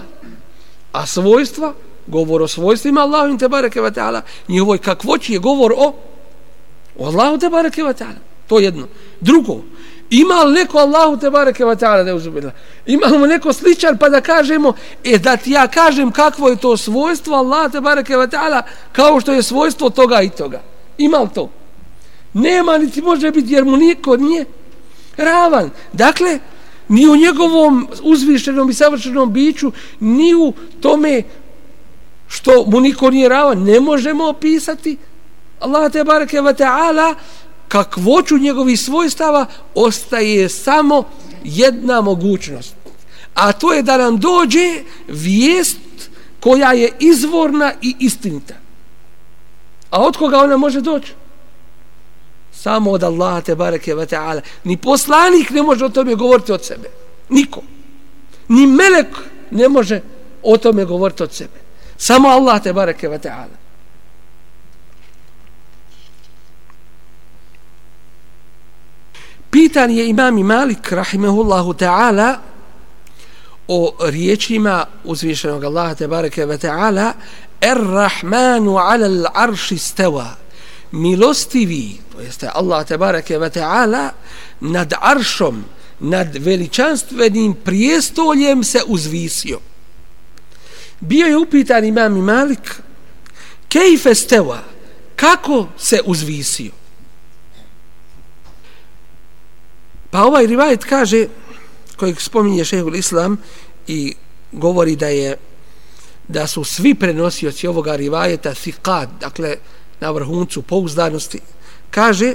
A 0.91 1.05
svojstva, 1.05 1.73
govor 2.07 2.41
o 2.41 2.47
svojstvima 2.47 3.01
Allahu 3.01 3.37
te 3.37 3.49
bareke 3.49 3.81
ve 3.81 3.91
ta'ala, 3.91 4.21
njihovoj 4.47 4.77
kakvoći 4.77 5.33
je 5.33 5.39
govor 5.39 5.73
o, 5.77 5.93
o 6.97 7.05
Allahu 7.05 7.37
te 7.37 7.49
bareke 7.49 7.83
ve 7.83 7.93
ta'ala. 7.93 8.19
To 8.47 8.59
jedno. 8.59 8.87
Drugo, 9.19 9.61
Ima 10.11 10.43
li 10.43 10.53
neko 10.53 10.77
Allahu 10.77 11.17
te 11.17 11.29
bareke 11.29 11.65
ve 11.65 11.75
ta'ala 11.75 12.03
da 12.03 12.15
uzubila? 12.15 12.51
Ima 12.85 13.07
li 13.07 13.27
neko 13.27 13.53
sličan 13.53 13.97
pa 13.97 14.09
da 14.09 14.21
kažemo, 14.21 14.73
e 15.03 15.17
da 15.17 15.37
ti 15.37 15.51
ja 15.51 15.67
kažem 15.67 16.11
kakvo 16.11 16.49
je 16.49 16.55
to 16.55 16.77
svojstvo 16.77 17.35
Allah 17.35 17.71
te 17.71 17.81
bareke 17.81 18.17
ve 18.17 18.27
ta'ala 18.27 18.61
kao 18.91 19.21
što 19.21 19.33
je 19.33 19.43
svojstvo 19.43 19.89
toga 19.89 20.21
i 20.21 20.29
toga. 20.29 20.61
Ima 20.97 21.17
li 21.17 21.29
to? 21.35 21.49
Nema 22.33 22.77
niti 22.77 23.01
može 23.01 23.31
biti 23.31 23.53
jer 23.53 23.65
mu 23.65 23.77
niko 23.77 24.17
nije 24.17 24.45
ravan. 25.17 25.69
Dakle, 25.93 26.39
ni 26.87 27.07
u 27.07 27.15
njegovom 27.15 27.87
uzvišenom 28.03 28.69
i 28.69 28.73
savršenom 28.73 29.33
biću, 29.33 29.71
ni 29.99 30.35
u 30.35 30.53
tome 30.81 31.23
što 32.27 32.65
mu 32.67 32.79
niko 32.79 33.09
nije 33.09 33.29
ravan, 33.29 33.63
ne 33.63 33.79
možemo 33.79 34.27
opisati 34.27 34.97
Allah 35.59 35.91
te 35.91 36.03
bareke 36.03 36.41
ve 36.41 36.53
ta'ala 36.53 37.15
kakvoću 37.71 38.37
njegovih 38.37 38.79
svojstava 38.79 39.45
ostaje 39.75 40.49
samo 40.49 41.03
jedna 41.43 42.01
mogućnost. 42.01 42.75
A 43.33 43.51
to 43.51 43.73
je 43.73 43.83
da 43.83 43.97
nam 43.97 44.17
dođe 44.17 44.83
vijest 45.07 45.77
koja 46.39 46.73
je 46.73 46.91
izvorna 46.99 47.73
i 47.81 47.95
istinita. 47.99 48.53
A 49.89 50.01
od 50.01 50.17
koga 50.17 50.39
ona 50.39 50.57
može 50.57 50.81
doći? 50.81 51.13
Samo 52.51 52.91
od 52.91 53.03
Allaha 53.03 53.41
te 53.41 53.55
bareke 53.55 53.95
ve 53.95 54.05
taala. 54.05 54.41
Ni 54.63 54.77
poslanik 54.77 55.49
ne 55.49 55.61
može 55.61 55.85
o 55.85 55.89
tome 55.89 56.15
govoriti 56.15 56.51
od 56.51 56.65
sebe. 56.65 56.89
Niko. 57.29 57.61
Ni 58.47 58.67
melek 58.67 59.17
ne 59.51 59.69
može 59.69 60.01
o 60.43 60.57
tome 60.57 60.85
govoriti 60.85 61.23
od 61.23 61.33
sebe. 61.33 61.59
Samo 61.97 62.29
Allah 62.29 62.63
te 62.63 62.73
bareke 62.73 63.07
ve 63.09 63.19
taala. 63.19 63.60
Pitan 69.51 69.91
je 69.91 70.07
imam 70.09 70.35
Malik, 70.45 70.91
rahimehullahu 70.91 71.73
ta'ala, 71.73 72.39
o 73.67 73.95
riječima 73.99 74.85
uzvišenog 75.03 75.63
Allaha 75.63 75.95
te 75.95 76.07
bareke 76.07 76.45
ve 76.45 76.57
ta'ala, 76.57 77.13
Er-Rahmanu 77.61 78.77
ala 78.77 79.07
l'arši 79.07 79.77
steva, 79.77 80.35
milostivi, 80.91 81.99
to 82.11 82.21
jeste 82.21 82.49
Allah 82.53 82.85
te 82.87 82.97
bareke 82.97 83.37
ve 83.37 83.49
ta'ala, 83.49 84.09
nad 84.61 84.93
aršom, 85.01 85.63
nad 85.99 86.35
veličanstvenim 86.35 87.53
prijestoljem 87.53 88.63
se 88.63 88.81
uzvisio. 88.87 89.59
Bio 90.99 91.27
je 91.27 91.37
upitan 91.37 91.85
imam 91.85 92.13
Malik, 92.13 92.81
kejfe 93.67 94.15
steva, 94.15 94.63
kako 95.15 95.67
se 95.77 95.99
uzvisio? 96.05 96.80
Pa 100.11 100.23
ovaj 100.23 100.47
rivajet 100.47 100.83
kaže, 100.83 101.27
kojeg 101.97 102.21
spominje 102.21 102.65
šehul 102.65 102.95
islam 102.95 103.37
i 103.87 104.13
govori 104.51 104.95
da 104.95 105.07
je 105.07 105.37
da 106.27 106.47
su 106.47 106.63
svi 106.63 106.95
prenosioci 106.95 107.67
ovoga 107.67 107.95
rivajeta 107.95 108.53
thiqat, 108.53 109.07
dakle 109.19 109.55
na 109.99 110.11
vrhuncu 110.11 110.61
pouzdanosti, 110.61 111.39
kaže 111.91 112.33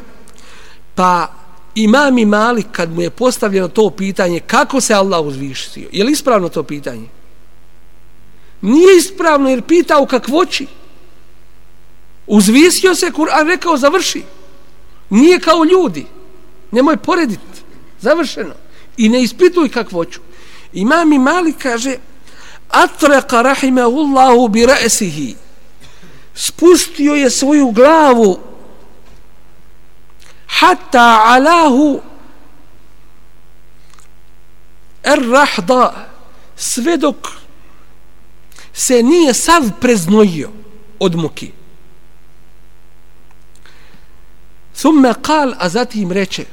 pa 0.94 1.32
imam 1.74 2.18
i 2.18 2.24
Malik 2.24 2.66
kad 2.72 2.92
mu 2.92 3.02
je 3.02 3.10
postavljeno 3.10 3.68
to 3.68 3.90
pitanje 3.90 4.40
kako 4.40 4.80
se 4.80 4.94
Allah 4.94 5.26
uzvišio, 5.26 5.88
je 5.92 6.04
li 6.04 6.12
ispravno 6.12 6.48
to 6.48 6.62
pitanje? 6.62 7.08
Nije 8.60 8.96
ispravno 8.96 9.48
jer 9.50 9.62
pitao 9.62 10.06
kakvoći. 10.06 10.66
Uzvisio 12.26 12.94
se, 12.94 13.10
Kur'an 13.10 13.46
rekao 13.46 13.76
završi. 13.76 14.22
Nije 15.10 15.40
kao 15.40 15.64
ljudi. 15.64 16.06
Nemoj 16.70 16.96
porediti. 16.96 17.55
Završeno. 18.00 18.54
I 18.96 19.08
ne 19.08 19.22
ispituj 19.22 19.68
kakvoću. 19.68 20.20
Imam 20.72 21.12
i 21.12 21.18
mali 21.18 21.52
kaže 21.52 21.96
Atraka 22.68 23.42
rahimahullahu 23.42 24.48
bi 24.48 24.66
ra'sihi. 24.66 25.34
Spustio 26.34 27.14
je 27.14 27.30
svoju 27.30 27.70
glavu 27.70 28.38
hatta 30.46 31.22
alahu 31.26 32.00
er-rahda 35.02 35.92
sve 36.56 36.96
dok 36.96 37.28
se 38.72 39.02
nije 39.02 39.34
sav 39.34 39.62
preznojio 39.80 40.50
od 40.98 41.14
muki. 41.14 41.52
Thumme 44.74 45.14
kal, 45.22 45.54
a 45.58 45.68
zatim 45.68 46.12
reče 46.12 46.44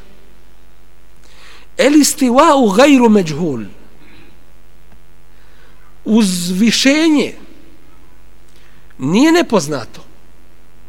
El 1.78 1.94
istiva'u 1.94 2.72
gajru 2.76 3.10
međhul. 3.10 3.64
Uzvišenje 6.06 7.34
nije 8.98 9.32
nepoznato. 9.32 10.02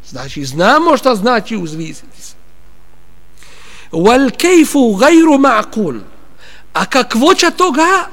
Znači, 0.09 0.45
znamo 0.45 0.97
šta 0.97 1.15
znači 1.15 1.57
uzvisiti 1.57 2.21
se. 2.21 2.35
Wal 3.91 4.31
kejfu 4.37 4.95
gajru 4.95 5.33
ma'kul. 5.33 5.99
A 6.73 6.85
kakvoća 6.85 7.51
toga, 7.51 8.07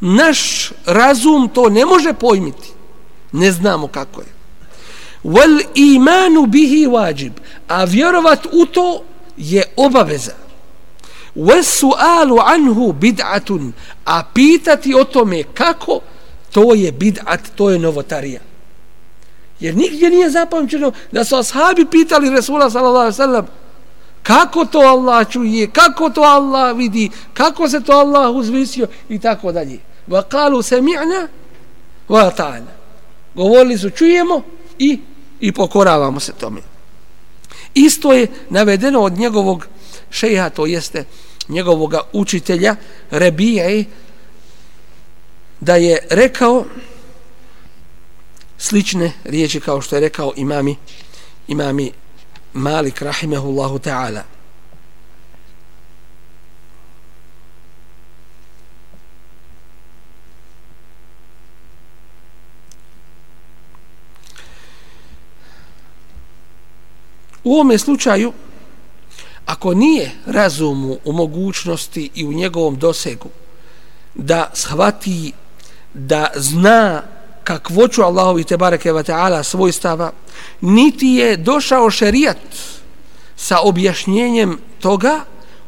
naš 0.00 0.72
razum 0.86 1.48
to 1.48 1.68
ne 1.68 1.86
može 1.86 2.12
pojmiti. 2.12 2.68
Ne 3.32 3.52
znamo 3.52 3.86
kako 3.86 4.20
je. 4.20 4.26
Wal 5.24 5.62
imanu 5.74 6.46
bihi 6.46 6.86
wajib. 6.86 7.32
A 7.68 7.84
vjerovat 7.84 8.46
u 8.52 8.66
to 8.66 9.04
je 9.36 9.62
obaveza 9.76 10.43
وَسُؤَالُ 11.36 12.40
anhu 12.40 12.92
بِدْعَةٌ 12.92 13.70
a 14.04 14.22
pitati 14.34 14.94
o 14.94 15.04
tome 15.04 15.42
kako 15.42 16.00
to 16.52 16.74
je 16.74 16.92
bid'at 16.92 17.40
to 17.54 17.70
je 17.70 17.78
novotarija. 17.78 18.40
Jer 19.60 19.76
nigdje 19.76 20.10
nije 20.10 20.30
zapamćeno 20.30 20.92
da 21.12 21.24
su 21.24 21.36
ashabi 21.36 21.86
pitali 21.90 22.30
Resula 22.30 22.70
sallallahu 22.70 22.98
alaihi 22.98 23.16
sallam 23.16 23.46
kako 24.22 24.64
to 24.64 24.78
Allah 24.78 25.30
čuje 25.30 25.70
kako 25.70 26.10
to 26.10 26.20
Allah 26.20 26.76
vidi 26.76 27.10
kako 27.34 27.68
se 27.68 27.80
to 27.80 27.92
Allah 27.92 28.34
uzvisio 28.34 28.86
i 29.08 29.18
tako 29.18 29.52
dalje. 29.52 29.78
Wa 30.08 30.22
kalu 30.22 30.58
sami'na 30.58 31.28
wa 32.08 32.30
ta'ala 32.36 32.72
govorili 33.34 33.78
su 33.78 33.90
čujemo 33.90 34.42
i 34.78 34.98
i 35.40 35.52
pokoravamo 35.52 36.20
se 36.20 36.32
tome. 36.32 36.60
Isto 37.74 38.12
je 38.12 38.26
navedeno 38.50 39.00
od 39.00 39.12
njegovog 39.12 39.66
šeha 40.14 40.50
to 40.50 40.66
jeste 40.66 41.04
njegovog 41.48 41.94
učitelja 42.12 42.76
Rebijej, 43.10 43.84
da 45.60 45.76
je 45.76 45.98
rekao 46.10 46.64
slične 48.58 49.12
riječi 49.24 49.60
kao 49.60 49.80
što 49.80 49.96
je 49.96 50.00
rekao 50.00 50.32
imami 50.36 50.76
imami 51.48 51.92
Malik 52.52 53.02
rahimehullahu 53.02 53.78
ta'ala. 53.78 54.22
U 67.44 67.54
ovome 67.54 67.78
slučaju 67.78 68.32
ako 69.46 69.74
nije 69.74 70.10
razumu 70.26 70.96
u 71.04 71.12
mogućnosti 71.12 72.10
i 72.14 72.24
u 72.24 72.32
njegovom 72.32 72.76
dosegu 72.78 73.28
da 74.14 74.50
shvati 74.54 75.32
da 75.94 76.26
zna 76.34 77.02
kakvoću 77.44 78.02
Allahovi 78.02 78.44
te 78.44 78.56
bareke 78.56 78.92
ve 78.92 79.02
ta'ala 79.02 79.42
svojstava 79.42 80.12
niti 80.60 81.06
je 81.06 81.36
došao 81.36 81.90
šerijat 81.90 82.36
sa 83.36 83.58
objašnjenjem 83.60 84.58
toga 84.80 85.20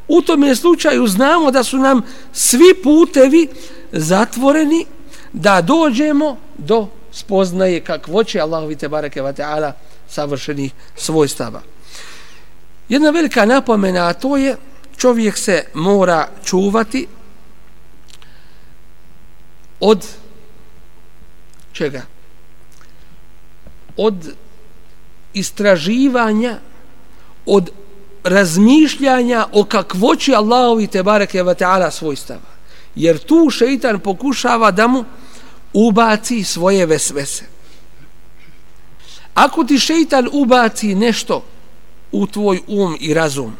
u 0.09 0.23
tom 0.23 0.43
je 0.43 0.57
slučaju 0.57 1.07
znamo 1.07 1.51
da 1.51 1.63
su 1.63 1.79
nam 1.79 2.03
svi 2.33 2.83
putevi 2.83 3.49
zatvoreni 3.93 4.87
da 5.33 5.61
dođemo 5.63 6.37
do 6.59 6.87
spoznaje 7.13 7.81
kakvoće 7.81 8.41
Allahovi 8.41 8.77
te 8.77 8.89
bareke 8.89 9.23
ve 9.23 9.33
ta'ala 9.33 9.73
savršenih 10.09 10.73
svojstava. 10.97 11.76
Jedna 12.89 13.11
velika 13.11 13.45
napomena, 13.45 14.07
a 14.07 14.13
to 14.13 14.37
je 14.37 14.57
čovjek 14.97 15.37
se 15.37 15.65
mora 15.75 16.29
čuvati 16.45 17.07
od 19.81 20.07
čega? 21.73 22.03
Od 23.97 24.35
istraživanja, 25.35 26.59
od 27.47 27.71
razmišljanja 28.25 29.47
o 29.53 29.65
kakvoći 29.65 30.35
Allahovi 30.35 30.87
te 30.87 31.03
bareke 31.03 31.43
ve 31.43 31.55
ta'ala 31.55 31.91
svojstava. 31.91 32.57
Jer 32.95 33.19
tu 33.19 33.51
šeitan 33.51 34.01
pokušava 34.01 34.71
da 34.71 34.87
mu 34.87 35.05
ubaci 35.73 36.45
svoje 36.45 36.87
vesvese. 36.87 37.45
Ako 39.35 39.65
ti 39.65 39.79
šeitan 39.79 40.29
ubaci 40.33 40.95
nešto 40.95 41.45
u 42.13 42.27
tvoj 42.27 42.61
um 42.67 42.97
i 43.01 43.15
razum, 43.15 43.53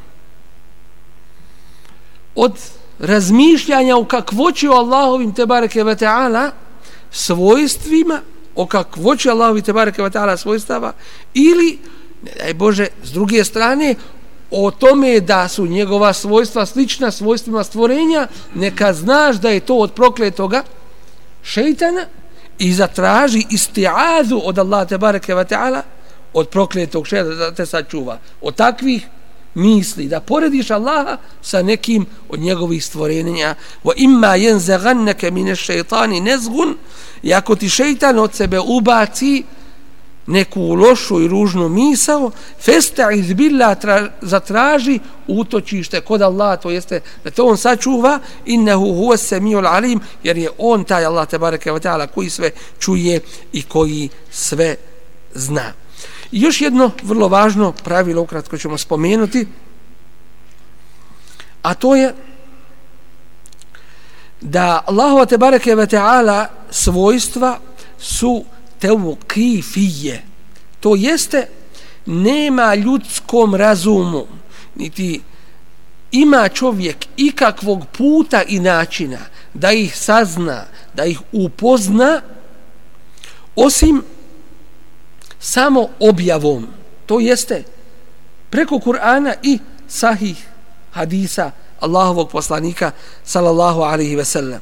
od 2.35 2.53
razmišljanja 2.99 3.97
o 3.97 4.05
kakvoći 4.05 4.69
o 4.69 4.73
Allahovim 4.73 5.35
te 5.35 5.47
bareke 5.47 5.81
ta'ala 5.81 6.51
svojstvima, 7.11 8.21
o 8.55 8.67
kakvoći 8.67 9.31
Allahovim 9.31 9.65
te 9.65 9.73
bareke 9.73 10.03
ta'ala 10.03 10.37
svojstava, 10.37 10.93
ili, 11.35 11.79
ne 12.23 12.33
daj 12.39 12.55
Bože, 12.55 12.87
s 13.03 13.13
druge 13.13 13.45
strane, 13.45 13.95
o 14.51 14.71
tome 14.71 15.21
da 15.21 15.49
su 15.49 15.67
njegova 15.67 16.13
svojstva 16.13 16.67
slična 16.67 17.11
svojstvima 17.11 17.65
stvorenja, 17.65 18.27
neka 18.55 18.93
znaš 18.93 19.37
da 19.37 19.51
je 19.51 19.61
to 19.61 19.77
od 19.77 19.93
prokletoga 19.93 20.63
šeitana 21.43 22.05
i 22.59 22.73
zatraži 22.73 23.47
istiazu 23.51 24.41
od 24.45 24.59
Allaha 24.59 24.85
te 24.85 24.99
bareke 24.99 25.33
ta'ala 25.33 25.83
od 26.33 26.49
prokletog 26.49 27.07
šeta 27.07 27.35
da 27.35 27.55
te 27.55 27.67
sačuva. 27.67 28.19
Od 28.41 28.55
takvih 28.55 29.07
misli 29.57 30.07
da 30.09 30.21
porediš 30.21 30.71
Allaha 30.71 31.17
sa 31.43 31.63
nekim 31.63 32.07
od 32.29 32.41
njegovih 32.41 32.85
stvorenja 32.85 33.55
wa 33.85 33.93
imma 33.97 34.37
yanzaghannaka 34.37 35.31
min 35.31 35.47
ash-shaytani 35.47 36.21
nazghun 36.21 36.77
i 37.23 37.35
ako 37.35 37.57
ti 37.57 37.69
šejtan 37.69 38.19
od 38.19 38.35
sebe 38.35 38.61
ubaci 38.61 39.45
neku 40.27 40.75
lošu 40.75 41.21
i 41.21 41.29
ružnu 41.29 41.69
misao 41.69 42.31
festa 42.61 43.11
izbilla 43.13 43.75
tra, 43.75 44.11
zatraži 44.23 44.99
utočište 45.27 46.01
kod 46.01 46.23
Allaha 46.23 46.57
to 46.57 46.71
jeste 46.71 47.01
da 47.25 47.31
to 47.31 47.47
on 47.47 47.57
sačuva 47.57 48.19
innehu 48.45 48.85
huwa 48.85 49.17
samiul 49.17 49.67
alim 49.67 50.01
jer 50.23 50.37
je 50.37 50.51
on 50.59 50.85
taj 50.85 51.05
Allah 51.05 51.29
te 51.29 51.39
bareke 51.39 51.73
ve 51.73 51.81
taala 51.81 52.07
koji 52.07 52.31
sve 52.31 52.51
čuje 52.79 53.21
i 53.53 53.63
koji 53.63 54.09
sve 54.31 54.77
zna 55.35 55.86
I 56.33 56.41
još 56.41 56.61
jedno 56.61 56.91
vrlo 57.03 57.29
važno 57.29 57.73
pravilo 57.73 58.23
ukratko 58.23 58.59
ćemo 58.59 58.79
spomenuti 58.79 59.47
a 61.67 61.75
to 61.75 61.97
je 61.97 62.15
da 64.41 64.83
Allahu 64.87 65.27
te 65.27 65.39
bareke 65.39 65.75
ve 65.75 65.87
taala 65.87 66.47
svojstva 66.71 67.59
su 67.99 68.45
tevkifije. 68.79 70.23
To 70.81 70.95
jeste, 70.95 71.49
nema 72.07 72.75
ljudskom 72.75 73.55
razumu, 73.55 74.27
niti 74.75 75.23
ima 76.13 76.49
čovjek 76.49 76.97
ikakvog 77.17 77.87
puta 77.87 78.43
i 78.43 78.61
načina 78.61 79.19
da 79.55 79.73
ih 79.73 79.99
sazna, 79.99 80.65
da 80.95 81.05
ih 81.05 81.21
upozna, 81.33 82.21
osim 83.57 84.03
samo 85.47 85.89
objavom. 86.01 86.67
To 87.07 87.21
jeste 87.21 87.63
preko 88.51 88.79
Kur'ana 88.79 89.35
i 89.43 89.59
sahih 89.89 90.47
hadisa 90.91 91.51
Allahovog 91.81 92.31
poslanika 92.31 92.91
sallallahu 93.25 93.83
alaihi 93.83 94.17
ve 94.17 94.25
sellem. 94.25 94.61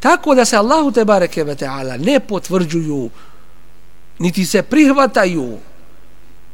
Tako 0.00 0.34
da 0.34 0.44
se 0.44 0.56
Allahu 0.56 0.92
te 0.92 1.04
bareke 1.04 1.44
ve 1.44 1.54
taala 1.54 1.96
ne 1.96 2.20
potvrđuju 2.20 3.10
niti 4.18 4.46
se 4.46 4.62
prihvataju 4.62 5.58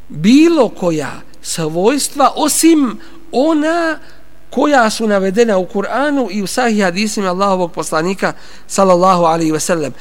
bilo 0.09 0.69
koja 0.69 1.13
svojstva 1.43 2.33
osim 2.37 2.99
ona 3.33 3.99
koja 4.51 4.91
su 4.91 5.07
navedena 5.07 5.59
u 5.59 5.67
Kur'anu 5.67 6.29
i 6.31 6.43
u 6.43 6.47
sahih 6.47 6.85
hadisima 6.85 7.29
Allahovog 7.29 7.73
poslanika 7.73 8.33
sallallahu 8.67 9.25
alaihi 9.25 9.53
ve 9.53 9.61
sellem. 9.61 9.93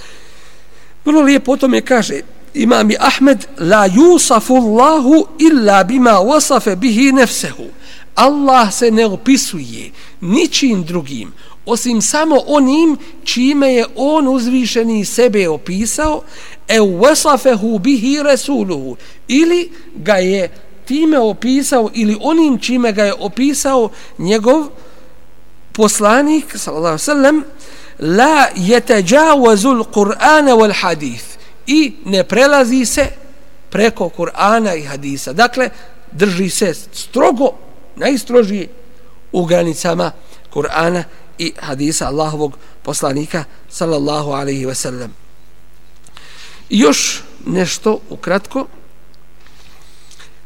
Vrlo 1.05 1.21
lijepo 1.21 1.51
o 1.51 1.57
tome 1.57 1.81
kaže 1.81 2.21
imami 2.53 2.95
Ahmed 2.99 3.47
la 3.57 3.85
yusafu 3.85 4.55
Allahu 4.57 5.27
illa 5.37 5.83
bima 5.83 6.19
wasafa 6.19 6.75
bihi 6.75 7.11
nafsuhu. 7.11 7.69
Allah 8.15 8.71
se 8.71 8.91
ne 8.91 9.05
opisuje 9.05 9.91
ničim 10.21 10.83
drugim 10.83 11.33
osim 11.67 12.01
samo 12.01 12.41
onim 12.47 12.97
čime 13.23 13.73
je 13.73 13.85
on 13.95 14.27
uzvišeni 14.27 15.05
sebe 15.05 15.49
opisao 15.49 16.21
e 16.67 16.79
wasafehu 16.79 17.79
bihi 17.79 18.23
rasuluhu 18.23 18.97
ili 19.27 19.71
ga 19.95 20.13
je 20.13 20.49
time 20.85 21.19
opisao 21.19 21.89
ili 21.93 22.17
onim 22.21 22.59
čime 22.59 22.91
ga 22.91 23.03
je 23.03 23.13
opisao 23.19 23.89
njegov 24.19 24.65
poslanik 25.71 26.57
sallallahu 26.57 26.87
alejhi 26.87 27.11
ve 27.11 27.13
sellem 27.13 27.43
la 27.99 28.47
yatajawazu 28.55 29.69
al-Qur'ana 29.69 30.55
wal 30.55 30.73
hadith 30.73 31.36
i 31.67 31.93
ne 32.05 32.23
prelazi 32.23 32.85
se 32.85 33.07
preko 33.69 34.09
Kur'ana 34.09 34.75
i 34.75 34.83
hadisa 34.83 35.33
dakle 35.33 35.69
drži 36.11 36.49
se 36.49 36.73
strogo 36.73 37.51
najstrožije 37.95 38.67
u 39.31 39.45
granicama 39.45 40.11
Kur'ana 40.53 41.03
i 41.37 41.53
hadisa 41.59 42.07
Allahovog 42.07 42.57
poslanika 42.83 43.43
sallallahu 43.69 44.31
alaihi 44.31 44.65
ve 44.65 44.75
sellem. 44.75 45.13
I 46.69 46.79
još 46.79 47.23
nešto 47.45 47.99
ukratko. 48.09 48.67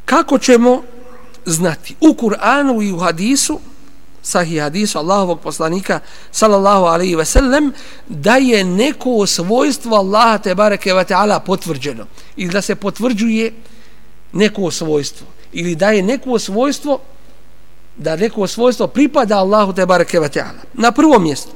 Kako 0.06 0.38
ćemo 0.38 0.84
znati 1.46 1.96
u 2.02 2.14
Kur'anu 2.14 2.84
i 2.84 2.92
u 2.92 3.00
hadisu 3.00 3.60
sahih 4.22 4.62
hadisu 4.62 5.00
Allahovog 5.00 5.40
poslanika 5.40 6.00
sallallahu 6.32 6.86
alaihi 6.86 7.16
ve 7.16 7.26
sellem 7.26 7.74
da 8.08 8.36
je 8.36 8.64
neko 8.64 9.26
svojstvo 9.28 9.96
Allaha 9.96 10.38
te 10.38 10.56
bareke 10.56 10.94
ve 10.94 11.04
ta'ala 11.04 11.40
potvrđeno 11.40 12.06
ili 12.36 12.52
da 12.52 12.62
se 12.62 12.76
potvrđuje 12.76 13.54
neko 14.34 14.72
svojstvo 14.72 15.28
ili 15.54 15.76
da 15.76 15.90
je 15.90 16.04
neko 16.04 16.40
svojstvo 16.40 17.00
da 17.98 18.16
neko 18.16 18.48
svojstvo 18.48 18.88
pripada 18.88 19.38
Allahu 19.38 19.74
te 19.74 19.86
bareke 19.86 20.20
ve 20.20 20.30
taala. 20.30 20.64
Na 20.74 20.92
prvom 20.92 21.24
mjestu 21.24 21.52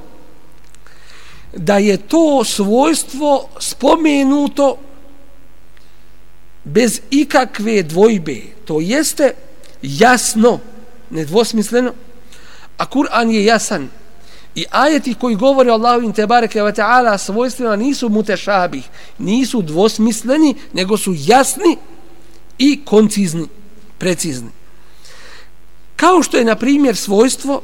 da 1.53 1.77
je 1.77 1.97
to 1.97 2.43
svojstvo 2.43 3.49
spomenuto 3.59 4.77
bez 6.63 7.01
ikakve 7.11 7.83
dvojbe. 7.83 8.41
To 8.65 8.79
jeste 8.79 9.33
jasno, 9.81 10.59
nedvosmisleno, 11.09 11.93
a 12.77 12.85
Kur'an 12.85 13.31
je 13.31 13.45
jasan. 13.45 13.89
I 14.55 14.65
ajeti 14.71 15.13
koji 15.13 15.35
govore 15.35 15.71
o 15.71 15.73
Allahu 15.73 16.13
te 16.13 16.27
bareke 16.27 16.61
ve 16.63 16.73
taala 16.73 17.17
svojstvima 17.17 17.75
nisu 17.75 18.09
mutešabih, 18.09 18.83
nisu 19.17 19.61
dvosmisleni, 19.61 20.55
nego 20.73 20.97
su 20.97 21.13
jasni 21.17 21.77
i 22.57 22.85
koncizni, 22.85 23.47
precizni. 23.97 24.49
Kao 25.95 26.23
što 26.23 26.37
je, 26.37 26.45
na 26.45 26.55
primjer, 26.55 26.95
svojstvo 26.95 27.61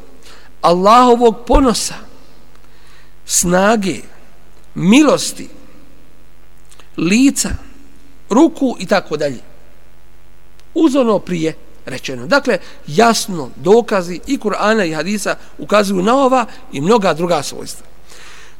Allahovog 0.62 1.46
ponosa, 1.48 1.96
snage, 3.26 3.96
milosti, 4.76 5.50
lica, 6.98 7.50
ruku 8.30 8.76
i 8.80 8.86
tako 8.86 9.18
dalje. 9.18 9.40
Uz 10.74 10.96
ono 10.96 11.20
prije 11.20 11.56
rečeno. 11.86 12.28
Dakle, 12.28 12.58
jasno 12.88 13.50
dokazi 13.56 14.20
i 14.28 14.38
Kur'ana 14.38 14.86
i 14.86 14.94
Hadisa 14.94 15.36
ukazuju 15.58 16.04
na 16.04 16.18
ova 16.18 16.46
i 16.72 16.82
mnoga 16.82 17.14
druga 17.14 17.44
svojstva. 17.44 17.86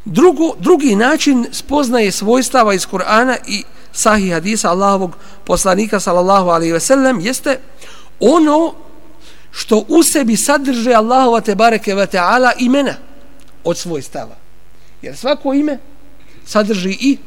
Drugo, 0.06 0.54
drugi 0.60 0.96
način 0.96 1.48
spoznaje 1.52 2.12
svojstava 2.12 2.74
iz 2.74 2.88
Kur'ana 2.88 3.38
i 3.48 3.64
sahih 3.94 4.34
Hadisa 4.34 4.70
Allahovog 4.70 5.16
poslanika 5.44 6.00
sallallahu 6.00 6.50
alaihi 6.50 6.74
ve 6.74 6.80
sellem 6.80 7.20
jeste 7.20 7.60
ono 8.20 8.74
što 9.52 9.86
u 9.88 10.04
sebi 10.04 10.38
sadrže 10.38 10.94
Allahova 10.94 11.42
te 11.42 11.56
bareke 11.56 11.96
ve 11.96 12.08
taala 12.08 12.52
imena 12.60 12.96
od 13.64 13.78
svojstava. 13.78 14.36
Jer 15.02 15.18
svako 15.18 15.54
ime 15.54 15.78
sadrži 16.46 16.98
i 17.00 17.18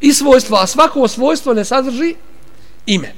i 0.00 0.14
svojstvo, 0.14 0.56
a 0.56 0.66
svako 0.66 1.08
svojstvo 1.08 1.54
ne 1.54 1.64
sadrži 1.64 2.14
ime. 2.86 3.14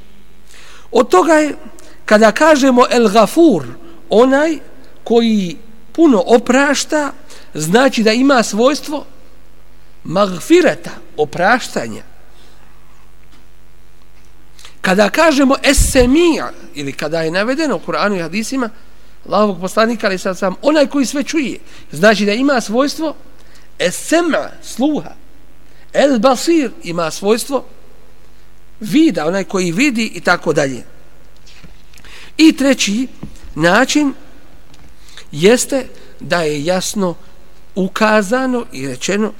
Od 0.93 1.09
toga 1.09 1.32
je 1.32 1.57
kada 2.05 2.32
kažemo 2.32 2.84
El 2.90 3.09
Gafur, 3.09 3.64
onaj 4.11 4.59
koji 5.05 5.57
puno 5.93 6.22
oprašta, 6.26 7.12
znači 7.55 8.03
da 8.03 8.12
ima 8.12 8.43
svojstvo 8.43 9.05
magfireta, 10.05 10.90
opraštanja. 11.16 12.03
Kada 14.80 15.09
kažemo 15.09 15.55
esemija, 15.62 16.51
ili 16.74 16.93
kada 16.93 17.22
je 17.22 17.30
navedeno 17.30 17.76
u 17.76 17.80
Kur'anu 17.86 18.18
i 18.18 18.22
hadisima, 18.22 18.70
Allahovog 19.26 19.61
poslanika, 19.61 20.07
ali 20.07 20.18
sad 20.18 20.38
sam, 20.38 20.55
onaj 20.62 20.86
koji 20.86 21.07
sve 21.07 21.22
čuje, 21.22 21.59
znači 21.93 22.24
da 22.24 22.32
ima 22.32 22.61
svojstvo 22.61 23.14
esema, 23.78 24.49
sluha. 24.62 25.11
El 25.93 26.18
basir 26.18 26.70
ima 26.82 27.11
svojstvo 27.11 27.64
vida, 28.82 29.26
onaj 29.26 29.44
koji 29.44 29.72
vidi 29.72 30.12
i 30.14 30.20
tako 30.20 30.52
dalje. 30.52 30.84
I 32.36 32.56
treći 32.56 33.08
način 33.54 34.14
jeste 35.32 35.86
da 36.20 36.42
je 36.42 36.64
jasno 36.64 37.14
ukazano 37.74 38.66
i 38.72 38.86
rečeno 38.86 39.32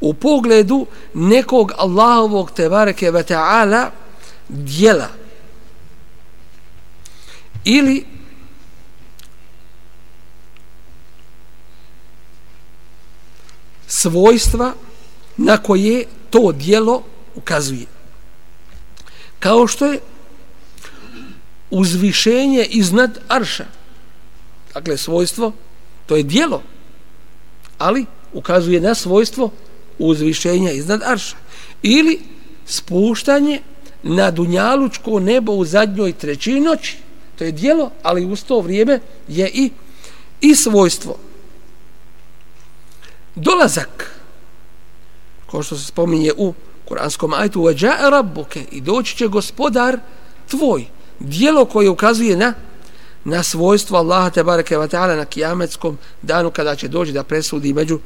u 0.00 0.14
pogledu 0.14 0.86
nekog 1.14 1.72
Allahovog 1.76 2.50
tebareke 2.50 3.10
ve 3.10 3.22
ta'ala 3.22 3.90
dijela 4.48 5.08
ili 7.64 8.04
svojstva 13.86 14.72
na 15.36 15.56
koje 15.56 16.04
to 16.30 16.52
dijelo 16.52 17.02
ukazuje. 17.34 17.99
Kao 19.40 19.66
što 19.66 19.86
je 19.86 20.00
uzvišenje 21.70 22.64
iznad 22.64 23.18
arša. 23.28 23.64
Dakle, 24.74 24.96
svojstvo, 24.96 25.52
to 26.06 26.16
je 26.16 26.22
dijelo, 26.22 26.62
ali 27.78 28.06
ukazuje 28.32 28.80
na 28.80 28.94
svojstvo 28.94 29.50
uzvišenja 29.98 30.72
iznad 30.72 31.02
arša. 31.02 31.36
Ili 31.82 32.20
spuštanje 32.66 33.60
na 34.02 34.30
dunjalučko 34.30 35.20
nebo 35.20 35.52
u 35.52 35.64
zadnjoj 35.64 36.12
trećini 36.12 36.60
noći. 36.60 36.96
To 37.38 37.44
je 37.44 37.52
dijelo, 37.52 37.90
ali 38.02 38.24
u 38.24 38.36
to 38.36 38.60
vrijeme 38.60 39.00
je 39.28 39.50
i, 39.54 39.70
i 40.40 40.54
svojstvo. 40.54 41.16
Dolazak, 43.34 44.20
ko 45.46 45.62
što 45.62 45.76
se 45.76 45.84
spominje 45.84 46.32
u 46.36 46.54
kuranskom 46.90 47.34
ajtu, 47.34 47.60
uveđa 47.60 47.96
rabbuke 48.10 48.64
i 48.70 48.80
doći 48.80 49.16
će 49.16 49.26
gospodar 49.26 49.98
tvoj, 50.50 50.86
dijelo 51.20 51.64
koje 51.64 51.88
ukazuje 51.88 52.36
na 52.36 52.54
na 53.24 53.42
svojstvo 53.42 53.98
Allaha 53.98 54.30
te 54.30 54.44
bareke 54.44 54.78
ve 54.78 54.88
taala 54.88 55.16
na 55.16 55.24
kıyametskom 55.24 55.96
danu 56.22 56.50
kada 56.50 56.76
će 56.76 56.88
doći 56.88 57.12
da 57.12 57.22
presudi 57.24 57.72
među 57.72 57.98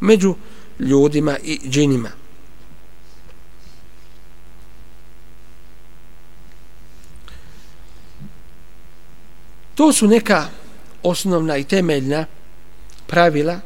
među 0.00 0.34
ljudima 0.78 1.36
i 1.42 1.58
džinima. 1.68 2.08
To 9.74 9.92
su 9.92 10.06
neka 10.06 10.46
osnovna 11.02 11.56
i 11.56 11.64
temeljna 11.64 12.26
pravila 13.06 13.60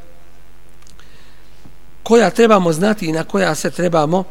koja 2.02 2.30
trebamo 2.30 2.72
znati 2.72 3.06
i 3.06 3.12
na 3.12 3.24
koja 3.24 3.54
se 3.54 3.70
trebamo 3.70 4.24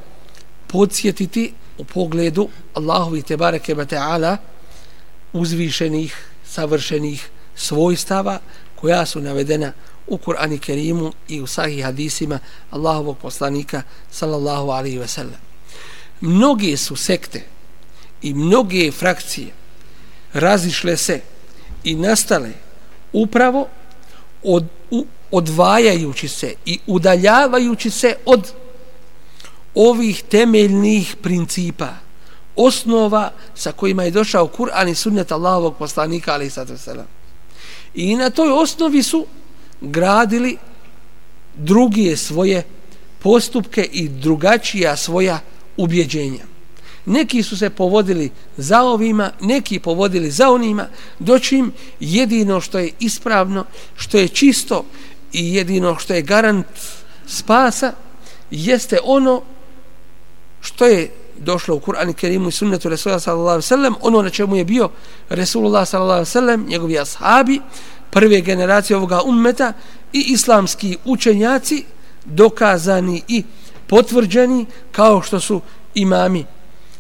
podsjetiti 0.74 1.54
u 1.78 1.84
pogledu 1.84 2.50
Allahovi 2.74 3.22
te 3.22 3.38
bareke 3.38 3.74
ve 3.74 3.86
taala 3.86 4.38
uzvišenih 5.34 6.16
savršenih 6.46 7.30
svojstava 7.56 8.40
koja 8.76 9.06
su 9.06 9.22
navedena 9.22 9.72
u 10.08 10.18
Kur'ani 10.18 10.60
Kerimu 10.60 11.12
i 11.28 11.42
u 11.42 11.48
sahih 11.48 11.86
hadisima 11.86 12.40
Allahovog 12.72 13.18
poslanika 13.18 13.84
sallallahu 14.12 14.72
alaihi 14.72 14.98
ve 14.98 15.08
sellem. 15.08 15.40
Mnoge 16.22 16.78
su 16.78 16.96
sekte 16.96 17.44
i 18.22 18.34
mnoge 18.34 18.92
frakcije 18.92 19.54
razišle 20.34 20.98
se 20.98 21.22
i 21.84 21.96
nastale 21.96 22.52
upravo 23.14 23.68
od, 24.44 24.66
u, 24.92 25.06
odvajajući 25.32 26.28
se 26.28 26.54
i 26.66 26.80
udaljavajući 26.88 27.90
se 27.90 28.16
od 28.26 28.63
ovih 29.76 30.24
temeljnih 30.24 31.16
principa 31.22 31.90
osnova 32.56 33.32
sa 33.56 33.72
kojima 33.72 34.04
je 34.04 34.12
došao 34.12 34.48
Kur'an 34.58 34.90
i 34.90 34.96
sunnet 34.96 35.32
Allahovog 35.32 35.78
poslanika 35.78 36.34
ali 36.34 36.50
sada 36.50 37.06
i 37.94 38.16
na 38.16 38.30
toj 38.30 38.52
osnovi 38.52 39.04
su 39.04 39.26
gradili 39.82 40.58
druge 41.56 42.18
svoje 42.18 42.64
postupke 43.20 43.84
i 43.92 44.10
drugačija 44.10 44.98
svoja 44.98 45.40
ubjeđenja. 45.78 46.46
Neki 47.06 47.44
su 47.44 47.58
se 47.58 47.70
povodili 47.70 48.32
za 48.58 48.82
ovima 48.82 49.32
neki 49.42 49.80
povodili 49.80 50.32
za 50.32 50.50
onima 50.50 50.88
doćim 51.20 51.72
jedino 52.00 52.62
što 52.62 52.80
je 52.80 52.92
ispravno 53.00 53.66
što 53.96 54.18
je 54.18 54.28
čisto 54.28 54.86
i 55.34 55.56
jedino 55.56 56.00
što 56.00 56.14
je 56.14 56.22
garant 56.22 56.66
spasa 57.28 57.94
jeste 58.52 59.00
ono 59.04 59.42
što 60.64 60.86
je 60.86 61.12
došlo 61.38 61.76
u 61.76 61.80
Kur'anu 61.80 62.14
Kerimu 62.14 62.50
i 62.50 62.52
sunnetu 62.52 62.90
Resulullah 62.90 63.22
sallallahu 63.22 63.62
alejhi 63.72 63.84
ve 63.84 63.98
ono 64.02 64.22
na 64.22 64.30
čemu 64.30 64.56
je 64.56 64.66
bio 64.66 64.90
Resulullah 65.30 65.88
sallallahu 65.88 66.26
alejhi 66.36 66.64
ve 66.64 66.70
njegovi 66.70 67.00
ashabi 67.00 67.62
prve 68.10 68.42
generacije 68.42 68.98
ovoga 68.98 69.22
ummeta 69.22 69.74
i 70.14 70.26
islamski 70.28 70.98
učenjaci 71.06 71.86
dokazani 72.26 73.22
i 73.28 73.44
potvrđeni 73.88 74.66
kao 74.92 75.22
što 75.22 75.40
su 75.40 75.62
imami 75.96 76.46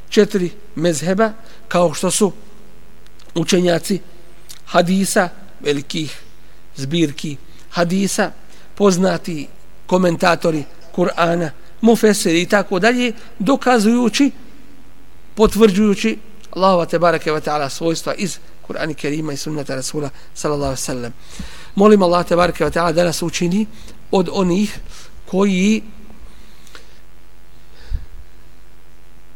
četiri 0.09 0.51
mezheba 0.75 1.31
kao 1.67 1.93
što 1.93 2.11
su 2.11 2.31
učenjaci 3.35 3.99
hadisa 4.65 5.29
velikih 5.59 6.21
zbirki 6.75 7.37
hadisa 7.69 8.31
poznati 8.75 9.47
komentatori 9.87 10.63
Kur'ana 10.95 11.49
mufesiri 11.83 12.41
i 12.41 12.45
tako 12.45 12.79
dalje, 12.79 13.13
dokazujući, 13.39 14.31
potvrđujući 15.35 16.17
Allahova 16.51 16.85
te 16.85 16.99
barake 16.99 17.31
wa 17.31 17.41
ta'ala 17.41 17.69
svojstva 17.69 18.13
iz 18.13 18.37
Kur'ani 18.67 18.93
Kerima 18.93 19.33
i 19.33 19.37
sunnata 19.37 19.75
Rasula 19.75 20.09
sallallahu 20.33 20.75
sallam. 20.75 21.13
Molim 21.75 22.03
Allah 22.03 22.25
te 22.27 22.35
barake 22.35 22.63
wa 22.65 22.71
ta'ala 22.71 22.93
da 22.93 23.03
nas 23.03 23.21
učini 23.21 23.65
od 24.11 24.29
onih 24.31 24.79
koji 25.25 25.83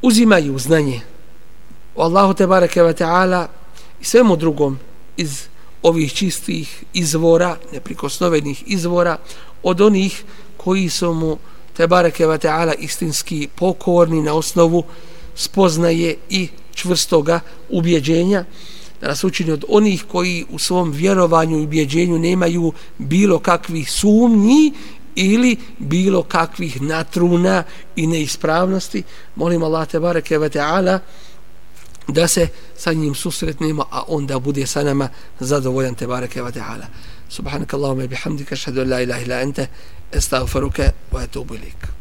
uzimaju 0.02 0.60
znanje 0.60 1.02
o 1.96 2.04
Allahu 2.04 2.34
te 2.34 2.48
barake 2.48 2.82
wa 2.82 2.94
ta'ala 2.94 3.48
i 4.02 4.06
svemu 4.06 4.36
drugom 4.36 4.80
iz 5.18 5.48
ovih 5.84 6.14
čistih 6.14 6.84
izvora, 6.94 7.58
neprikosnovenih 7.74 8.64
izvora, 8.68 9.18
od 9.64 9.82
onih 9.82 10.24
koji 10.58 10.90
su 10.90 11.14
mu 11.14 11.38
te 11.78 11.88
bareke 11.88 12.26
wa 12.26 12.38
ta'ala 12.38 12.74
istinski 12.74 13.48
pokorni 13.56 14.22
na 14.22 14.34
osnovu 14.34 14.84
spoznaje 15.36 16.16
i 16.30 16.48
čvrstoga 16.74 17.40
ubjeđenja. 17.70 18.46
Da 19.02 19.08
nas 19.08 19.24
učini 19.24 19.52
od 19.52 19.66
onih 19.70 20.04
koji 20.08 20.46
u 20.50 20.60
svom 20.60 20.92
vjerovanju 20.92 21.58
i 21.58 21.64
ubjeđenju 21.64 22.20
nemaju 22.20 22.74
bilo 22.98 23.40
kakvih 23.40 23.92
sumnji 23.92 24.74
ili 25.16 25.58
bilo 25.78 26.24
kakvih 26.24 26.82
natruna 26.82 27.64
i 27.96 28.08
neispravnosti. 28.08 29.04
Molim 29.36 29.64
Allah 29.64 29.88
te 29.88 30.00
bareke 30.00 30.38
wa 30.38 30.50
ta'ala 30.50 31.00
da 32.08 32.28
se 32.28 32.48
sa 32.78 32.94
njim 32.94 33.16
susretnemo 33.16 33.86
a 33.92 34.04
onda 34.08 34.40
bude 34.40 34.66
sa 34.66 34.84
nama 34.84 35.10
zadovoljan 35.40 35.96
te 35.96 36.08
bareke 36.08 36.42
wa 36.42 36.52
ta'ala 36.52 36.86
subhanakallahumma 37.30 38.08
bihamdika 38.08 38.56
ashhadu 38.56 38.82
an 38.82 38.90
la 38.90 39.02
ilaha 39.02 39.22
illa 39.22 39.36
anta 39.42 39.68
أستغفرك 40.14 40.94
وأتوب 41.12 41.54
إليك. 41.54 41.97